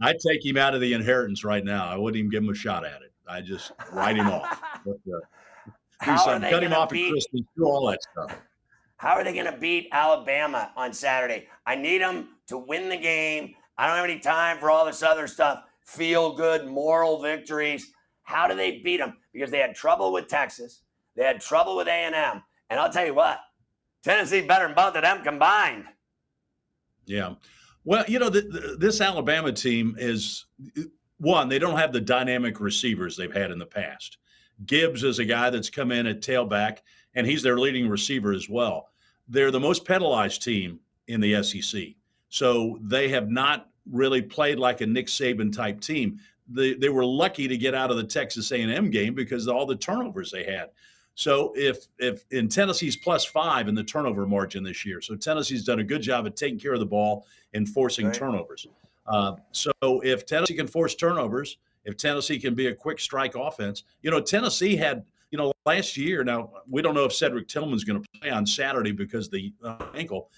I'd 0.00 0.18
take 0.20 0.44
him 0.44 0.56
out 0.56 0.74
of 0.74 0.80
the 0.80 0.92
inheritance 0.94 1.44
right 1.44 1.64
now. 1.64 1.86
I 1.86 1.96
wouldn't 1.96 2.18
even 2.18 2.30
give 2.30 2.42
him 2.42 2.48
a 2.50 2.54
shot 2.54 2.84
at 2.86 3.02
it. 3.02 3.12
I 3.28 3.40
just 3.42 3.72
write 3.92 4.16
him 4.16 4.28
off. 4.28 4.62
But, 4.82 4.96
uh, 5.12 5.20
do 6.04 6.16
something. 6.18 6.50
Cut 6.50 6.62
him 6.62 6.72
off 6.72 6.90
beat, 6.90 7.14
at. 7.14 7.42
Do 7.56 7.64
all 7.64 7.86
that 7.90 8.00
stuff. 8.02 8.36
How 8.96 9.14
are 9.14 9.24
they 9.24 9.32
going 9.32 9.46
to 9.46 9.56
beat 9.56 9.88
Alabama 9.92 10.72
on 10.76 10.92
Saturday? 10.92 11.48
I 11.66 11.74
need 11.74 12.02
them 12.02 12.36
to 12.48 12.58
win 12.58 12.88
the 12.88 12.96
game. 12.96 13.54
I 13.78 13.86
don't 13.86 13.96
have 13.96 14.04
any 14.04 14.18
time 14.18 14.58
for 14.58 14.70
all 14.70 14.84
this 14.84 15.02
other 15.02 15.26
stuff. 15.26 15.64
Feel 15.86 16.34
good, 16.34 16.66
moral 16.66 17.22
victories. 17.22 17.92
How 18.22 18.46
do 18.46 18.54
they 18.54 18.80
beat 18.80 18.98
them? 18.98 19.16
Because 19.32 19.50
they 19.50 19.58
had 19.58 19.74
trouble 19.74 20.12
with 20.12 20.28
Texas. 20.28 20.82
They 21.16 21.24
had 21.24 21.40
trouble 21.40 21.76
with 21.76 21.88
A&M. 21.88 22.42
And 22.68 22.78
I'll 22.78 22.92
tell 22.92 23.06
you 23.06 23.14
what, 23.14 23.40
Tennessee 24.02 24.42
better 24.42 24.66
than 24.66 24.76
both 24.76 24.94
of 24.94 25.02
them 25.02 25.22
combined. 25.22 25.84
Yeah. 27.06 27.34
Well, 27.84 28.04
you 28.06 28.18
know, 28.18 28.28
the, 28.28 28.42
the, 28.42 28.76
this 28.78 29.00
Alabama 29.00 29.52
team 29.52 29.96
is 29.98 30.44
one, 31.18 31.48
they 31.48 31.58
don't 31.58 31.78
have 31.78 31.92
the 31.92 32.00
dynamic 32.00 32.60
receivers 32.60 33.16
they've 33.16 33.32
had 33.32 33.50
in 33.50 33.58
the 33.58 33.66
past. 33.66 34.18
Gibbs 34.66 35.04
is 35.04 35.18
a 35.18 35.24
guy 35.24 35.50
that's 35.50 35.70
come 35.70 35.92
in 35.92 36.06
at 36.06 36.20
tailback, 36.20 36.78
and 37.14 37.26
he's 37.26 37.42
their 37.42 37.58
leading 37.58 37.88
receiver 37.88 38.32
as 38.32 38.48
well. 38.48 38.90
They're 39.28 39.50
the 39.50 39.60
most 39.60 39.84
penalized 39.84 40.42
team 40.42 40.80
in 41.08 41.20
the 41.20 41.42
SEC. 41.42 41.82
So 42.28 42.78
they 42.82 43.08
have 43.08 43.30
not 43.30 43.70
really 43.90 44.22
played 44.22 44.58
like 44.58 44.80
a 44.80 44.86
Nick 44.86 45.06
Saban 45.06 45.54
type 45.54 45.80
team. 45.80 46.20
They, 46.48 46.74
they 46.74 46.88
were 46.88 47.04
lucky 47.04 47.48
to 47.48 47.56
get 47.56 47.74
out 47.74 47.90
of 47.90 47.96
the 47.96 48.04
Texas 48.04 48.50
A&M 48.52 48.90
game 48.90 49.14
because 49.14 49.46
of 49.46 49.56
all 49.56 49.66
the 49.66 49.76
turnovers 49.76 50.30
they 50.30 50.44
had. 50.44 50.70
So 51.14 51.52
if 51.54 51.86
if 51.98 52.24
in 52.30 52.48
Tennessee's 52.48 52.96
plus 52.96 53.24
five 53.24 53.68
in 53.68 53.74
the 53.74 53.84
turnover 53.84 54.26
margin 54.26 54.62
this 54.62 54.86
year, 54.86 55.00
so 55.00 55.16
Tennessee's 55.16 55.64
done 55.64 55.80
a 55.80 55.84
good 55.84 56.00
job 56.00 56.26
of 56.26 56.34
taking 56.34 56.58
care 56.58 56.72
of 56.72 56.80
the 56.80 56.86
ball 56.86 57.26
and 57.52 57.68
forcing 57.68 58.06
right. 58.06 58.14
turnovers. 58.14 58.66
Uh, 59.06 59.36
so 59.52 59.72
if 59.82 60.24
Tennessee 60.24 60.54
can 60.54 60.66
force 60.66 60.94
turnovers, 60.94 61.58
if 61.84 61.96
Tennessee 61.96 62.38
can 62.38 62.54
be 62.54 62.66
a 62.66 62.74
quick 62.74 63.00
strike 63.00 63.34
offense, 63.34 63.84
you 64.02 64.10
know 64.10 64.20
Tennessee 64.20 64.76
had 64.76 65.04
you 65.30 65.38
know 65.38 65.52
last 65.66 65.96
year. 65.96 66.24
Now 66.24 66.52
we 66.68 66.82
don't 66.82 66.94
know 66.94 67.04
if 67.04 67.12
Cedric 67.12 67.48
Tillman's 67.48 67.84
going 67.84 68.02
to 68.02 68.08
play 68.20 68.30
on 68.30 68.46
Saturday 68.46 68.92
because 68.92 69.28
the 69.28 69.52
uh, 69.64 69.86
ankle, 69.94 70.30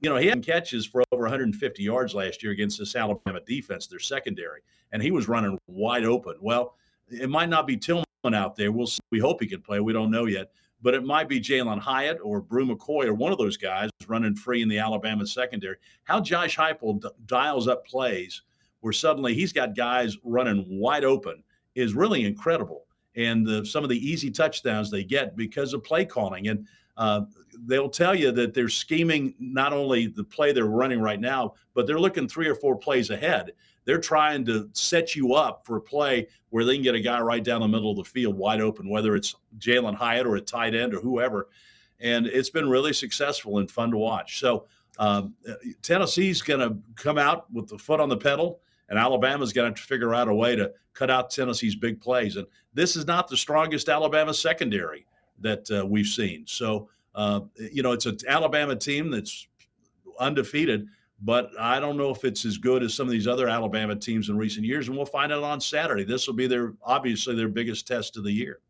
you 0.00 0.10
know, 0.10 0.16
he 0.16 0.26
had 0.26 0.44
catches 0.44 0.86
for 0.86 1.02
over 1.12 1.22
150 1.22 1.82
yards 1.82 2.14
last 2.14 2.42
year 2.42 2.52
against 2.52 2.78
this 2.78 2.96
Alabama 2.96 3.40
defense, 3.46 3.86
their 3.86 3.98
secondary, 3.98 4.60
and 4.92 5.02
he 5.02 5.10
was 5.10 5.28
running 5.28 5.58
wide 5.66 6.04
open. 6.04 6.34
Well, 6.40 6.74
it 7.08 7.30
might 7.30 7.48
not 7.48 7.66
be 7.66 7.76
Tillman 7.76 8.04
out 8.32 8.56
there. 8.56 8.72
We'll 8.72 8.86
see. 8.86 9.00
we 9.10 9.18
hope 9.18 9.40
he 9.40 9.48
can 9.48 9.62
play. 9.62 9.80
We 9.80 9.92
don't 9.92 10.10
know 10.10 10.26
yet, 10.26 10.52
but 10.82 10.94
it 10.94 11.04
might 11.04 11.28
be 11.28 11.40
Jalen 11.40 11.78
Hyatt 11.78 12.18
or 12.22 12.40
Bru 12.40 12.66
McCoy 12.66 13.06
or 13.06 13.14
one 13.14 13.32
of 13.32 13.38
those 13.38 13.56
guys 13.56 13.90
running 14.06 14.34
free 14.34 14.62
in 14.62 14.68
the 14.68 14.78
Alabama 14.78 15.26
secondary. 15.26 15.76
How 16.04 16.20
Josh 16.20 16.56
Heupel 16.56 17.00
d- 17.00 17.08
dials 17.26 17.68
up 17.68 17.86
plays 17.86 18.42
where 18.80 18.92
suddenly 18.92 19.34
he's 19.34 19.52
got 19.52 19.76
guys 19.76 20.16
running 20.24 20.64
wide 20.68 21.04
open 21.04 21.42
is 21.74 21.94
really 21.94 22.24
incredible. 22.24 22.86
And 23.16 23.46
the, 23.46 23.64
some 23.64 23.84
of 23.84 23.90
the 23.90 24.08
easy 24.08 24.30
touchdowns 24.30 24.90
they 24.90 25.04
get 25.04 25.36
because 25.36 25.74
of 25.74 25.84
play 25.84 26.04
calling. 26.04 26.48
And 26.48 26.66
uh, 26.96 27.22
they'll 27.66 27.88
tell 27.88 28.14
you 28.14 28.32
that 28.32 28.54
they're 28.54 28.68
scheming 28.68 29.34
not 29.38 29.72
only 29.72 30.06
the 30.06 30.24
play 30.24 30.52
they're 30.52 30.66
running 30.66 31.00
right 31.00 31.20
now, 31.20 31.54
but 31.74 31.86
they're 31.86 32.00
looking 32.00 32.28
three 32.28 32.48
or 32.48 32.54
four 32.54 32.76
plays 32.76 33.10
ahead. 33.10 33.52
They're 33.84 33.98
trying 33.98 34.44
to 34.46 34.68
set 34.72 35.16
you 35.16 35.34
up 35.34 35.66
for 35.66 35.76
a 35.76 35.80
play 35.80 36.28
where 36.50 36.64
they 36.64 36.74
can 36.74 36.82
get 36.82 36.94
a 36.94 37.00
guy 37.00 37.20
right 37.20 37.42
down 37.42 37.62
the 37.62 37.68
middle 37.68 37.90
of 37.90 37.96
the 37.96 38.04
field 38.04 38.36
wide 38.36 38.60
open, 38.60 38.88
whether 38.88 39.16
it's 39.16 39.34
Jalen 39.58 39.94
Hyatt 39.94 40.26
or 40.26 40.36
a 40.36 40.40
tight 40.40 40.74
end 40.74 40.94
or 40.94 41.00
whoever. 41.00 41.48
And 42.00 42.26
it's 42.26 42.50
been 42.50 42.68
really 42.68 42.92
successful 42.92 43.58
and 43.58 43.70
fun 43.70 43.90
to 43.90 43.96
watch. 43.96 44.38
So 44.38 44.66
um, 44.98 45.34
Tennessee's 45.82 46.42
going 46.42 46.60
to 46.60 46.76
come 46.94 47.18
out 47.18 47.50
with 47.52 47.68
the 47.68 47.78
foot 47.78 48.00
on 48.00 48.08
the 48.08 48.16
pedal 48.16 48.60
and 48.90 48.98
Alabama's 48.98 49.52
got 49.52 49.74
to 49.74 49.82
figure 49.82 50.14
out 50.14 50.28
a 50.28 50.34
way 50.34 50.56
to 50.56 50.72
cut 50.92 51.10
out 51.10 51.30
Tennessee's 51.30 51.76
big 51.76 52.00
plays. 52.00 52.36
And 52.36 52.46
this 52.74 52.96
is 52.96 53.06
not 53.06 53.28
the 53.28 53.36
strongest 53.36 53.88
Alabama 53.88 54.34
secondary 54.34 55.06
that 55.38 55.70
uh, 55.70 55.86
we've 55.86 56.06
seen. 56.06 56.44
So, 56.46 56.88
uh, 57.14 57.40
you 57.56 57.82
know, 57.82 57.92
it's 57.92 58.06
an 58.06 58.18
Alabama 58.28 58.76
team 58.76 59.10
that's 59.10 59.46
undefeated, 60.18 60.86
but 61.22 61.50
I 61.58 61.80
don't 61.80 61.96
know 61.96 62.10
if 62.10 62.24
it's 62.24 62.44
as 62.44 62.58
good 62.58 62.82
as 62.82 62.92
some 62.92 63.06
of 63.06 63.12
these 63.12 63.26
other 63.26 63.48
Alabama 63.48 63.96
teams 63.96 64.28
in 64.28 64.36
recent 64.36 64.66
years. 64.66 64.88
And 64.88 64.96
we'll 64.96 65.06
find 65.06 65.32
out 65.32 65.42
on 65.42 65.60
Saturday. 65.60 66.04
This 66.04 66.26
will 66.26 66.34
be 66.34 66.46
their 66.46 66.74
obviously 66.82 67.34
their 67.34 67.48
biggest 67.48 67.86
test 67.86 68.16
of 68.16 68.24
the 68.24 68.32
year. 68.32 68.60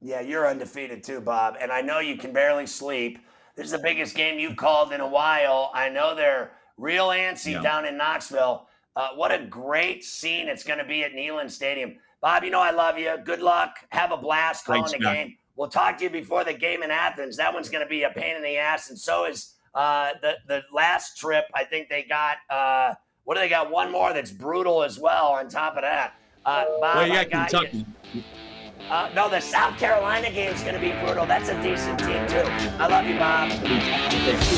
Yeah, 0.00 0.20
you're 0.20 0.46
undefeated 0.46 1.02
too, 1.02 1.20
Bob. 1.20 1.56
And 1.60 1.72
I 1.72 1.80
know 1.80 1.98
you 1.98 2.16
can 2.16 2.32
barely 2.32 2.66
sleep. 2.66 3.18
This 3.56 3.66
is 3.66 3.72
the 3.72 3.78
biggest 3.78 4.14
game 4.14 4.38
you've 4.38 4.56
called 4.56 4.92
in 4.92 5.00
a 5.00 5.08
while. 5.08 5.72
I 5.74 5.88
know 5.88 6.14
they're 6.14 6.52
real 6.76 7.08
antsy 7.08 7.52
yeah. 7.52 7.62
down 7.62 7.84
in 7.84 7.96
Knoxville. 7.96 8.68
Uh, 8.96 9.10
what 9.14 9.32
a 9.32 9.38
great 9.46 10.04
scene 10.04 10.48
it's 10.48 10.64
going 10.64 10.78
to 10.78 10.84
be 10.84 11.04
at 11.04 11.12
Neyland 11.12 11.50
Stadium. 11.50 11.96
Bob, 12.20 12.42
you 12.42 12.50
know 12.50 12.60
I 12.60 12.72
love 12.72 12.98
you. 12.98 13.16
Good 13.24 13.40
luck. 13.40 13.76
Have 13.90 14.10
a 14.12 14.16
blast 14.16 14.64
calling 14.64 14.82
Thanks, 14.82 14.98
the 14.98 15.04
man. 15.04 15.14
game. 15.14 15.36
We'll 15.56 15.68
talk 15.68 15.98
to 15.98 16.04
you 16.04 16.10
before 16.10 16.44
the 16.44 16.52
game 16.52 16.82
in 16.82 16.90
Athens. 16.90 17.36
That 17.36 17.52
one's 17.52 17.68
going 17.68 17.84
to 17.84 17.88
be 17.88 18.04
a 18.04 18.10
pain 18.10 18.36
in 18.36 18.42
the 18.42 18.56
ass, 18.56 18.90
and 18.90 18.98
so 18.98 19.24
is 19.24 19.54
uh, 19.74 20.10
the 20.22 20.34
the 20.46 20.62
last 20.72 21.18
trip. 21.18 21.44
I 21.54 21.64
think 21.64 21.88
they 21.88 22.04
got 22.04 22.36
uh, 22.48 22.94
what 23.24 23.34
do 23.34 23.40
they 23.40 23.48
got? 23.48 23.70
One 23.70 23.90
more 23.90 24.12
that's 24.12 24.30
brutal 24.30 24.82
as 24.82 24.98
well. 24.98 25.26
On 25.26 25.48
top 25.48 25.76
of 25.76 25.82
that, 25.82 26.14
uh, 26.46 26.64
Bob, 26.80 26.96
well, 26.96 27.06
you 27.06 27.12
got 27.12 27.50
Kentucky. 27.50 27.84
You. 28.12 28.22
Uh, 28.88 29.10
no, 29.14 29.28
the 29.28 29.40
South 29.40 29.78
Carolina 29.78 30.30
game 30.30 30.52
is 30.52 30.62
going 30.62 30.74
to 30.74 30.80
be 30.80 30.92
brutal. 31.04 31.26
That's 31.26 31.50
a 31.50 31.62
decent 31.62 31.98
team 31.98 32.26
too. 32.26 32.48
I 32.78 32.86
love 32.86 33.06
you, 33.06 33.18
Bob. 33.18 34.57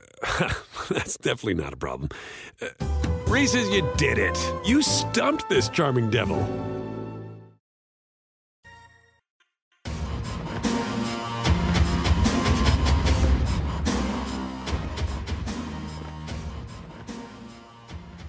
That's 0.89 1.17
definitely 1.17 1.55
not 1.55 1.73
a 1.73 1.77
problem. 1.77 2.09
Uh, 2.61 2.67
Reese's, 3.27 3.69
you 3.69 3.87
did 3.97 4.17
it. 4.17 4.37
You 4.65 4.81
stumped 4.81 5.49
this 5.49 5.69
charming 5.69 6.09
devil. 6.09 6.37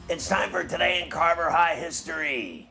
It's 0.08 0.28
time 0.28 0.50
for 0.50 0.62
today 0.62 1.02
in 1.02 1.10
Carver 1.10 1.50
High 1.50 1.74
history. 1.74 2.70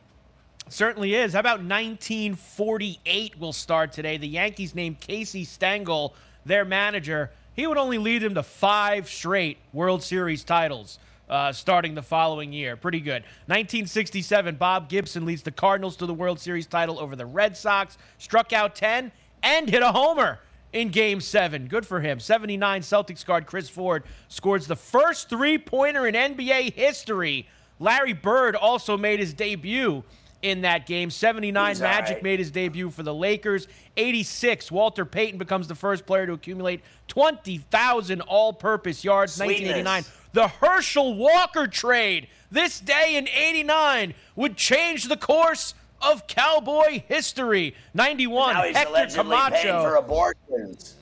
Certainly 0.68 1.14
is. 1.14 1.34
How 1.34 1.40
about 1.40 1.58
1948 1.58 3.38
will 3.38 3.52
start 3.52 3.92
today? 3.92 4.16
The 4.16 4.28
Yankees 4.28 4.74
named 4.74 5.00
Casey 5.00 5.44
Stengel 5.44 6.14
their 6.44 6.64
manager 6.64 7.30
he 7.54 7.66
would 7.66 7.78
only 7.78 7.98
lead 7.98 8.22
them 8.22 8.34
to 8.34 8.42
five 8.42 9.08
straight 9.08 9.58
World 9.72 10.02
Series 10.02 10.44
titles. 10.44 10.98
Uh, 11.28 11.50
starting 11.50 11.94
the 11.94 12.02
following 12.02 12.52
year. 12.52 12.76
Pretty 12.76 13.00
good. 13.00 13.22
1967, 13.46 14.56
Bob 14.56 14.90
Gibson 14.90 15.24
leads 15.24 15.42
the 15.42 15.50
Cardinals 15.50 15.96
to 15.96 16.04
the 16.04 16.12
World 16.12 16.38
Series 16.38 16.66
title 16.66 17.00
over 17.00 17.16
the 17.16 17.24
Red 17.24 17.56
Sox, 17.56 17.96
struck 18.18 18.52
out 18.52 18.74
10, 18.74 19.10
and 19.42 19.70
hit 19.70 19.82
a 19.82 19.92
homer 19.92 20.40
in 20.72 20.88
Game 20.90 21.20
7. 21.22 21.68
Good 21.68 21.86
for 21.86 22.00
him. 22.00 22.20
79, 22.20 22.82
Celtics 22.82 23.24
guard 23.24 23.46
Chris 23.46 23.68
Ford 23.68 24.02
scores 24.28 24.66
the 24.66 24.76
first 24.76 25.30
three 25.30 25.56
pointer 25.56 26.06
in 26.06 26.14
NBA 26.14 26.74
history. 26.74 27.48
Larry 27.78 28.12
Bird 28.12 28.54
also 28.54 28.96
made 28.96 29.18
his 29.18 29.32
debut 29.32 30.04
in 30.42 30.62
that 30.62 30.86
game. 30.86 31.10
79, 31.10 31.78
Magic 31.78 32.16
right. 32.16 32.22
made 32.22 32.38
his 32.38 32.50
debut 32.50 32.90
for 32.90 33.02
the 33.02 33.14
Lakers. 33.14 33.68
86, 33.96 34.70
Walter 34.70 35.04
Payton 35.04 35.38
becomes 35.38 35.68
the 35.68 35.74
first 35.74 36.04
player 36.04 36.26
to 36.26 36.32
accumulate 36.32 36.82
20,000 37.08 38.20
all 38.22 38.52
purpose 38.52 39.04
yards. 39.04 39.34
Sweetness. 39.34 39.84
1989, 39.84 40.04
the 40.32 40.48
Herschel 40.48 41.14
Walker 41.14 41.66
trade. 41.66 42.28
This 42.50 42.80
day 42.80 43.16
in 43.16 43.28
89 43.28 44.14
would 44.36 44.56
change 44.56 45.04
the 45.08 45.16
course 45.16 45.74
of 46.00 46.26
cowboy 46.26 47.02
history. 47.06 47.74
91, 47.94 48.74
Hector 48.74 49.06
Camacho. 49.14 49.82
for 49.82 49.96
abortions. 49.96 50.96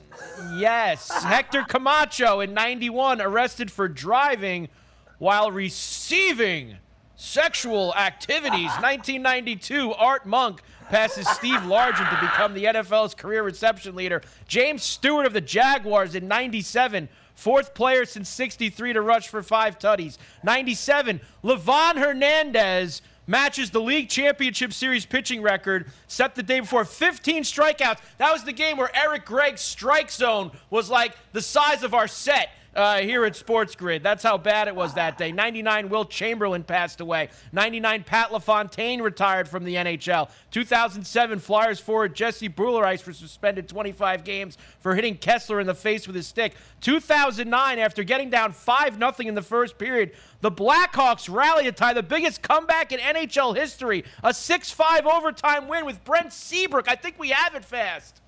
Yes, 0.53 1.09
Hector 1.23 1.63
Camacho 1.67 2.41
in 2.41 2.53
91 2.53 3.21
arrested 3.21 3.71
for 3.71 3.87
driving 3.87 4.69
while 5.17 5.51
receiving 5.51 6.77
sexual 7.21 7.93
activities. 7.95 8.71
1992, 8.81 9.93
Art 9.93 10.25
Monk 10.25 10.61
passes 10.89 11.27
Steve 11.29 11.59
Largent 11.61 12.09
to 12.09 12.19
become 12.19 12.53
the 12.53 12.65
NFL's 12.65 13.13
career 13.13 13.43
reception 13.43 13.95
leader. 13.95 14.21
James 14.47 14.83
Stewart 14.83 15.25
of 15.25 15.33
the 15.33 15.41
Jaguars 15.41 16.15
in 16.15 16.27
97, 16.27 17.07
fourth 17.35 17.73
player 17.73 18.05
since 18.05 18.27
63 18.27 18.93
to 18.93 19.01
rush 19.01 19.27
for 19.27 19.41
five 19.43 19.79
tutties. 19.79 20.17
97, 20.43 21.21
Livan 21.43 21.97
Hernandez 21.97 23.01
matches 23.27 23.69
the 23.69 23.79
league 23.79 24.09
championship 24.09 24.73
series 24.73 25.05
pitching 25.05 25.41
record 25.41 25.91
set 26.07 26.35
the 26.35 26.43
day 26.43 26.59
before 26.59 26.83
15 26.83 27.43
strikeouts 27.43 27.99
that 28.17 28.33
was 28.33 28.43
the 28.43 28.51
game 28.51 28.77
where 28.77 28.93
eric 28.95 29.23
gregg's 29.25 29.61
strike 29.61 30.11
zone 30.11 30.51
was 30.71 30.89
like 30.89 31.15
the 31.31 31.41
size 31.41 31.83
of 31.83 31.93
our 31.93 32.07
set 32.07 32.49
uh, 32.75 32.99
here 32.99 33.25
at 33.25 33.35
Sports 33.35 33.75
Grid. 33.75 34.03
That's 34.03 34.23
how 34.23 34.37
bad 34.37 34.67
it 34.67 34.75
was 34.75 34.93
that 34.93 35.17
day. 35.17 35.31
99 35.31 35.89
Wilt 35.89 36.09
Chamberlain 36.09 36.63
passed 36.63 37.01
away. 37.01 37.29
99 37.51 38.03
Pat 38.03 38.31
LaFontaine 38.31 39.01
retired 39.01 39.47
from 39.47 39.63
the 39.63 39.75
NHL. 39.75 40.29
2007 40.51 41.39
Flyers 41.39 41.79
forward 41.79 42.15
Jesse 42.15 42.53
Ice 42.57 43.05
was 43.05 43.17
suspended 43.17 43.67
25 43.67 44.23
games 44.23 44.57
for 44.79 44.95
hitting 44.95 45.17
Kesler 45.17 45.59
in 45.59 45.67
the 45.67 45.75
face 45.75 46.07
with 46.07 46.15
his 46.15 46.27
stick. 46.27 46.55
2009, 46.81 47.79
after 47.79 48.03
getting 48.03 48.29
down 48.29 48.51
5 48.51 48.95
0 48.95 49.13
in 49.19 49.35
the 49.35 49.41
first 49.41 49.77
period, 49.77 50.11
the 50.41 50.51
Blackhawks 50.51 51.33
rally 51.33 51.63
to 51.65 51.71
tie 51.71 51.93
the 51.93 52.03
biggest 52.03 52.41
comeback 52.41 52.91
in 52.91 52.99
NHL 52.99 53.55
history. 53.55 54.03
A 54.23 54.33
6 54.33 54.71
5 54.71 55.05
overtime 55.05 55.67
win 55.67 55.85
with 55.85 56.03
Brent 56.03 56.33
Seabrook. 56.33 56.89
I 56.89 56.95
think 56.95 57.19
we 57.19 57.29
have 57.29 57.55
it 57.55 57.65
fast. 57.65 58.21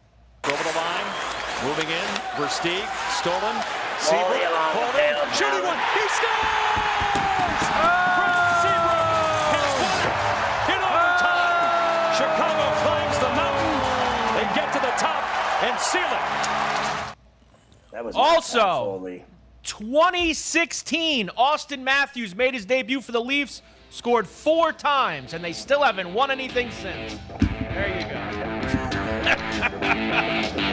Over 0.46 0.62
the 0.62 0.76
line, 0.76 1.06
moving 1.64 1.88
in, 1.88 2.06
Versteeg, 2.36 2.84
stolen, 3.14 3.83
Seabrook, 4.04 4.36
yeah, 4.36 4.52
long 4.52 4.76
holding, 4.76 5.16
shooting 5.32 5.64
one, 5.64 5.80
he 5.96 6.04
scores! 6.12 6.44
Oh! 7.72 8.20
Brent 8.20 8.36
Seabrook 8.60 9.08
has 9.56 9.64
won 9.80 9.96
it 9.96 10.12
in 10.76 10.82
overtime. 10.84 11.64
Oh! 11.64 12.12
Chicago 12.20 12.66
climbs 12.84 13.18
the 13.24 13.32
mountain, 13.32 13.80
they 14.36 14.44
get 14.54 14.68
to 14.74 14.80
the 14.84 14.92
top 15.00 15.24
and 15.64 15.80
seal 15.80 16.04
it. 16.04 16.28
That 17.94 18.04
was 18.04 18.14
Also- 18.14 19.00
Matt 19.00 19.22
2016, 19.64 21.30
Auston 21.38 21.84
Matthews 21.84 22.36
made 22.36 22.54
his 22.54 22.66
debut 22.66 23.00
for 23.00 23.14
the 23.14 23.22
Leafs, 23.22 23.62
scored 23.90 24.28
four 24.28 24.74
times, 24.74 25.34
and 25.34 25.42
they 25.42 25.54
still 25.54 25.82
haven't 25.82 26.14
won 26.14 26.30
anything 26.30 26.70
since. 26.72 27.18
There 27.40 27.88
you 27.88 28.06
go. 30.52 30.70